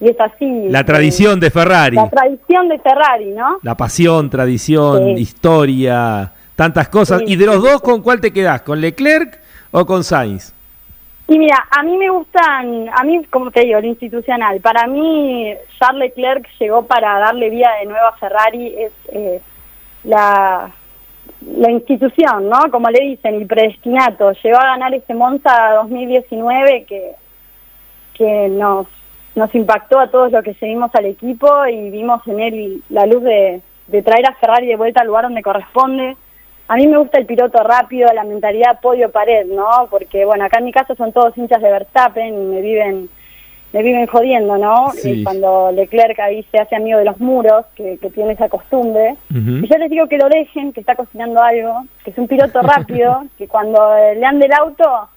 y 0.00 0.08
es 0.08 0.18
así 0.20 0.68
La 0.70 0.80
eh, 0.80 0.84
tradición 0.84 1.38
de 1.38 1.50
Ferrari. 1.50 1.96
la 1.96 2.08
tradición 2.10 2.68
de 2.68 2.78
Ferrari 2.78 3.30
no 3.32 3.58
La 3.62 3.76
pasión, 3.76 4.30
tradición, 4.30 5.14
Sí. 5.16 5.20
historia, 5.22 6.32
tantas 6.62 6.88
cosas. 6.88 7.18
Sí, 7.18 7.32
¿Y 7.32 7.36
de 7.36 7.46
los 7.46 7.60
dos 7.60 7.82
con 7.82 8.02
cuál 8.02 8.20
te 8.20 8.32
quedás? 8.32 8.62
¿Con 8.62 8.80
Leclerc 8.80 9.40
o 9.72 9.84
con 9.84 10.04
Sainz? 10.04 10.54
Y 11.26 11.36
mira, 11.36 11.66
a 11.68 11.82
mí 11.82 11.96
me 11.96 12.08
gustan, 12.08 12.88
a 12.94 13.02
mí, 13.02 13.24
como 13.30 13.50
te 13.50 13.62
digo, 13.62 13.80
lo 13.80 13.86
institucional. 13.88 14.60
Para 14.60 14.86
mí, 14.86 15.52
Charles 15.76 16.14
Leclerc 16.14 16.46
llegó 16.60 16.86
para 16.86 17.18
darle 17.18 17.50
vida 17.50 17.68
de 17.80 17.86
nuevo 17.86 18.06
a 18.06 18.16
Ferrari, 18.16 18.74
es 18.78 18.92
eh, 19.08 19.40
la, 20.04 20.70
la 21.58 21.70
institución, 21.72 22.48
¿no? 22.48 22.70
Como 22.70 22.88
le 22.90 23.00
dicen, 23.06 23.34
el 23.34 23.46
predestinato. 23.48 24.30
Llegó 24.30 24.58
a 24.58 24.66
ganar 24.66 24.94
ese 24.94 25.14
Monza 25.14 25.72
2019 25.82 26.84
que, 26.84 27.12
que 28.14 28.48
nos, 28.50 28.86
nos 29.34 29.52
impactó 29.52 29.98
a 29.98 30.12
todos 30.12 30.30
los 30.30 30.44
que 30.44 30.54
seguimos 30.54 30.94
al 30.94 31.06
equipo 31.06 31.66
y 31.66 31.90
vimos 31.90 32.24
en 32.28 32.38
él 32.38 32.82
la 32.88 33.06
luz 33.06 33.24
de, 33.24 33.62
de 33.88 34.02
traer 34.02 34.26
a 34.26 34.34
Ferrari 34.34 34.68
de 34.68 34.76
vuelta 34.76 35.00
al 35.00 35.08
lugar 35.08 35.24
donde 35.24 35.42
corresponde. 35.42 36.16
A 36.68 36.76
mí 36.76 36.86
me 36.86 36.98
gusta 36.98 37.18
el 37.18 37.26
piloto 37.26 37.62
rápido, 37.62 38.08
la 38.12 38.24
mentalidad 38.24 38.80
podio-pared, 38.80 39.46
¿no? 39.46 39.88
Porque, 39.90 40.24
bueno, 40.24 40.44
acá 40.44 40.58
en 40.58 40.64
mi 40.66 40.72
casa 40.72 40.94
son 40.94 41.12
todos 41.12 41.36
hinchas 41.36 41.60
de 41.60 41.70
Verstappen 41.70 42.34
y 42.34 42.46
me 42.46 42.60
viven 42.60 43.08
me 43.72 43.82
viven 43.82 44.06
jodiendo, 44.06 44.58
¿no? 44.58 44.90
Sí. 44.90 45.10
Y 45.10 45.24
cuando 45.24 45.72
Leclerc 45.72 46.18
ahí 46.20 46.44
se 46.50 46.58
hace 46.58 46.76
amigo 46.76 46.98
de 46.98 47.06
los 47.06 47.18
muros, 47.20 47.64
que, 47.74 47.96
que 47.98 48.10
tiene 48.10 48.32
esa 48.32 48.48
costumbre. 48.48 49.16
Y 49.30 49.66
yo 49.66 49.78
les 49.78 49.90
digo 49.90 50.06
que 50.08 50.18
lo 50.18 50.28
dejen, 50.28 50.72
que 50.72 50.80
está 50.80 50.94
cocinando 50.94 51.40
algo, 51.42 51.84
que 52.04 52.10
es 52.10 52.18
un 52.18 52.28
piloto 52.28 52.60
rápido, 52.62 53.24
que 53.38 53.48
cuando 53.48 53.94
le 54.14 54.24
ande 54.24 54.46
el 54.46 54.52
auto 54.52 55.08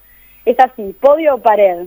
es 0.44 0.58
así, 0.58 0.94
podio 1.00 1.34
o 1.34 1.38
pared. 1.38 1.86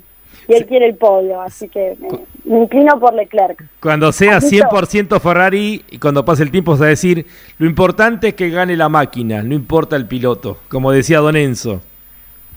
Y 0.49 0.53
él 0.55 0.65
quiere 0.65 0.87
el 0.87 0.95
podio, 0.95 1.39
así 1.41 1.69
que 1.69 1.95
me, 1.99 2.09
me 2.43 2.63
inclino 2.63 2.99
por 2.99 3.13
Leclerc. 3.13 3.63
Cuando 3.79 4.11
sea 4.11 4.39
Listo. 4.39 4.67
100% 4.67 5.19
Ferrari 5.21 5.85
y 5.91 5.99
cuando 5.99 6.25
pase 6.25 6.41
el 6.41 6.49
tiempo 6.49 6.71
vas 6.71 6.81
a 6.81 6.85
decir, 6.87 7.25
lo 7.59 7.67
importante 7.67 8.29
es 8.29 8.33
que 8.33 8.49
gane 8.49 8.75
la 8.75 8.89
máquina, 8.89 9.43
no 9.43 9.53
importa 9.53 9.95
el 9.95 10.07
piloto, 10.07 10.57
como 10.67 10.91
decía 10.91 11.19
Don 11.19 11.35
Enzo. 11.35 11.81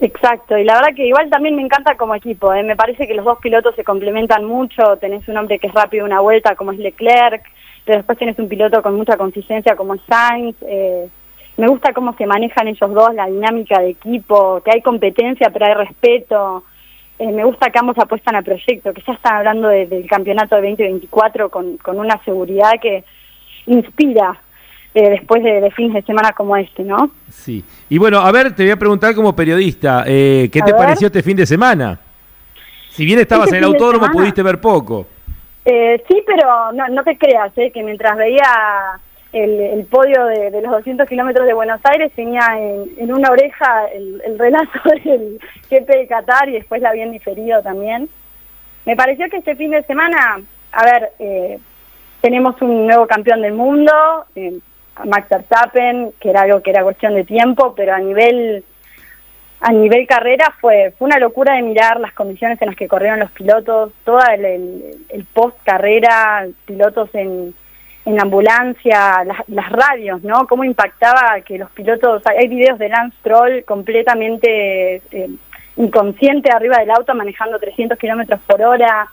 Exacto, 0.00 0.56
y 0.56 0.64
la 0.64 0.76
verdad 0.76 0.96
que 0.96 1.06
igual 1.06 1.28
también 1.30 1.54
me 1.54 1.62
encanta 1.62 1.94
como 1.96 2.14
equipo, 2.14 2.52
¿eh? 2.54 2.62
me 2.62 2.74
parece 2.74 3.06
que 3.06 3.14
los 3.14 3.24
dos 3.24 3.38
pilotos 3.38 3.76
se 3.76 3.84
complementan 3.84 4.44
mucho, 4.44 4.96
tenés 4.96 5.28
un 5.28 5.36
hombre 5.36 5.58
que 5.58 5.66
es 5.66 5.74
rápido 5.74 6.04
una 6.06 6.20
vuelta 6.20 6.56
como 6.56 6.72
es 6.72 6.78
Leclerc, 6.78 7.44
pero 7.84 7.98
después 7.98 8.18
tienes 8.18 8.38
un 8.38 8.48
piloto 8.48 8.82
con 8.82 8.94
mucha 8.96 9.16
consistencia 9.16 9.76
como 9.76 9.96
Sainz. 9.98 10.56
Eh, 10.62 11.08
me 11.56 11.68
gusta 11.68 11.92
cómo 11.92 12.14
se 12.14 12.26
manejan 12.26 12.68
ellos 12.68 12.92
dos, 12.92 13.14
la 13.14 13.26
dinámica 13.26 13.80
de 13.80 13.90
equipo, 13.90 14.62
que 14.64 14.70
hay 14.72 14.80
competencia 14.80 15.50
pero 15.50 15.66
hay 15.66 15.74
respeto. 15.74 16.64
Eh, 17.18 17.30
me 17.30 17.44
gusta 17.44 17.70
que 17.70 17.78
ambos 17.78 17.98
apuestan 17.98 18.36
al 18.36 18.44
proyecto, 18.44 18.92
que 18.92 19.02
ya 19.06 19.12
están 19.12 19.36
hablando 19.36 19.68
del 19.68 20.06
campeonato 20.08 20.56
de 20.56 20.62
2024 20.62 21.50
con, 21.50 21.76
con 21.76 21.98
una 21.98 22.22
seguridad 22.24 22.72
que 22.80 23.04
inspira 23.66 24.40
eh, 24.94 25.10
después 25.10 25.42
de, 25.42 25.70
fines 25.70 25.94
de 25.94 26.02
semana 26.02 26.32
como 26.32 26.56
este, 26.56 26.82
¿no? 26.82 27.10
Sí. 27.30 27.64
Y 27.88 27.98
bueno, 27.98 28.18
a 28.18 28.30
ver, 28.30 28.54
te 28.54 28.64
voy 28.64 28.72
a 28.72 28.76
preguntar 28.76 29.14
como 29.14 29.34
periodista, 29.34 30.04
eh, 30.06 30.50
¿qué 30.52 30.60
te 30.60 30.74
pareció 30.74 31.06
este 31.06 31.22
fin 31.22 31.36
de 31.36 31.46
semana? 31.46 31.98
Si 32.90 33.06
bien 33.06 33.18
estabas 33.18 33.46
este 33.46 33.56
en 33.56 33.64
el 33.64 33.70
autódromo, 33.70 34.10
pudiste 34.12 34.42
ver 34.42 34.60
poco. 34.60 35.06
Eh, 35.64 36.02
sí, 36.08 36.22
pero 36.26 36.72
no, 36.72 36.88
no 36.88 37.02
te 37.04 37.16
creas, 37.16 37.56
eh, 37.56 37.70
que 37.70 37.82
mientras 37.82 38.16
veía 38.18 38.42
el, 39.32 39.84
podio 39.86 40.26
de, 40.26 40.50
los 40.60 40.70
200 40.70 41.08
kilómetros 41.08 41.46
de 41.46 41.54
Buenos 41.54 41.80
Aires 41.84 42.12
tenía 42.14 42.46
en, 42.58 43.12
una 43.12 43.30
oreja 43.30 43.86
el, 43.94 44.22
el, 44.26 44.38
relato 44.38 44.78
del 45.04 45.40
GP 45.70 45.86
de 45.86 46.06
Qatar 46.06 46.48
y 46.48 46.52
después 46.52 46.82
la 46.82 46.90
habían 46.90 47.12
diferido 47.12 47.62
también. 47.62 48.08
Me 48.84 48.96
pareció 48.96 49.28
que 49.30 49.38
este 49.38 49.56
fin 49.56 49.70
de 49.70 49.82
semana, 49.84 50.40
a 50.72 50.84
ver, 50.84 51.12
eh, 51.18 51.58
tenemos 52.20 52.60
un 52.60 52.86
nuevo 52.86 53.06
campeón 53.06 53.42
del 53.42 53.54
mundo, 53.54 53.92
eh, 54.34 54.58
Max 55.04 55.28
Verstappen, 55.30 56.12
que 56.20 56.30
era 56.30 56.42
algo 56.42 56.60
que 56.60 56.70
era 56.70 56.82
cuestión 56.82 57.14
de 57.14 57.24
tiempo, 57.24 57.74
pero 57.74 57.94
a 57.94 57.98
nivel 57.98 58.64
a 59.64 59.72
nivel 59.72 60.08
carrera 60.08 60.52
fue 60.60 60.92
fue 60.98 61.06
una 61.06 61.20
locura 61.20 61.54
de 61.54 61.62
mirar 61.62 62.00
las 62.00 62.12
condiciones 62.12 62.60
en 62.60 62.66
las 62.66 62.76
que 62.76 62.88
corrieron 62.88 63.20
los 63.20 63.30
pilotos, 63.30 63.92
toda 64.04 64.34
el, 64.34 64.82
el, 65.08 65.24
post 65.26 65.56
carrera, 65.62 66.46
pilotos 66.66 67.08
en, 67.14 67.54
en 68.04 68.20
ambulancia, 68.20 69.24
las, 69.46 69.68
radios, 69.70 70.22
¿no? 70.22 70.46
Cómo 70.48 70.64
impactaba 70.64 71.40
que 71.42 71.58
los 71.58 71.70
pilotos, 71.70 72.22
hay, 72.26 72.48
videos 72.48 72.78
de 72.78 72.88
Lance 72.88 73.16
Troll 73.22 73.64
completamente 73.64 75.02
eh, 75.10 75.30
inconsciente 75.76 76.50
arriba 76.50 76.78
del 76.78 76.90
auto 76.90 77.14
manejando 77.14 77.58
300 77.58 77.96
kilómetros 77.98 78.40
por 78.40 78.60
hora. 78.60 79.08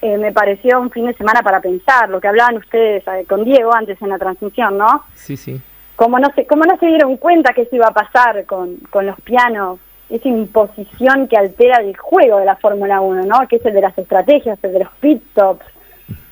Eh, 0.00 0.16
me 0.16 0.32
pareció 0.32 0.80
un 0.80 0.90
fin 0.90 1.06
de 1.06 1.14
semana 1.14 1.42
para 1.42 1.60
pensar, 1.60 2.08
lo 2.08 2.20
que 2.20 2.28
hablaban 2.28 2.56
ustedes 2.56 3.02
eh, 3.08 3.24
con 3.28 3.44
Diego 3.44 3.74
antes 3.74 4.00
en 4.00 4.08
la 4.08 4.18
transmisión, 4.18 4.78
¿no? 4.78 5.02
Sí, 5.14 5.36
sí. 5.36 5.60
Como 5.96 6.18
no 6.18 6.30
se, 6.34 6.46
como 6.46 6.64
no 6.64 6.78
se 6.78 6.86
dieron 6.86 7.16
cuenta 7.16 7.52
que 7.52 7.62
eso 7.62 7.76
iba 7.76 7.88
a 7.88 7.92
pasar 7.92 8.46
con, 8.46 8.76
con 8.90 9.06
los 9.06 9.20
pianos, 9.20 9.78
esa 10.08 10.28
imposición 10.28 11.28
que 11.28 11.36
altera 11.36 11.82
el 11.82 11.96
juego 11.96 12.38
de 12.38 12.46
la 12.46 12.56
Fórmula 12.56 13.00
1, 13.00 13.24
¿no? 13.24 13.46
Que 13.48 13.56
es 13.56 13.66
el 13.66 13.74
de 13.74 13.80
las 13.80 13.98
estrategias, 13.98 14.58
el 14.62 14.72
de 14.72 14.78
los 14.78 14.92
pit 15.00 15.22
stops, 15.32 15.66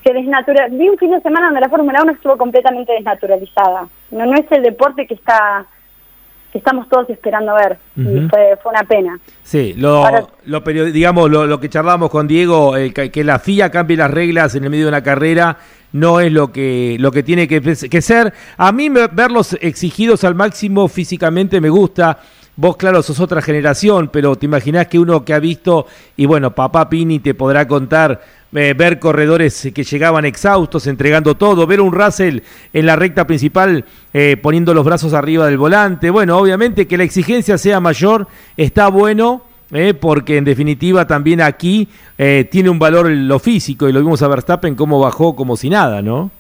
que 0.09 0.15
desnatura... 0.15 0.69
Vi 0.71 0.89
un 0.89 0.99
fin 0.99 1.11
de 1.11 1.21
semana 1.21 1.47
donde 1.47 1.61
la 1.61 1.69
Fórmula 1.69 2.03
1 2.03 2.13
estuvo 2.13 2.37
completamente 2.37 2.93
desnaturalizada. 2.93 3.89
No, 4.11 4.25
no 4.25 4.35
es 4.35 4.51
el 4.51 4.63
deporte 4.63 5.07
que 5.07 5.15
está 5.15 5.67
que 6.51 6.57
estamos 6.57 6.89
todos 6.89 7.11
esperando 7.11 7.55
ver. 7.55 7.77
y 7.95 8.27
fue, 8.27 8.57
fue, 8.63 8.73
una 8.73 8.83
pena. 8.85 9.19
Sí, 9.43 9.75
lo, 9.77 10.03
lo 10.47 10.61
digamos, 10.61 11.31
lo, 11.31 11.47
lo, 11.47 11.61
que 11.61 11.69
charlábamos 11.69 12.09
con 12.09 12.27
Diego, 12.27 12.73
que, 12.95 13.23
la 13.23 13.39
FIA 13.39 13.71
cambie 13.71 13.99
las 13.99 14.11
reglas 14.11 14.55
en 14.55 14.65
el 14.65 14.71
medio 14.71 14.85
de 14.85 14.89
una 14.89 15.03
carrera 15.03 15.59
no 15.93 16.21
es 16.21 16.33
lo 16.33 16.51
que, 16.51 16.97
lo 16.99 17.13
que 17.13 17.23
tiene 17.23 17.47
que, 17.47 17.61
que 17.61 18.03
ser. 18.03 18.33
A 18.57 18.73
mí 18.73 18.89
verlos 18.89 19.59
exigidos 19.61 20.25
al 20.25 20.35
máximo 20.35 20.89
físicamente 20.89 21.61
me 21.61 21.69
gusta. 21.69 22.19
Vos, 22.61 22.77
claro, 22.77 23.03
sos 23.03 23.21
otra 23.21 23.41
generación, 23.41 24.11
pero 24.13 24.35
te 24.35 24.47
imaginás 24.47 24.89
que 24.89 24.99
uno 24.99 25.25
que 25.25 25.33
ha 25.33 25.39
visto, 25.39 25.87
y 26.17 26.27
bueno, 26.27 26.57
papá 26.57 26.89
Pini 26.89 27.21
te 27.21 27.33
podrá 27.33 27.69
contar, 27.69 28.21
eh, 28.55 28.75
ver 28.77 28.99
corredores 28.99 29.71
que 29.75 29.85
llegaban 29.85 30.25
exhaustos, 30.25 30.87
entregando 30.87 31.37
todo, 31.37 31.67
ver 31.67 31.81
un 31.81 31.93
Russell 31.93 32.41
en 32.73 32.87
la 32.87 32.97
recta 32.97 33.27
principal 33.27 33.85
eh, 34.15 34.37
poniendo 34.41 34.73
los 34.73 34.87
brazos 34.87 35.13
arriba 35.13 35.47
del 35.47 35.59
volante. 35.59 36.09
Bueno, 36.11 36.39
obviamente 36.39 36.87
que 36.87 36.97
la 36.97 37.05
exigencia 37.05 37.59
sea 37.59 37.81
mayor, 37.81 38.27
está 38.57 38.89
bueno. 38.89 39.43
Eh, 39.71 39.93
porque 39.93 40.39
en 40.39 40.45
definitiva 40.45 41.07
también 41.07 41.43
aquí 41.43 41.91
tiene 42.17 42.71
un 42.71 42.79
valor 42.79 43.11
lo 43.11 43.39
físico 43.39 43.87
y 43.87 43.93
lo 43.93 44.01
vimos 44.01 44.23
a 44.23 44.29
Verstappen 44.29 44.75
cómo 44.75 44.99
bajó 44.99 45.37
como 45.37 45.59
si 45.59 45.69
nada, 45.69 46.01
¿no? 46.01 46.31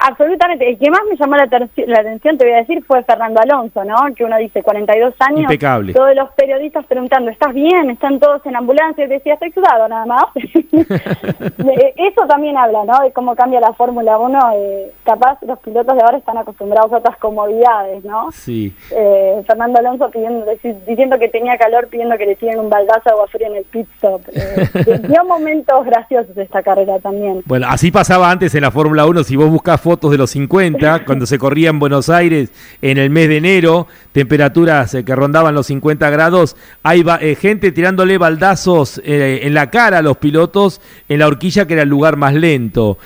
Absolutamente. 0.00 0.68
El 0.68 0.78
que 0.78 0.90
más 0.90 1.00
me 1.08 1.16
llamó 1.16 1.36
la, 1.36 1.44
atención, 1.44 2.38
te 2.38 2.44
voy 2.44 2.54
a 2.54 2.58
decir, 2.58 2.82
fue 2.84 3.02
Fernando 3.04 3.40
Alonso, 3.40 3.84
¿no? 3.84 3.96
Que 4.14 4.24
uno 4.24 4.36
dice 4.38 4.62
42 4.62 5.14
años. 5.20 5.40
Impecable. 5.42 5.92
Todos 5.92 6.14
los 6.14 6.30
periodistas 6.32 6.86
preguntando, 6.86 7.30
¿estás 7.30 7.52
bien? 7.52 7.90
¿Están 7.90 8.18
todos 8.18 8.44
en 8.46 8.56
ambulancia? 8.56 9.04
Y 9.04 9.08
decía, 9.08 9.34
estoy 9.34 9.52
sudado 9.52 9.88
nada 9.88 10.06
más. 10.06 10.24
Eso 10.34 12.26
también 12.28 12.56
habla, 12.56 12.84
¿no? 12.84 13.00
De 13.00 13.12
cómo 13.12 13.34
cambia 13.34 13.60
la 13.60 13.72
Fórmula 13.72 14.18
1. 14.18 14.38
Eh, 14.54 14.92
capaz 15.04 15.38
los 15.42 15.58
pilotos 15.60 15.96
de 15.96 16.02
ahora 16.02 16.18
están 16.18 16.38
acostumbrados 16.38 16.92
a 16.92 16.98
otras 16.98 17.16
comodidades, 17.18 18.04
¿no? 18.04 18.30
Sí. 18.32 18.74
Eh, 18.90 19.42
Fernando 19.46 19.78
Alonso 19.78 20.10
pidiendo, 20.10 20.46
diciendo 20.86 21.18
que 21.18 21.28
tenía 21.28 21.56
calor, 21.56 21.88
pidiendo 21.88 22.16
que 22.16 22.26
le 22.26 22.36
tiren 22.36 22.60
un 22.60 22.70
baldazo 22.70 23.02
de 23.04 23.10
agua 23.10 23.26
fría 23.28 23.48
en 23.48 23.56
el 23.56 23.64
pit 23.64 23.88
stop. 23.96 24.22
Eh, 24.32 25.00
dio 25.08 25.24
momentos 25.24 25.84
graciosos 25.84 26.36
esta 26.36 26.62
carrera 26.62 26.98
también. 26.98 27.42
Bueno, 27.46 27.66
así 27.68 27.90
pasaba 27.90 28.30
antes 28.30 28.54
en 28.54 28.62
la 28.62 28.70
Fórmula 28.70 29.06
1. 29.06 29.24
Si 29.24 29.36
vos 29.36 29.50
buscas 29.50 29.80
fotos 29.88 30.10
de 30.10 30.18
los 30.18 30.32
50, 30.32 31.06
cuando 31.06 31.24
se 31.24 31.38
corría 31.38 31.70
en 31.70 31.78
Buenos 31.78 32.10
Aires 32.10 32.50
en 32.82 32.98
el 32.98 33.08
mes 33.08 33.26
de 33.26 33.38
enero, 33.38 33.86
temperaturas 34.12 34.92
eh, 34.92 35.02
que 35.02 35.16
rondaban 35.16 35.54
los 35.54 35.68
50 35.68 36.10
grados, 36.10 36.56
hay 36.82 37.02
eh, 37.22 37.34
gente 37.40 37.72
tirándole 37.72 38.18
baldazos 38.18 39.00
eh, 39.02 39.40
en 39.44 39.54
la 39.54 39.70
cara 39.70 39.96
a 39.96 40.02
los 40.02 40.18
pilotos 40.18 40.82
en 41.08 41.20
la 41.20 41.26
horquilla 41.26 41.66
que 41.66 41.72
era 41.72 41.84
el 41.84 41.88
lugar 41.88 42.18
más 42.18 42.34
lento. 42.34 42.98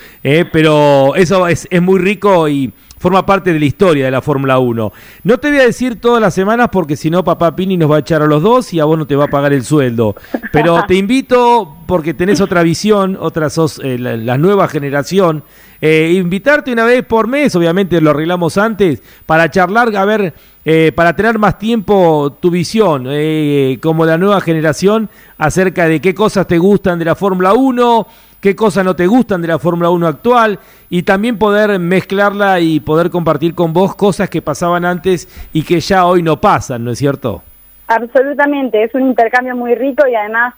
pero 0.53 1.15
eso 1.15 1.47
es, 1.47 1.69
es 1.71 1.81
muy 1.81 2.01
rico 2.01 2.49
y 2.49 2.73
forma 3.03 3.27
parte 3.27 3.53
de 3.53 3.59
la 3.59 3.65
historia 3.65 4.05
de 4.05 4.11
la 4.13 4.23
Fórmula 4.23 4.61
1. 4.61 4.93
No 5.25 5.39
te 5.39 5.51
voy 5.51 5.59
a 5.59 5.65
decir 5.65 6.01
todas 6.01 6.23
las 6.23 6.33
semanas 6.33 6.69
porque 6.71 6.97
si 6.97 7.11
no 7.11 7.25
papá 7.25 7.57
Pini 7.57 7.77
nos 7.77 7.91
va 7.91 7.97
a 7.97 7.99
echar 7.99 8.23
a 8.23 8.27
los 8.27 8.41
dos 8.41 8.73
y 8.73 8.79
a 8.79 8.85
vos 8.85 8.97
no 8.97 9.07
te 9.09 9.17
va 9.17 9.25
a 9.25 9.29
pagar 9.29 9.53
el 9.53 9.65
sueldo. 9.65 10.15
Pero 10.53 10.85
te 10.89 10.95
invito 10.95 11.79
porque 11.87 12.15
tenés 12.15 12.41
otra 12.41 12.63
visión, 12.63 13.19
otra 13.21 13.51
sos 13.51 13.81
la 13.83 14.39
nueva 14.39 14.69
generación 14.69 15.43
eh, 15.85 16.13
invitarte 16.15 16.73
una 16.73 16.85
vez 16.85 17.05
por 17.05 17.27
mes, 17.27 17.57
obviamente 17.57 18.01
lo 18.01 18.11
arreglamos 18.11 18.57
antes, 18.57 19.03
para 19.27 19.51
charlar, 19.51 19.95
a 19.97 20.05
ver, 20.05 20.33
eh, 20.65 20.93
para 20.95 21.17
tener 21.17 21.41
más 21.41 21.59
tiempo 21.59 22.39
tu 22.39 22.53
visión, 22.53 23.07
eh, 23.09 23.79
como 23.83 24.07
la 24.07 24.17
nueva 24.17 24.41
generación, 24.41 25.11
acerca 25.39 25.89
de 25.89 26.01
qué 26.01 26.15
cosas 26.15 26.47
te 26.47 26.57
gustan 26.57 27.01
de 27.01 27.07
la 27.07 27.17
Fórmula 27.17 27.55
1, 27.55 28.07
qué 28.43 28.57
cosas 28.57 28.85
no 28.85 28.95
te 28.95 29.07
gustan 29.07 29.41
de 29.41 29.49
la 29.49 29.59
Fórmula 29.59 29.89
1 29.89 30.07
actual, 30.07 30.59
y 30.91 31.05
también 31.05 31.39
poder 31.39 31.79
mezclarla 31.79 32.61
y 32.61 32.81
poder 32.81 33.09
compartir 33.09 33.55
con 33.55 33.73
vos 33.73 33.95
cosas 33.95 34.29
que 34.29 34.43
pasaban 34.43 34.85
antes 34.85 35.29
y 35.55 35.63
que 35.63 35.81
ya 35.81 36.05
hoy 36.05 36.23
no 36.23 36.39
pasan, 36.39 36.85
¿no 36.85 36.91
es 36.91 36.99
cierto? 36.99 37.43
Absolutamente, 37.87 38.83
es 38.83 38.95
un 38.95 39.03
intercambio 39.03 39.57
muy 39.57 39.75
rico 39.75 40.07
y 40.07 40.15
además, 40.15 40.55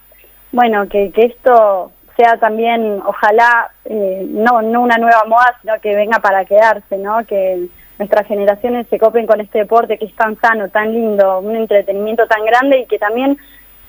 bueno, 0.51 0.89
que, 0.89 1.13
que 1.13 1.27
esto 1.27 1.93
sea 2.17 2.39
también, 2.39 3.01
ojalá, 3.05 3.71
eh, 3.85 4.27
no, 4.31 4.63
no 4.63 4.81
una 4.81 4.97
nueva 4.97 5.25
moda, 5.29 5.55
sino 5.61 5.75
que 5.81 5.95
venga 5.95 6.21
para 6.21 6.45
quedarse, 6.45 6.97
¿no? 6.97 7.25
Que 7.27 7.67
nuestras 7.99 8.27
generaciones 8.27 8.87
se 8.89 8.99
copen 8.99 9.27
con 9.27 9.41
este 9.41 9.59
deporte 9.59 9.99
que 9.99 10.07
es 10.07 10.15
tan 10.15 10.41
sano, 10.41 10.69
tan 10.69 10.93
lindo, 10.93 11.41
un 11.41 11.57
entretenimiento 11.57 12.27
tan 12.27 12.45
grande 12.45 12.81
y 12.81 12.87
que 12.87 12.99
también 12.99 13.37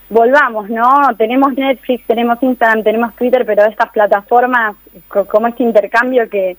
volvamos, 0.10 0.70
¿no? 0.70 1.16
Tenemos 1.18 1.54
Netflix, 1.54 2.06
tenemos 2.08 2.42
Instagram, 2.42 2.84
tenemos 2.84 3.16
Twitter, 3.16 3.46
pero 3.46 3.66
estas 3.66 3.90
plataformas, 3.92 4.76
como 5.08 5.48
este 5.48 5.64
intercambio 5.64 6.30
que, 6.30 6.58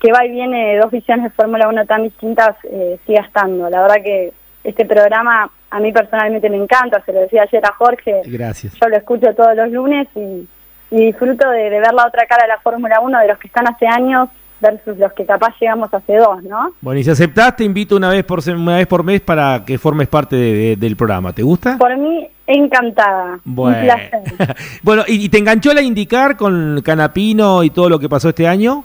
que 0.00 0.12
va 0.12 0.24
y 0.24 0.30
viene 0.30 0.72
de 0.72 0.78
dos 0.78 0.90
visiones 0.90 1.24
de 1.24 1.30
Fórmula 1.30 1.68
1 1.68 1.86
tan 1.86 2.04
distintas, 2.04 2.56
eh, 2.64 2.98
siga 3.06 3.22
estando. 3.22 3.68
La 3.70 3.82
verdad 3.82 4.02
que 4.02 4.32
este 4.64 4.84
programa 4.84 5.50
a 5.70 5.80
mí 5.80 5.92
personalmente 5.92 6.48
me 6.50 6.56
encanta, 6.56 7.02
se 7.04 7.12
lo 7.12 7.20
decía 7.20 7.42
ayer 7.42 7.64
a 7.64 7.72
Jorge. 7.72 8.22
Gracias. 8.26 8.74
Yo 8.80 8.88
lo 8.88 8.96
escucho 8.96 9.34
todos 9.34 9.56
los 9.56 9.70
lunes 9.70 10.08
y 10.14 10.48
y 10.90 11.06
disfruto 11.06 11.48
de, 11.50 11.68
ver 11.70 11.92
la 11.92 12.06
otra 12.06 12.26
cara 12.26 12.42
de 12.42 12.48
la 12.48 12.60
Fórmula 12.60 13.00
1 13.00 13.18
de 13.18 13.28
los 13.28 13.38
que 13.38 13.48
están 13.48 13.66
hace 13.66 13.86
años 13.86 14.28
versus 14.60 14.98
los 14.98 15.12
que 15.12 15.24
capaz 15.24 15.54
llegamos 15.60 15.92
hace 15.92 16.16
dos, 16.16 16.42
¿no? 16.42 16.72
Bueno, 16.80 17.00
y 17.00 17.04
si 17.04 17.10
aceptás, 17.10 17.56
te 17.56 17.64
invito 17.64 17.96
una 17.96 18.10
vez 18.10 18.24
por 18.24 18.40
una 18.48 18.76
vez 18.76 18.86
por 18.86 19.04
mes 19.04 19.20
para 19.20 19.64
que 19.64 19.78
formes 19.78 20.08
parte 20.08 20.76
del 20.76 20.96
programa. 20.96 21.32
¿Te 21.32 21.42
gusta? 21.42 21.76
Por 21.78 21.96
mí, 21.96 22.28
encantada. 22.46 23.38
Bueno, 23.44 23.94
bueno 24.82 25.02
¿y, 25.06 25.28
te 25.28 25.38
enganchó 25.38 25.72
la 25.72 25.82
indicar 25.82 26.36
con 26.36 26.80
Canapino 26.82 27.62
y 27.62 27.70
todo 27.70 27.88
lo 27.88 27.98
que 27.98 28.08
pasó 28.08 28.30
este 28.30 28.46
año? 28.46 28.84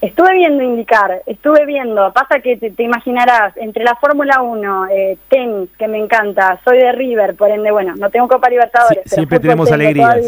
Estuve 0.00 0.32
viendo 0.34 0.64
indicar, 0.64 1.22
estuve 1.26 1.64
viendo, 1.64 2.12
pasa 2.12 2.40
que 2.40 2.56
te, 2.56 2.82
imaginarás, 2.82 3.56
entre 3.56 3.84
la 3.84 3.94
Fórmula 3.94 4.42
1, 4.42 4.86
eh, 4.88 5.16
tenis, 5.28 5.70
que 5.78 5.86
me 5.86 5.98
encanta, 5.98 6.58
soy 6.64 6.78
de 6.78 6.90
River, 6.90 7.36
por 7.36 7.52
ende, 7.52 7.70
bueno, 7.70 7.94
no 7.94 8.10
tengo 8.10 8.26
Copa 8.26 8.50
Libertadores. 8.50 9.04
siempre 9.06 9.38
tenemos 9.38 9.70
alegrías. 9.70 10.18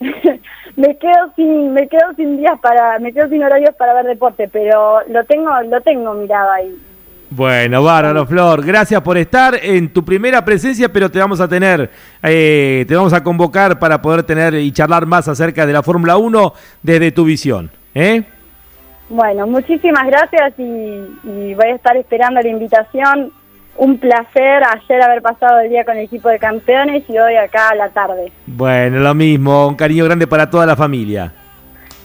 me 0.80 0.96
quedo 0.96 1.32
sin 1.36 1.72
me 1.72 1.88
quedo 1.88 2.14
sin 2.16 2.38
días 2.38 2.58
para 2.60 2.98
me 2.98 3.12
quedo 3.12 3.28
sin 3.28 3.42
horarios 3.42 3.74
para 3.76 3.94
ver 3.94 4.06
deporte 4.06 4.48
pero 4.48 5.00
lo 5.08 5.24
tengo 5.24 5.50
lo 5.62 5.80
tengo 5.82 6.14
mirado 6.14 6.50
ahí 6.50 6.74
bueno, 7.32 7.84
bárbaro, 7.84 8.26
Flor. 8.26 8.66
Gracias 8.66 9.00
por 9.02 9.16
estar 9.16 9.54
en 9.62 9.92
tu 9.92 10.04
primera 10.04 10.44
presencia, 10.44 10.92
pero 10.92 11.08
te 11.12 11.20
vamos 11.20 11.40
a 11.40 11.46
tener, 11.46 11.88
eh, 12.24 12.84
te 12.88 12.96
vamos 12.96 13.12
a 13.12 13.22
convocar 13.22 13.78
para 13.78 14.02
poder 14.02 14.24
tener 14.24 14.54
y 14.54 14.72
charlar 14.72 15.06
más 15.06 15.28
acerca 15.28 15.64
de 15.64 15.72
la 15.72 15.84
Fórmula 15.84 16.16
1 16.16 16.52
desde 16.82 17.12
tu 17.12 17.22
visión. 17.24 17.70
¿eh? 17.94 18.24
Bueno, 19.08 19.46
muchísimas 19.46 20.08
gracias 20.08 20.54
y, 20.58 20.62
y 21.22 21.54
voy 21.54 21.66
a 21.66 21.76
estar 21.76 21.96
esperando 21.96 22.40
la 22.40 22.48
invitación. 22.48 23.32
Un 23.80 23.96
placer 23.96 24.62
ayer 24.62 25.00
haber 25.00 25.22
pasado 25.22 25.60
el 25.60 25.70
día 25.70 25.86
con 25.86 25.96
el 25.96 26.04
equipo 26.04 26.28
de 26.28 26.38
campeones 26.38 27.02
y 27.08 27.16
hoy 27.18 27.36
acá 27.36 27.70
a 27.70 27.74
la 27.74 27.88
tarde. 27.88 28.30
Bueno, 28.44 28.98
lo 28.98 29.14
mismo, 29.14 29.66
un 29.66 29.74
cariño 29.74 30.04
grande 30.04 30.26
para 30.26 30.50
toda 30.50 30.66
la 30.66 30.76
familia. 30.76 31.32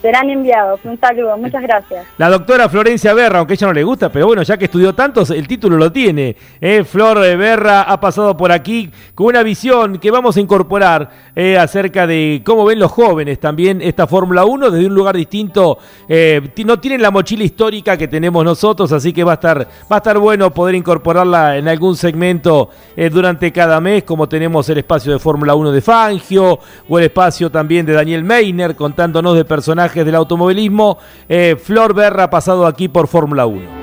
Serán 0.06 0.30
enviados. 0.30 0.78
Un 0.84 1.00
saludo, 1.00 1.36
muchas 1.36 1.60
gracias. 1.62 2.06
La 2.16 2.30
doctora 2.30 2.68
Florencia 2.68 3.12
Berra, 3.12 3.40
aunque 3.40 3.54
ella 3.54 3.66
no 3.66 3.72
le 3.72 3.82
gusta, 3.82 4.08
pero 4.08 4.26
bueno, 4.28 4.44
ya 4.44 4.56
que 4.56 4.66
estudió 4.66 4.94
tanto, 4.94 5.24
el 5.34 5.48
título 5.48 5.76
lo 5.76 5.90
tiene. 5.90 6.36
¿eh? 6.60 6.84
Flor 6.84 7.18
Berra 7.36 7.82
ha 7.82 7.98
pasado 7.98 8.36
por 8.36 8.52
aquí 8.52 8.88
con 9.16 9.26
una 9.26 9.42
visión 9.42 9.98
que 9.98 10.12
vamos 10.12 10.36
a 10.36 10.40
incorporar 10.40 11.10
eh, 11.34 11.58
acerca 11.58 12.06
de 12.06 12.40
cómo 12.44 12.64
ven 12.64 12.78
los 12.78 12.92
jóvenes 12.92 13.40
también 13.40 13.82
esta 13.82 14.06
Fórmula 14.06 14.44
1 14.44 14.70
desde 14.70 14.86
un 14.86 14.94
lugar 14.94 15.16
distinto. 15.16 15.78
Eh, 16.08 16.52
no 16.64 16.78
tienen 16.78 17.02
la 17.02 17.10
mochila 17.10 17.42
histórica 17.42 17.96
que 17.96 18.06
tenemos 18.06 18.44
nosotros, 18.44 18.92
así 18.92 19.12
que 19.12 19.24
va 19.24 19.32
a 19.32 19.34
estar, 19.34 19.58
va 19.90 19.96
a 19.96 19.98
estar 19.98 20.18
bueno 20.18 20.54
poder 20.54 20.76
incorporarla 20.76 21.56
en 21.56 21.66
algún 21.66 21.96
segmento 21.96 22.70
durante 23.10 23.50
cada 23.50 23.80
mes, 23.80 24.04
como 24.04 24.28
tenemos 24.28 24.68
el 24.68 24.78
espacio 24.78 25.12
de 25.12 25.18
Fórmula 25.18 25.56
1 25.56 25.72
de 25.72 25.80
Fangio 25.80 26.60
o 26.88 26.98
el 26.98 27.06
espacio 27.06 27.50
también 27.50 27.84
de 27.84 27.92
Daniel 27.92 28.22
Meiner 28.22 28.76
contándonos 28.76 29.36
de 29.36 29.44
personajes 29.44 29.95
del 30.04 30.14
automovilismo. 30.14 30.98
Eh, 31.28 31.56
Flor 31.62 31.94
Berra 31.94 32.24
ha 32.24 32.30
pasado 32.30 32.66
aquí 32.66 32.88
por 32.88 33.08
Fórmula 33.08 33.46
1. 33.46 33.75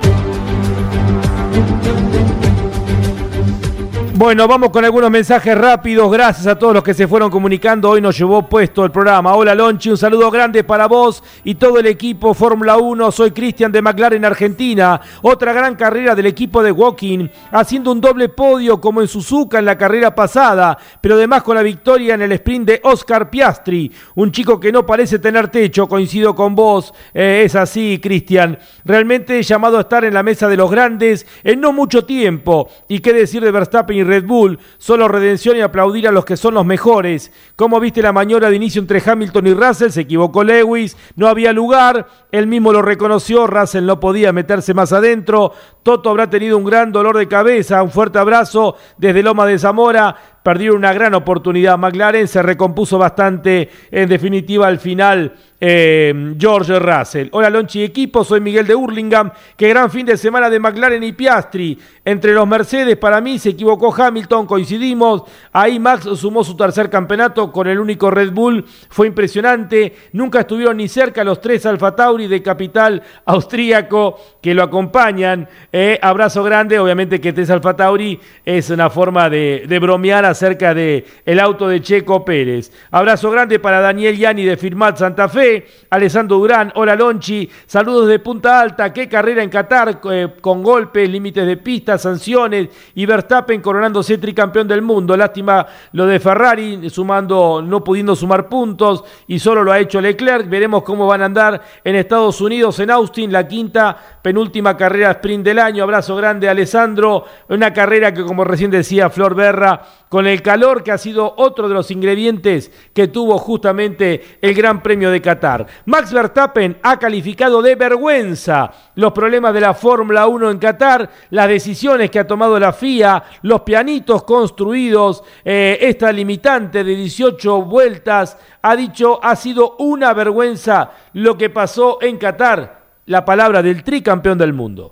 Bueno, 4.23 4.47
vamos 4.47 4.69
con 4.69 4.85
algunos 4.85 5.11
mensajes 5.11 5.57
rápidos. 5.57 6.09
Gracias 6.09 6.47
a 6.47 6.57
todos 6.57 6.73
los 6.73 6.81
que 6.81 6.93
se 6.93 7.09
fueron 7.09 7.29
comunicando. 7.29 7.89
Hoy 7.89 7.99
nos 7.99 8.17
llevó 8.17 8.47
puesto 8.47 8.85
el 8.85 8.89
programa. 8.89 9.35
Hola 9.35 9.53
Lonchi, 9.53 9.89
un 9.89 9.97
saludo 9.97 10.31
grande 10.31 10.63
para 10.63 10.87
vos 10.87 11.21
y 11.43 11.55
todo 11.55 11.77
el 11.77 11.87
equipo 11.87 12.33
Fórmula 12.33 12.77
1. 12.77 13.11
Soy 13.11 13.31
Cristian 13.31 13.69
de 13.69 13.81
McLaren 13.81 14.23
Argentina. 14.23 15.01
Otra 15.23 15.51
gran 15.51 15.75
carrera 15.75 16.15
del 16.15 16.27
equipo 16.27 16.63
de 16.63 16.71
Walking, 16.71 17.27
haciendo 17.51 17.91
un 17.91 17.99
doble 17.99 18.29
podio 18.29 18.79
como 18.79 19.01
en 19.01 19.09
Suzuka 19.09 19.59
en 19.59 19.65
la 19.65 19.77
carrera 19.77 20.15
pasada, 20.15 20.77
pero 21.01 21.15
además 21.15 21.43
con 21.43 21.57
la 21.57 21.61
victoria 21.61 22.15
en 22.15 22.21
el 22.21 22.31
sprint 22.31 22.65
de 22.65 22.79
Oscar 22.81 23.29
Piastri, 23.29 23.91
un 24.15 24.31
chico 24.31 24.57
que 24.57 24.71
no 24.71 24.85
parece 24.85 25.19
tener 25.19 25.49
techo. 25.49 25.89
Coincido 25.89 26.33
con 26.33 26.55
vos, 26.55 26.93
eh, 27.13 27.41
es 27.43 27.55
así, 27.55 27.99
Cristian. 28.01 28.57
Realmente 28.85 29.43
llamado 29.43 29.77
a 29.77 29.81
estar 29.81 30.05
en 30.05 30.13
la 30.13 30.23
mesa 30.23 30.47
de 30.47 30.55
los 30.55 30.71
grandes 30.71 31.27
en 31.43 31.59
no 31.59 31.73
mucho 31.73 32.05
tiempo. 32.05 32.69
Y 32.87 32.99
qué 32.99 33.11
decir 33.11 33.43
de 33.43 33.51
Verstappen 33.51 33.97
y 33.97 34.12
Red 34.13 34.25
Bull, 34.25 34.59
solo 34.77 35.07
redención 35.07 35.57
y 35.57 35.61
aplaudir 35.61 36.07
a 36.07 36.11
los 36.11 36.23
que 36.23 36.37
son 36.37 36.53
los 36.53 36.65
mejores. 36.65 37.31
¿Cómo 37.55 37.79
viste 37.79 38.03
la 38.03 38.13
maniobra 38.13 38.51
de 38.51 38.55
inicio 38.55 38.79
entre 38.79 39.01
Hamilton 39.03 39.47
y 39.47 39.53
Russell? 39.55 39.89
Se 39.89 40.01
equivocó 40.01 40.43
Lewis, 40.43 40.95
no 41.15 41.27
había 41.27 41.51
lugar, 41.51 42.07
él 42.31 42.45
mismo 42.45 42.71
lo 42.71 42.83
reconoció, 42.83 43.47
Russell 43.47 43.85
no 43.85 43.99
podía 43.99 44.31
meterse 44.31 44.75
más 44.75 44.93
adentro, 44.93 45.53
Toto 45.81 46.11
habrá 46.11 46.29
tenido 46.29 46.59
un 46.59 46.63
gran 46.63 46.91
dolor 46.91 47.17
de 47.17 47.27
cabeza, 47.27 47.81
un 47.81 47.89
fuerte 47.89 48.19
abrazo 48.19 48.75
desde 48.97 49.23
Loma 49.23 49.47
de 49.47 49.57
Zamora, 49.57 50.15
perdieron 50.43 50.77
una 50.77 50.93
gran 50.93 51.15
oportunidad. 51.15 51.77
McLaren 51.77 52.27
se 52.27 52.43
recompuso 52.43 52.97
bastante, 52.97 53.69
en 53.89 54.09
definitiva, 54.09 54.67
al 54.67 54.77
final, 54.77 55.33
eh, 55.65 56.35
George 56.37 56.77
Russell. 56.77 57.29
Hola, 57.31 57.49
Lonchi 57.49 57.83
equipo, 57.83 58.25
soy 58.25 58.41
Miguel 58.41 58.67
de 58.67 58.75
Hurlingham. 58.75 59.31
Qué 59.55 59.69
gran 59.69 59.89
fin 59.89 60.05
de 60.05 60.17
semana 60.17 60.49
de 60.49 60.59
McLaren 60.59 61.01
y 61.01 61.13
Piastri. 61.13 61.79
Entre 62.03 62.33
los 62.33 62.45
Mercedes, 62.45 62.97
para 62.97 63.21
mí, 63.21 63.39
se 63.39 63.51
equivocó 63.51 63.95
Hamilton, 63.95 64.45
coincidimos. 64.45 65.23
Ahí 65.53 65.79
Max 65.79 66.03
sumó 66.17 66.43
su 66.43 66.57
tercer 66.57 66.89
campeonato 66.89 67.49
con 67.49 67.67
el 67.67 67.79
único 67.79 68.11
Red 68.11 68.31
Bull. 68.31 68.65
Fue 68.89 69.07
impresionante. 69.07 69.95
Nunca 70.11 70.41
estuvieron 70.41 70.75
ni 70.75 70.89
cerca 70.89 71.23
los 71.23 71.39
tres 71.39 71.65
Alfa 71.65 71.95
Tauri 71.95 72.27
de 72.27 72.43
capital 72.43 73.01
austríaco 73.23 74.19
que 74.41 74.53
lo 74.53 74.63
acompañan. 74.63 75.47
Eh, 75.71 75.97
abrazo 76.01 76.43
grande, 76.43 76.77
obviamente 76.77 77.21
que 77.21 77.31
tres 77.31 77.49
Alfa 77.49 77.73
Tauri 77.73 78.19
es 78.43 78.69
una 78.69 78.89
forma 78.89 79.29
de, 79.29 79.63
de 79.65 79.79
bromear 79.79 80.25
acerca 80.33 80.73
de 80.73 81.05
el 81.25 81.39
auto 81.39 81.67
de 81.67 81.81
Checo 81.81 82.25
Pérez. 82.25 82.71
Abrazo 82.91 83.31
grande 83.31 83.59
para 83.59 83.79
Daniel 83.79 84.17
Yani 84.17 84.43
de 84.43 84.57
Firmat 84.57 84.97
Santa 84.97 85.29
Fe, 85.29 85.65
Alessandro 85.89 86.37
Durán, 86.37 86.71
hola 86.75 86.95
Lonchi, 86.95 87.49
saludos 87.65 88.07
de 88.07 88.19
Punta 88.19 88.59
Alta, 88.59 88.91
qué 88.91 89.07
carrera 89.07 89.41
en 89.41 89.49
Qatar 89.49 90.01
eh, 90.11 90.35
con 90.41 90.61
golpes, 90.61 91.09
límites 91.09 91.45
de 91.47 91.57
pista, 91.57 91.97
sanciones 91.97 92.69
y 92.95 93.05
Verstappen 93.05 93.61
coronándose 93.61 94.17
tricampeón 94.17 94.67
del 94.67 94.81
mundo. 94.81 95.15
Lástima 95.15 95.65
lo 95.93 96.05
de 96.05 96.19
Ferrari, 96.19 96.89
sumando, 96.89 97.61
no 97.65 97.83
pudiendo 97.83 98.15
sumar 98.15 98.49
puntos 98.49 99.03
y 99.27 99.39
solo 99.39 99.63
lo 99.63 99.71
ha 99.71 99.79
hecho 99.79 100.01
Leclerc. 100.01 100.49
Veremos 100.49 100.83
cómo 100.83 101.07
van 101.07 101.21
a 101.21 101.25
andar 101.25 101.61
en 101.83 101.95
Estados 101.95 102.41
Unidos, 102.41 102.79
en 102.79 102.91
Austin, 102.91 103.31
la 103.31 103.47
quinta 103.47 103.95
penúltima 104.21 104.75
carrera 104.75 105.11
sprint 105.11 105.45
del 105.45 105.59
año. 105.59 105.83
Abrazo 105.83 106.15
grande 106.15 106.49
Alessandro, 106.49 107.25
una 107.49 107.73
carrera 107.73 108.13
que 108.13 108.23
como 108.23 108.43
recién 108.43 108.71
decía 108.71 109.09
Flor 109.09 109.35
Berra, 109.35 109.81
con 110.09 110.22
el 110.27 110.41
calor 110.41 110.83
que 110.83 110.91
ha 110.91 110.97
sido 110.97 111.33
otro 111.37 111.67
de 111.67 111.73
los 111.73 111.91
ingredientes 111.91 112.71
que 112.93 113.07
tuvo 113.07 113.37
justamente 113.37 114.37
el 114.41 114.53
Gran 114.53 114.83
Premio 114.83 115.09
de 115.11 115.21
Qatar. 115.21 115.65
Max 115.85 116.11
Verstappen 116.13 116.77
ha 116.83 116.97
calificado 116.97 117.61
de 117.61 117.75
vergüenza 117.75 118.71
los 118.95 119.11
problemas 119.11 119.53
de 119.53 119.61
la 119.61 119.73
Fórmula 119.73 120.27
1 120.27 120.51
en 120.51 120.59
Qatar, 120.59 121.09
las 121.31 121.47
decisiones 121.47 122.11
que 122.11 122.19
ha 122.19 122.27
tomado 122.27 122.59
la 122.59 122.73
FIA, 122.73 123.23
los 123.41 123.61
pianitos 123.61 124.23
construidos, 124.23 125.23
eh, 125.43 125.77
esta 125.81 126.11
limitante 126.11 126.83
de 126.83 126.95
18 126.95 127.63
vueltas, 127.63 128.37
ha 128.61 128.75
dicho 128.75 129.19
ha 129.23 129.35
sido 129.35 129.75
una 129.79 130.13
vergüenza 130.13 130.91
lo 131.13 131.37
que 131.37 131.49
pasó 131.49 131.99
en 132.01 132.17
Qatar. 132.17 132.83
La 133.05 133.25
palabra 133.25 133.61
del 133.61 133.83
tricampeón 133.83 134.37
del 134.37 134.53
mundo. 134.53 134.89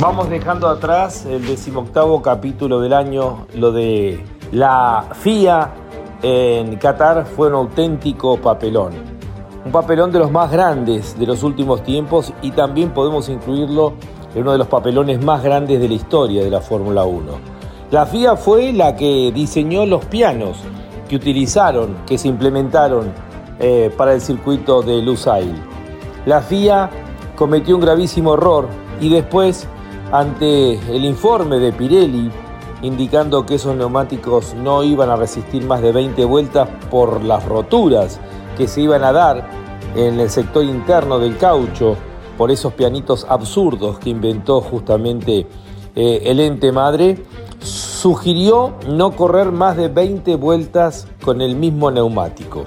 Vamos 0.00 0.30
dejando 0.30 0.66
atrás 0.66 1.26
el 1.26 1.46
decimoctavo 1.46 2.22
capítulo 2.22 2.80
del 2.80 2.94
año, 2.94 3.46
lo 3.54 3.70
de 3.70 4.24
la 4.50 5.04
FIA 5.12 5.74
en 6.22 6.76
Qatar 6.76 7.26
fue 7.26 7.48
un 7.48 7.54
auténtico 7.56 8.38
papelón. 8.38 8.94
Un 9.62 9.70
papelón 9.70 10.10
de 10.10 10.18
los 10.18 10.30
más 10.30 10.50
grandes 10.50 11.18
de 11.18 11.26
los 11.26 11.42
últimos 11.42 11.82
tiempos 11.82 12.32
y 12.40 12.52
también 12.52 12.94
podemos 12.94 13.28
incluirlo 13.28 13.92
en 14.34 14.40
uno 14.40 14.52
de 14.52 14.58
los 14.58 14.68
papelones 14.68 15.22
más 15.22 15.42
grandes 15.42 15.78
de 15.78 15.88
la 15.88 15.94
historia 15.94 16.42
de 16.42 16.48
la 16.48 16.62
Fórmula 16.62 17.04
1. 17.04 17.32
La 17.90 18.06
FIA 18.06 18.36
fue 18.36 18.72
la 18.72 18.96
que 18.96 19.30
diseñó 19.34 19.84
los 19.84 20.06
pianos 20.06 20.60
que 21.10 21.16
utilizaron, 21.16 21.94
que 22.06 22.16
se 22.16 22.28
implementaron 22.28 23.12
eh, 23.58 23.92
para 23.98 24.14
el 24.14 24.22
circuito 24.22 24.80
de 24.80 25.02
Lusail. 25.02 25.54
La 26.24 26.40
FIA 26.40 26.88
cometió 27.36 27.74
un 27.74 27.82
gravísimo 27.82 28.32
error 28.32 28.66
y 28.98 29.10
después 29.10 29.68
ante 30.12 30.74
el 30.94 31.04
informe 31.04 31.58
de 31.58 31.72
Pirelli 31.72 32.30
indicando 32.82 33.44
que 33.44 33.56
esos 33.56 33.76
neumáticos 33.76 34.54
no 34.54 34.82
iban 34.82 35.10
a 35.10 35.16
resistir 35.16 35.64
más 35.64 35.82
de 35.82 35.92
20 35.92 36.24
vueltas 36.24 36.68
por 36.90 37.22
las 37.22 37.44
roturas 37.44 38.18
que 38.56 38.68
se 38.68 38.80
iban 38.80 39.04
a 39.04 39.12
dar 39.12 39.48
en 39.94 40.18
el 40.18 40.30
sector 40.30 40.64
interno 40.64 41.18
del 41.18 41.36
caucho, 41.36 41.96
por 42.38 42.50
esos 42.50 42.72
pianitos 42.72 43.26
absurdos 43.28 43.98
que 43.98 44.10
inventó 44.10 44.60
justamente 44.60 45.46
eh, 45.94 46.22
el 46.24 46.40
ente 46.40 46.72
madre, 46.72 47.22
sugirió 47.60 48.74
no 48.88 49.14
correr 49.14 49.52
más 49.52 49.76
de 49.76 49.88
20 49.88 50.36
vueltas 50.36 51.06
con 51.22 51.42
el 51.42 51.56
mismo 51.56 51.90
neumático. 51.90 52.64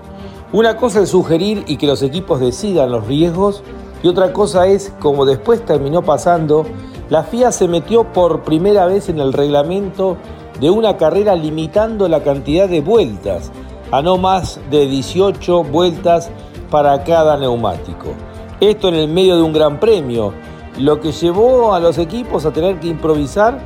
Una 0.51 0.77
cosa 0.77 1.01
es 1.01 1.09
sugerir 1.09 1.63
y 1.65 1.77
que 1.77 1.87
los 1.87 2.03
equipos 2.03 2.39
decidan 2.39 2.91
los 2.91 3.07
riesgos 3.07 3.63
y 4.03 4.07
otra 4.07 4.33
cosa 4.33 4.67
es, 4.67 4.93
como 4.99 5.25
después 5.25 5.65
terminó 5.65 6.03
pasando, 6.03 6.65
la 7.09 7.23
FIA 7.23 7.51
se 7.51 7.67
metió 7.67 8.05
por 8.11 8.43
primera 8.43 8.85
vez 8.85 9.09
en 9.09 9.19
el 9.19 9.33
reglamento 9.33 10.17
de 10.59 10.69
una 10.69 10.97
carrera 10.97 11.35
limitando 11.35 12.07
la 12.07 12.23
cantidad 12.23 12.69
de 12.69 12.81
vueltas 12.81 13.51
a 13.91 14.01
no 14.01 14.17
más 14.17 14.59
de 14.71 14.87
18 14.87 15.63
vueltas 15.63 16.31
para 16.71 17.03
cada 17.03 17.37
neumático. 17.37 18.13
Esto 18.59 18.87
en 18.87 18.95
el 18.95 19.07
medio 19.07 19.35
de 19.35 19.43
un 19.43 19.53
gran 19.53 19.79
premio, 19.79 20.33
lo 20.79 20.99
que 20.99 21.11
llevó 21.11 21.73
a 21.73 21.79
los 21.79 21.97
equipos 21.97 22.45
a 22.45 22.51
tener 22.51 22.79
que 22.79 22.87
improvisar 22.87 23.59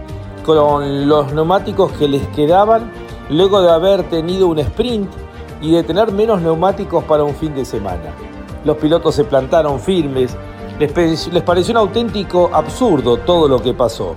con 0.45 1.07
los 1.07 1.31
neumáticos 1.33 1.91
que 1.93 2.07
les 2.07 2.25
quedaban 2.29 2.91
luego 3.29 3.61
de 3.61 3.71
haber 3.71 4.03
tenido 4.09 4.47
un 4.47 4.59
sprint 4.59 5.09
y 5.61 5.71
de 5.71 5.83
tener 5.83 6.11
menos 6.11 6.41
neumáticos 6.41 7.03
para 7.03 7.23
un 7.23 7.35
fin 7.35 7.53
de 7.53 7.65
semana. 7.65 8.13
Los 8.65 8.77
pilotos 8.77 9.15
se 9.15 9.23
plantaron 9.23 9.79
firmes, 9.79 10.35
les, 10.79 11.43
pareció 11.43 11.71
un 11.71 11.77
auténtico 11.77 12.49
absurdo 12.53 13.17
todo 13.17 13.47
lo 13.47 13.61
que 13.61 13.73
pasó. 13.73 14.15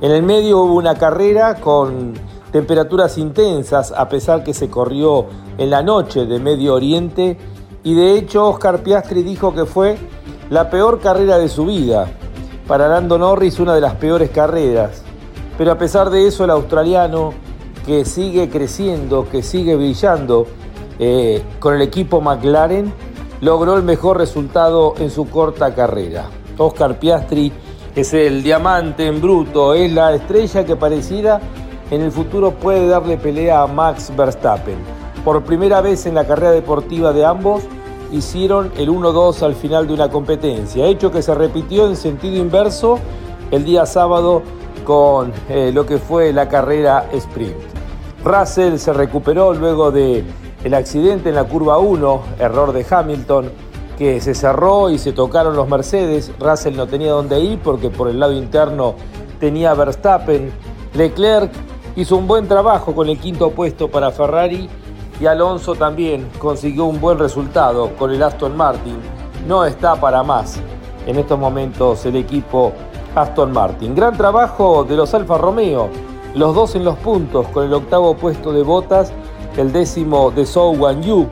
En 0.00 0.10
el 0.10 0.22
medio 0.22 0.60
hubo 0.60 0.74
una 0.74 0.96
carrera 0.96 1.54
con 1.56 2.12
temperaturas 2.52 3.16
intensas, 3.16 3.92
a 3.92 4.08
pesar 4.08 4.44
que 4.44 4.52
se 4.52 4.68
corrió 4.68 5.26
en 5.56 5.70
la 5.70 5.82
noche 5.82 6.26
de 6.26 6.38
Medio 6.38 6.74
Oriente, 6.74 7.38
y 7.82 7.94
de 7.94 8.18
hecho 8.18 8.48
Oscar 8.48 8.82
Piastri 8.82 9.22
dijo 9.22 9.54
que 9.54 9.64
fue 9.64 9.96
la 10.50 10.68
peor 10.68 11.00
carrera 11.00 11.38
de 11.38 11.48
su 11.48 11.66
vida. 11.66 12.06
Para 12.66 12.88
Lando 12.88 13.18
Norris 13.18 13.58
una 13.58 13.74
de 13.74 13.80
las 13.80 13.94
peores 13.94 14.30
carreras. 14.30 15.02
Pero 15.56 15.72
a 15.72 15.78
pesar 15.78 16.10
de 16.10 16.26
eso 16.26 16.44
el 16.44 16.50
australiano, 16.50 17.32
que 17.86 18.04
sigue 18.04 18.48
creciendo, 18.48 19.28
que 19.28 19.42
sigue 19.42 19.76
brillando 19.76 20.46
eh, 20.98 21.42
con 21.58 21.74
el 21.74 21.82
equipo 21.82 22.20
McLaren, 22.20 22.92
logró 23.44 23.76
el 23.76 23.82
mejor 23.82 24.16
resultado 24.16 24.94
en 24.98 25.10
su 25.10 25.28
corta 25.28 25.74
carrera. 25.74 26.30
Oscar 26.56 26.98
Piastri 26.98 27.52
es 27.94 28.14
el 28.14 28.42
diamante 28.42 29.06
en 29.06 29.20
bruto, 29.20 29.74
es 29.74 29.92
la 29.92 30.14
estrella 30.14 30.64
que 30.64 30.76
parecida 30.76 31.42
en 31.90 32.00
el 32.00 32.10
futuro 32.10 32.52
puede 32.52 32.88
darle 32.88 33.18
pelea 33.18 33.60
a 33.60 33.66
Max 33.66 34.10
Verstappen. 34.16 34.78
Por 35.26 35.44
primera 35.44 35.82
vez 35.82 36.06
en 36.06 36.14
la 36.14 36.26
carrera 36.26 36.52
deportiva 36.52 37.12
de 37.12 37.26
ambos, 37.26 37.64
hicieron 38.12 38.72
el 38.78 38.88
1-2 38.88 39.42
al 39.42 39.54
final 39.54 39.86
de 39.86 39.92
una 39.92 40.08
competencia, 40.08 40.86
hecho 40.86 41.12
que 41.12 41.20
se 41.20 41.34
repitió 41.34 41.86
en 41.86 41.96
sentido 41.96 42.36
inverso 42.36 42.98
el 43.50 43.62
día 43.66 43.84
sábado 43.84 44.40
con 44.86 45.34
eh, 45.50 45.70
lo 45.70 45.84
que 45.84 45.98
fue 45.98 46.32
la 46.32 46.48
carrera 46.48 47.10
sprint. 47.12 47.58
Russell 48.24 48.78
se 48.78 48.94
recuperó 48.94 49.52
luego 49.52 49.90
de 49.90 50.24
el 50.64 50.74
accidente 50.74 51.28
en 51.28 51.34
la 51.34 51.44
curva 51.44 51.78
1, 51.78 52.22
error 52.38 52.72
de 52.72 52.86
Hamilton, 52.88 53.52
que 53.98 54.20
se 54.20 54.34
cerró 54.34 54.90
y 54.90 54.98
se 54.98 55.12
tocaron 55.12 55.54
los 55.54 55.68
Mercedes. 55.68 56.32
Russell 56.40 56.76
no 56.76 56.86
tenía 56.86 57.12
dónde 57.12 57.38
ir 57.38 57.58
porque 57.60 57.90
por 57.90 58.08
el 58.08 58.18
lado 58.18 58.32
interno 58.32 58.94
tenía 59.38 59.74
Verstappen. 59.74 60.50
Leclerc 60.94 61.52
hizo 61.96 62.16
un 62.16 62.26
buen 62.26 62.48
trabajo 62.48 62.94
con 62.94 63.08
el 63.08 63.18
quinto 63.18 63.50
puesto 63.50 63.90
para 63.90 64.10
Ferrari 64.10 64.68
y 65.20 65.26
Alonso 65.26 65.74
también 65.74 66.28
consiguió 66.38 66.86
un 66.86 67.00
buen 67.00 67.18
resultado 67.18 67.94
con 67.96 68.10
el 68.10 68.22
Aston 68.22 68.56
Martin. 68.56 68.96
No 69.46 69.64
está 69.64 69.94
para 69.96 70.22
más 70.22 70.58
en 71.06 71.18
estos 71.18 71.38
momentos 71.38 72.04
el 72.06 72.16
equipo 72.16 72.72
Aston 73.14 73.52
Martin. 73.52 73.94
Gran 73.94 74.16
trabajo 74.16 74.84
de 74.84 74.96
los 74.96 75.12
Alfa 75.14 75.38
Romeo, 75.38 75.88
los 76.34 76.54
dos 76.54 76.74
en 76.74 76.84
los 76.84 76.96
puntos 76.96 77.46
con 77.48 77.64
el 77.64 77.74
octavo 77.74 78.16
puesto 78.16 78.52
de 78.52 78.62
botas, 78.62 79.12
el 79.56 79.72
décimo 79.72 80.30
de 80.30 80.44
Zhou 80.46 80.74
Wan 80.76 81.02
Yu 81.02 81.26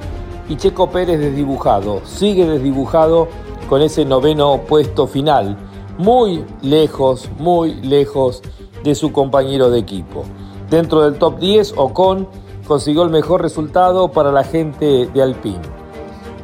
y 0.49 0.57
Checo 0.57 0.91
Pérez 0.91 1.19
desdibujado. 1.19 2.01
Sigue 2.05 2.47
desdibujado 2.47 3.29
con 3.69 3.83
ese 3.83 4.05
noveno 4.05 4.61
puesto 4.69 5.07
final, 5.07 5.57
muy 5.99 6.45
lejos, 6.61 7.31
muy 7.39 7.75
lejos 7.75 8.43
de 8.85 8.95
su 8.95 9.13
compañero 9.13 9.71
de 9.71 9.79
equipo. 9.79 10.25
Dentro 10.71 11.03
del 11.03 11.19
top 11.19 11.39
10, 11.39 11.75
Ocon 11.77 12.29
consiguió 12.67 13.03
el 13.03 13.11
mejor 13.11 13.43
resultado 13.43 14.09
para 14.09 14.33
la 14.33 14.45
gente 14.45 15.07
de 15.13 15.23
Alpine. 15.23 15.61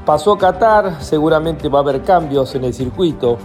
Pasó 0.04 0.38
Qatar, 0.38 1.02
seguramente 1.02 1.68
va 1.68 1.80
a 1.80 1.82
haber 1.82 2.02
cambios 2.02 2.54
en 2.54 2.64
el 2.64 2.74
circuito. 2.74 3.36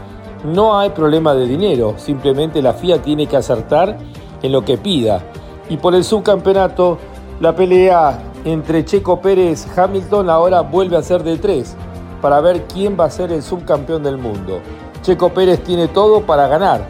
No 0.45 0.77
hay 0.77 0.89
problema 0.89 1.33
de 1.33 1.45
dinero, 1.45 1.95
simplemente 1.97 2.61
la 2.61 2.73
FIA 2.73 3.01
tiene 3.01 3.27
que 3.27 3.37
acertar 3.37 3.97
en 4.41 4.51
lo 4.51 4.63
que 4.63 4.77
pida. 4.77 5.21
Y 5.69 5.77
por 5.77 5.95
el 5.95 6.03
subcampeonato, 6.03 6.97
la 7.39 7.55
pelea 7.55 8.19
entre 8.45 8.85
Checo 8.85 9.21
Pérez 9.21 9.65
y 9.65 9.79
Hamilton 9.79 10.29
ahora 10.29 10.61
vuelve 10.61 10.97
a 10.97 11.03
ser 11.03 11.23
de 11.23 11.37
tres, 11.37 11.75
para 12.21 12.39
ver 12.41 12.63
quién 12.67 12.97
va 12.99 13.05
a 13.05 13.09
ser 13.09 13.31
el 13.31 13.41
subcampeón 13.41 14.03
del 14.03 14.17
mundo. 14.17 14.59
Checo 15.01 15.29
Pérez 15.29 15.63
tiene 15.63 15.87
todo 15.87 16.21
para 16.21 16.47
ganar, 16.47 16.85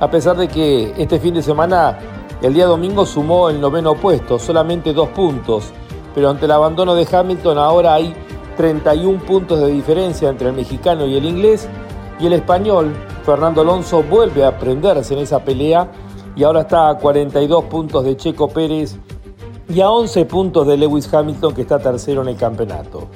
a 0.00 0.10
pesar 0.10 0.36
de 0.36 0.48
que 0.48 0.94
este 0.96 1.18
fin 1.18 1.34
de 1.34 1.42
semana 1.42 1.98
el 2.42 2.54
día 2.54 2.66
domingo 2.66 3.04
sumó 3.04 3.48
el 3.48 3.60
noveno 3.60 3.94
puesto, 3.94 4.38
solamente 4.38 4.92
dos 4.92 5.08
puntos, 5.08 5.72
pero 6.14 6.30
ante 6.30 6.44
el 6.44 6.52
abandono 6.52 6.94
de 6.94 7.06
Hamilton 7.10 7.58
ahora 7.58 7.94
hay 7.94 8.14
31 8.56 9.20
puntos 9.24 9.60
de 9.60 9.68
diferencia 9.68 10.28
entre 10.28 10.48
el 10.48 10.54
mexicano 10.54 11.06
y 11.06 11.16
el 11.16 11.24
inglés, 11.24 11.68
y 12.20 12.26
el 12.26 12.32
español, 12.32 12.92
Fernando 13.24 13.60
Alonso, 13.60 14.02
vuelve 14.02 14.44
a 14.44 14.58
prenderse 14.58 15.14
en 15.14 15.20
esa 15.20 15.40
pelea 15.40 15.90
y 16.34 16.44
ahora 16.44 16.60
está 16.60 16.88
a 16.88 16.98
42 16.98 17.64
puntos 17.64 18.04
de 18.04 18.16
Checo 18.16 18.48
Pérez 18.48 18.98
y 19.68 19.80
a 19.80 19.90
11 19.90 20.24
puntos 20.24 20.66
de 20.66 20.76
Lewis 20.76 21.12
Hamilton 21.12 21.54
que 21.54 21.62
está 21.62 21.78
tercero 21.78 22.22
en 22.22 22.28
el 22.28 22.36
campeonato. 22.36 23.08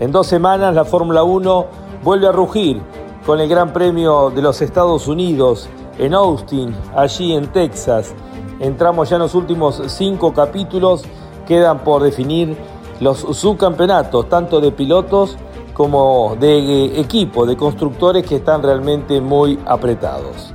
En 0.00 0.10
dos 0.10 0.26
semanas 0.26 0.74
la 0.74 0.84
Fórmula 0.84 1.22
1 1.22 1.66
vuelve 2.02 2.26
a 2.26 2.32
rugir 2.32 2.82
con 3.24 3.40
el 3.40 3.48
Gran 3.48 3.72
Premio 3.72 4.30
de 4.30 4.42
los 4.42 4.60
Estados 4.62 5.06
Unidos 5.06 5.68
en 5.98 6.14
Austin, 6.14 6.74
allí 6.96 7.32
en 7.34 7.46
Texas. 7.52 8.14
Entramos 8.58 9.10
ya 9.10 9.16
en 9.16 9.22
los 9.22 9.34
últimos 9.34 9.80
cinco 9.86 10.32
capítulos, 10.32 11.04
quedan 11.46 11.84
por 11.84 12.02
definir 12.02 12.56
los 13.00 13.18
subcampeonatos, 13.18 14.28
tanto 14.28 14.60
de 14.60 14.72
pilotos 14.72 15.36
como 15.72 16.36
de 16.38 17.00
equipo, 17.00 17.46
de 17.46 17.56
constructores 17.56 18.26
que 18.26 18.36
están 18.36 18.62
realmente 18.62 19.20
muy 19.20 19.58
apretados. 19.66 20.52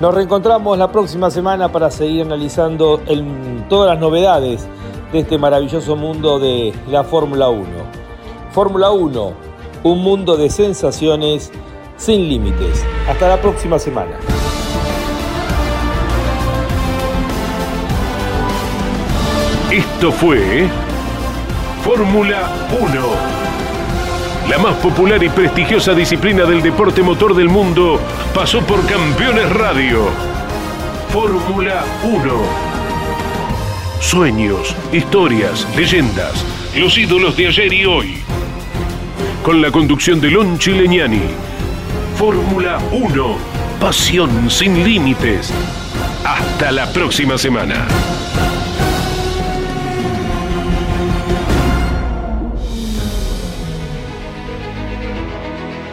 Nos 0.00 0.14
reencontramos 0.14 0.76
la 0.78 0.90
próxima 0.90 1.30
semana 1.30 1.70
para 1.70 1.90
seguir 1.90 2.26
analizando 2.26 3.00
todas 3.68 3.90
las 3.90 4.00
novedades 4.00 4.68
de 5.12 5.20
este 5.20 5.36
maravilloso 5.36 5.94
mundo 5.94 6.38
de 6.38 6.72
la 6.88 7.04
Fórmula 7.04 7.48
1. 7.50 7.66
Fórmula 8.50 8.90
1, 8.90 9.32
un 9.82 10.02
mundo 10.02 10.36
de 10.36 10.48
sensaciones 10.48 11.52
sin 11.96 12.28
límites. 12.28 12.84
Hasta 13.08 13.28
la 13.28 13.40
próxima 13.40 13.78
semana. 13.78 14.16
Esto 19.70 20.12
fue 20.12 20.68
Fórmula 21.82 22.50
1. 22.80 23.42
La 24.48 24.58
más 24.58 24.74
popular 24.76 25.22
y 25.22 25.28
prestigiosa 25.28 25.94
disciplina 25.94 26.44
del 26.44 26.62
deporte 26.62 27.02
motor 27.02 27.34
del 27.34 27.48
mundo 27.48 28.00
pasó 28.34 28.60
por 28.60 28.84
Campeones 28.86 29.50
Radio. 29.50 30.06
Fórmula 31.10 31.84
1. 32.02 32.71
Sueños, 34.02 34.76
historias, 34.92 35.66
leyendas, 35.74 36.44
los 36.76 36.98
ídolos 36.98 37.36
de 37.36 37.46
ayer 37.46 37.72
y 37.72 37.86
hoy. 37.86 38.16
Con 39.42 39.62
la 39.62 39.70
conducción 39.70 40.20
de 40.20 40.30
Lon 40.30 40.58
Chileñani. 40.58 41.22
Fórmula 42.16 42.78
1. 42.90 43.36
Pasión 43.80 44.50
sin 44.50 44.84
límites. 44.84 45.50
Hasta 46.24 46.72
la 46.72 46.92
próxima 46.92 47.38
semana. 47.38 47.86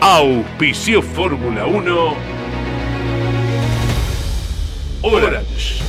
Auspicio 0.01 1.01
Fórmula 1.01 1.68
1 1.68 2.14
Orange. 5.03 5.89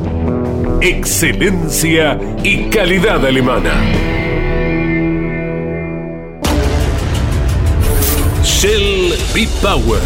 Excelencia 0.81 2.17
y 2.43 2.63
calidad 2.71 3.23
alemana. 3.23 3.71
Shell 8.43 9.13
B-Power. 9.31 10.01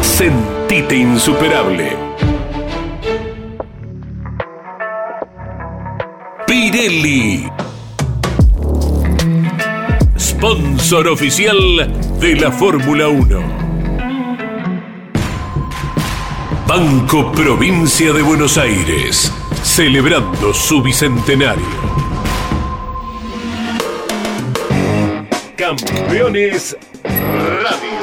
Sentite 0.00 0.96
insuperable. 0.96 1.94
Pirelli. 6.46 7.46
Sponsor 10.18 11.08
oficial 11.08 11.58
de 12.18 12.36
la 12.36 12.50
Fórmula 12.50 13.08
1. 13.08 13.65
Banco 16.66 17.30
Provincia 17.30 18.12
de 18.12 18.22
Buenos 18.22 18.58
Aires, 18.58 19.32
celebrando 19.62 20.52
su 20.52 20.82
bicentenario. 20.82 21.64
Campeones 25.56 26.76
Radio. 27.04 27.96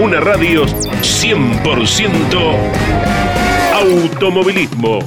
Una 0.00 0.20
radio 0.20 0.64
100% 0.64 2.54
automovilismo. 3.74 5.00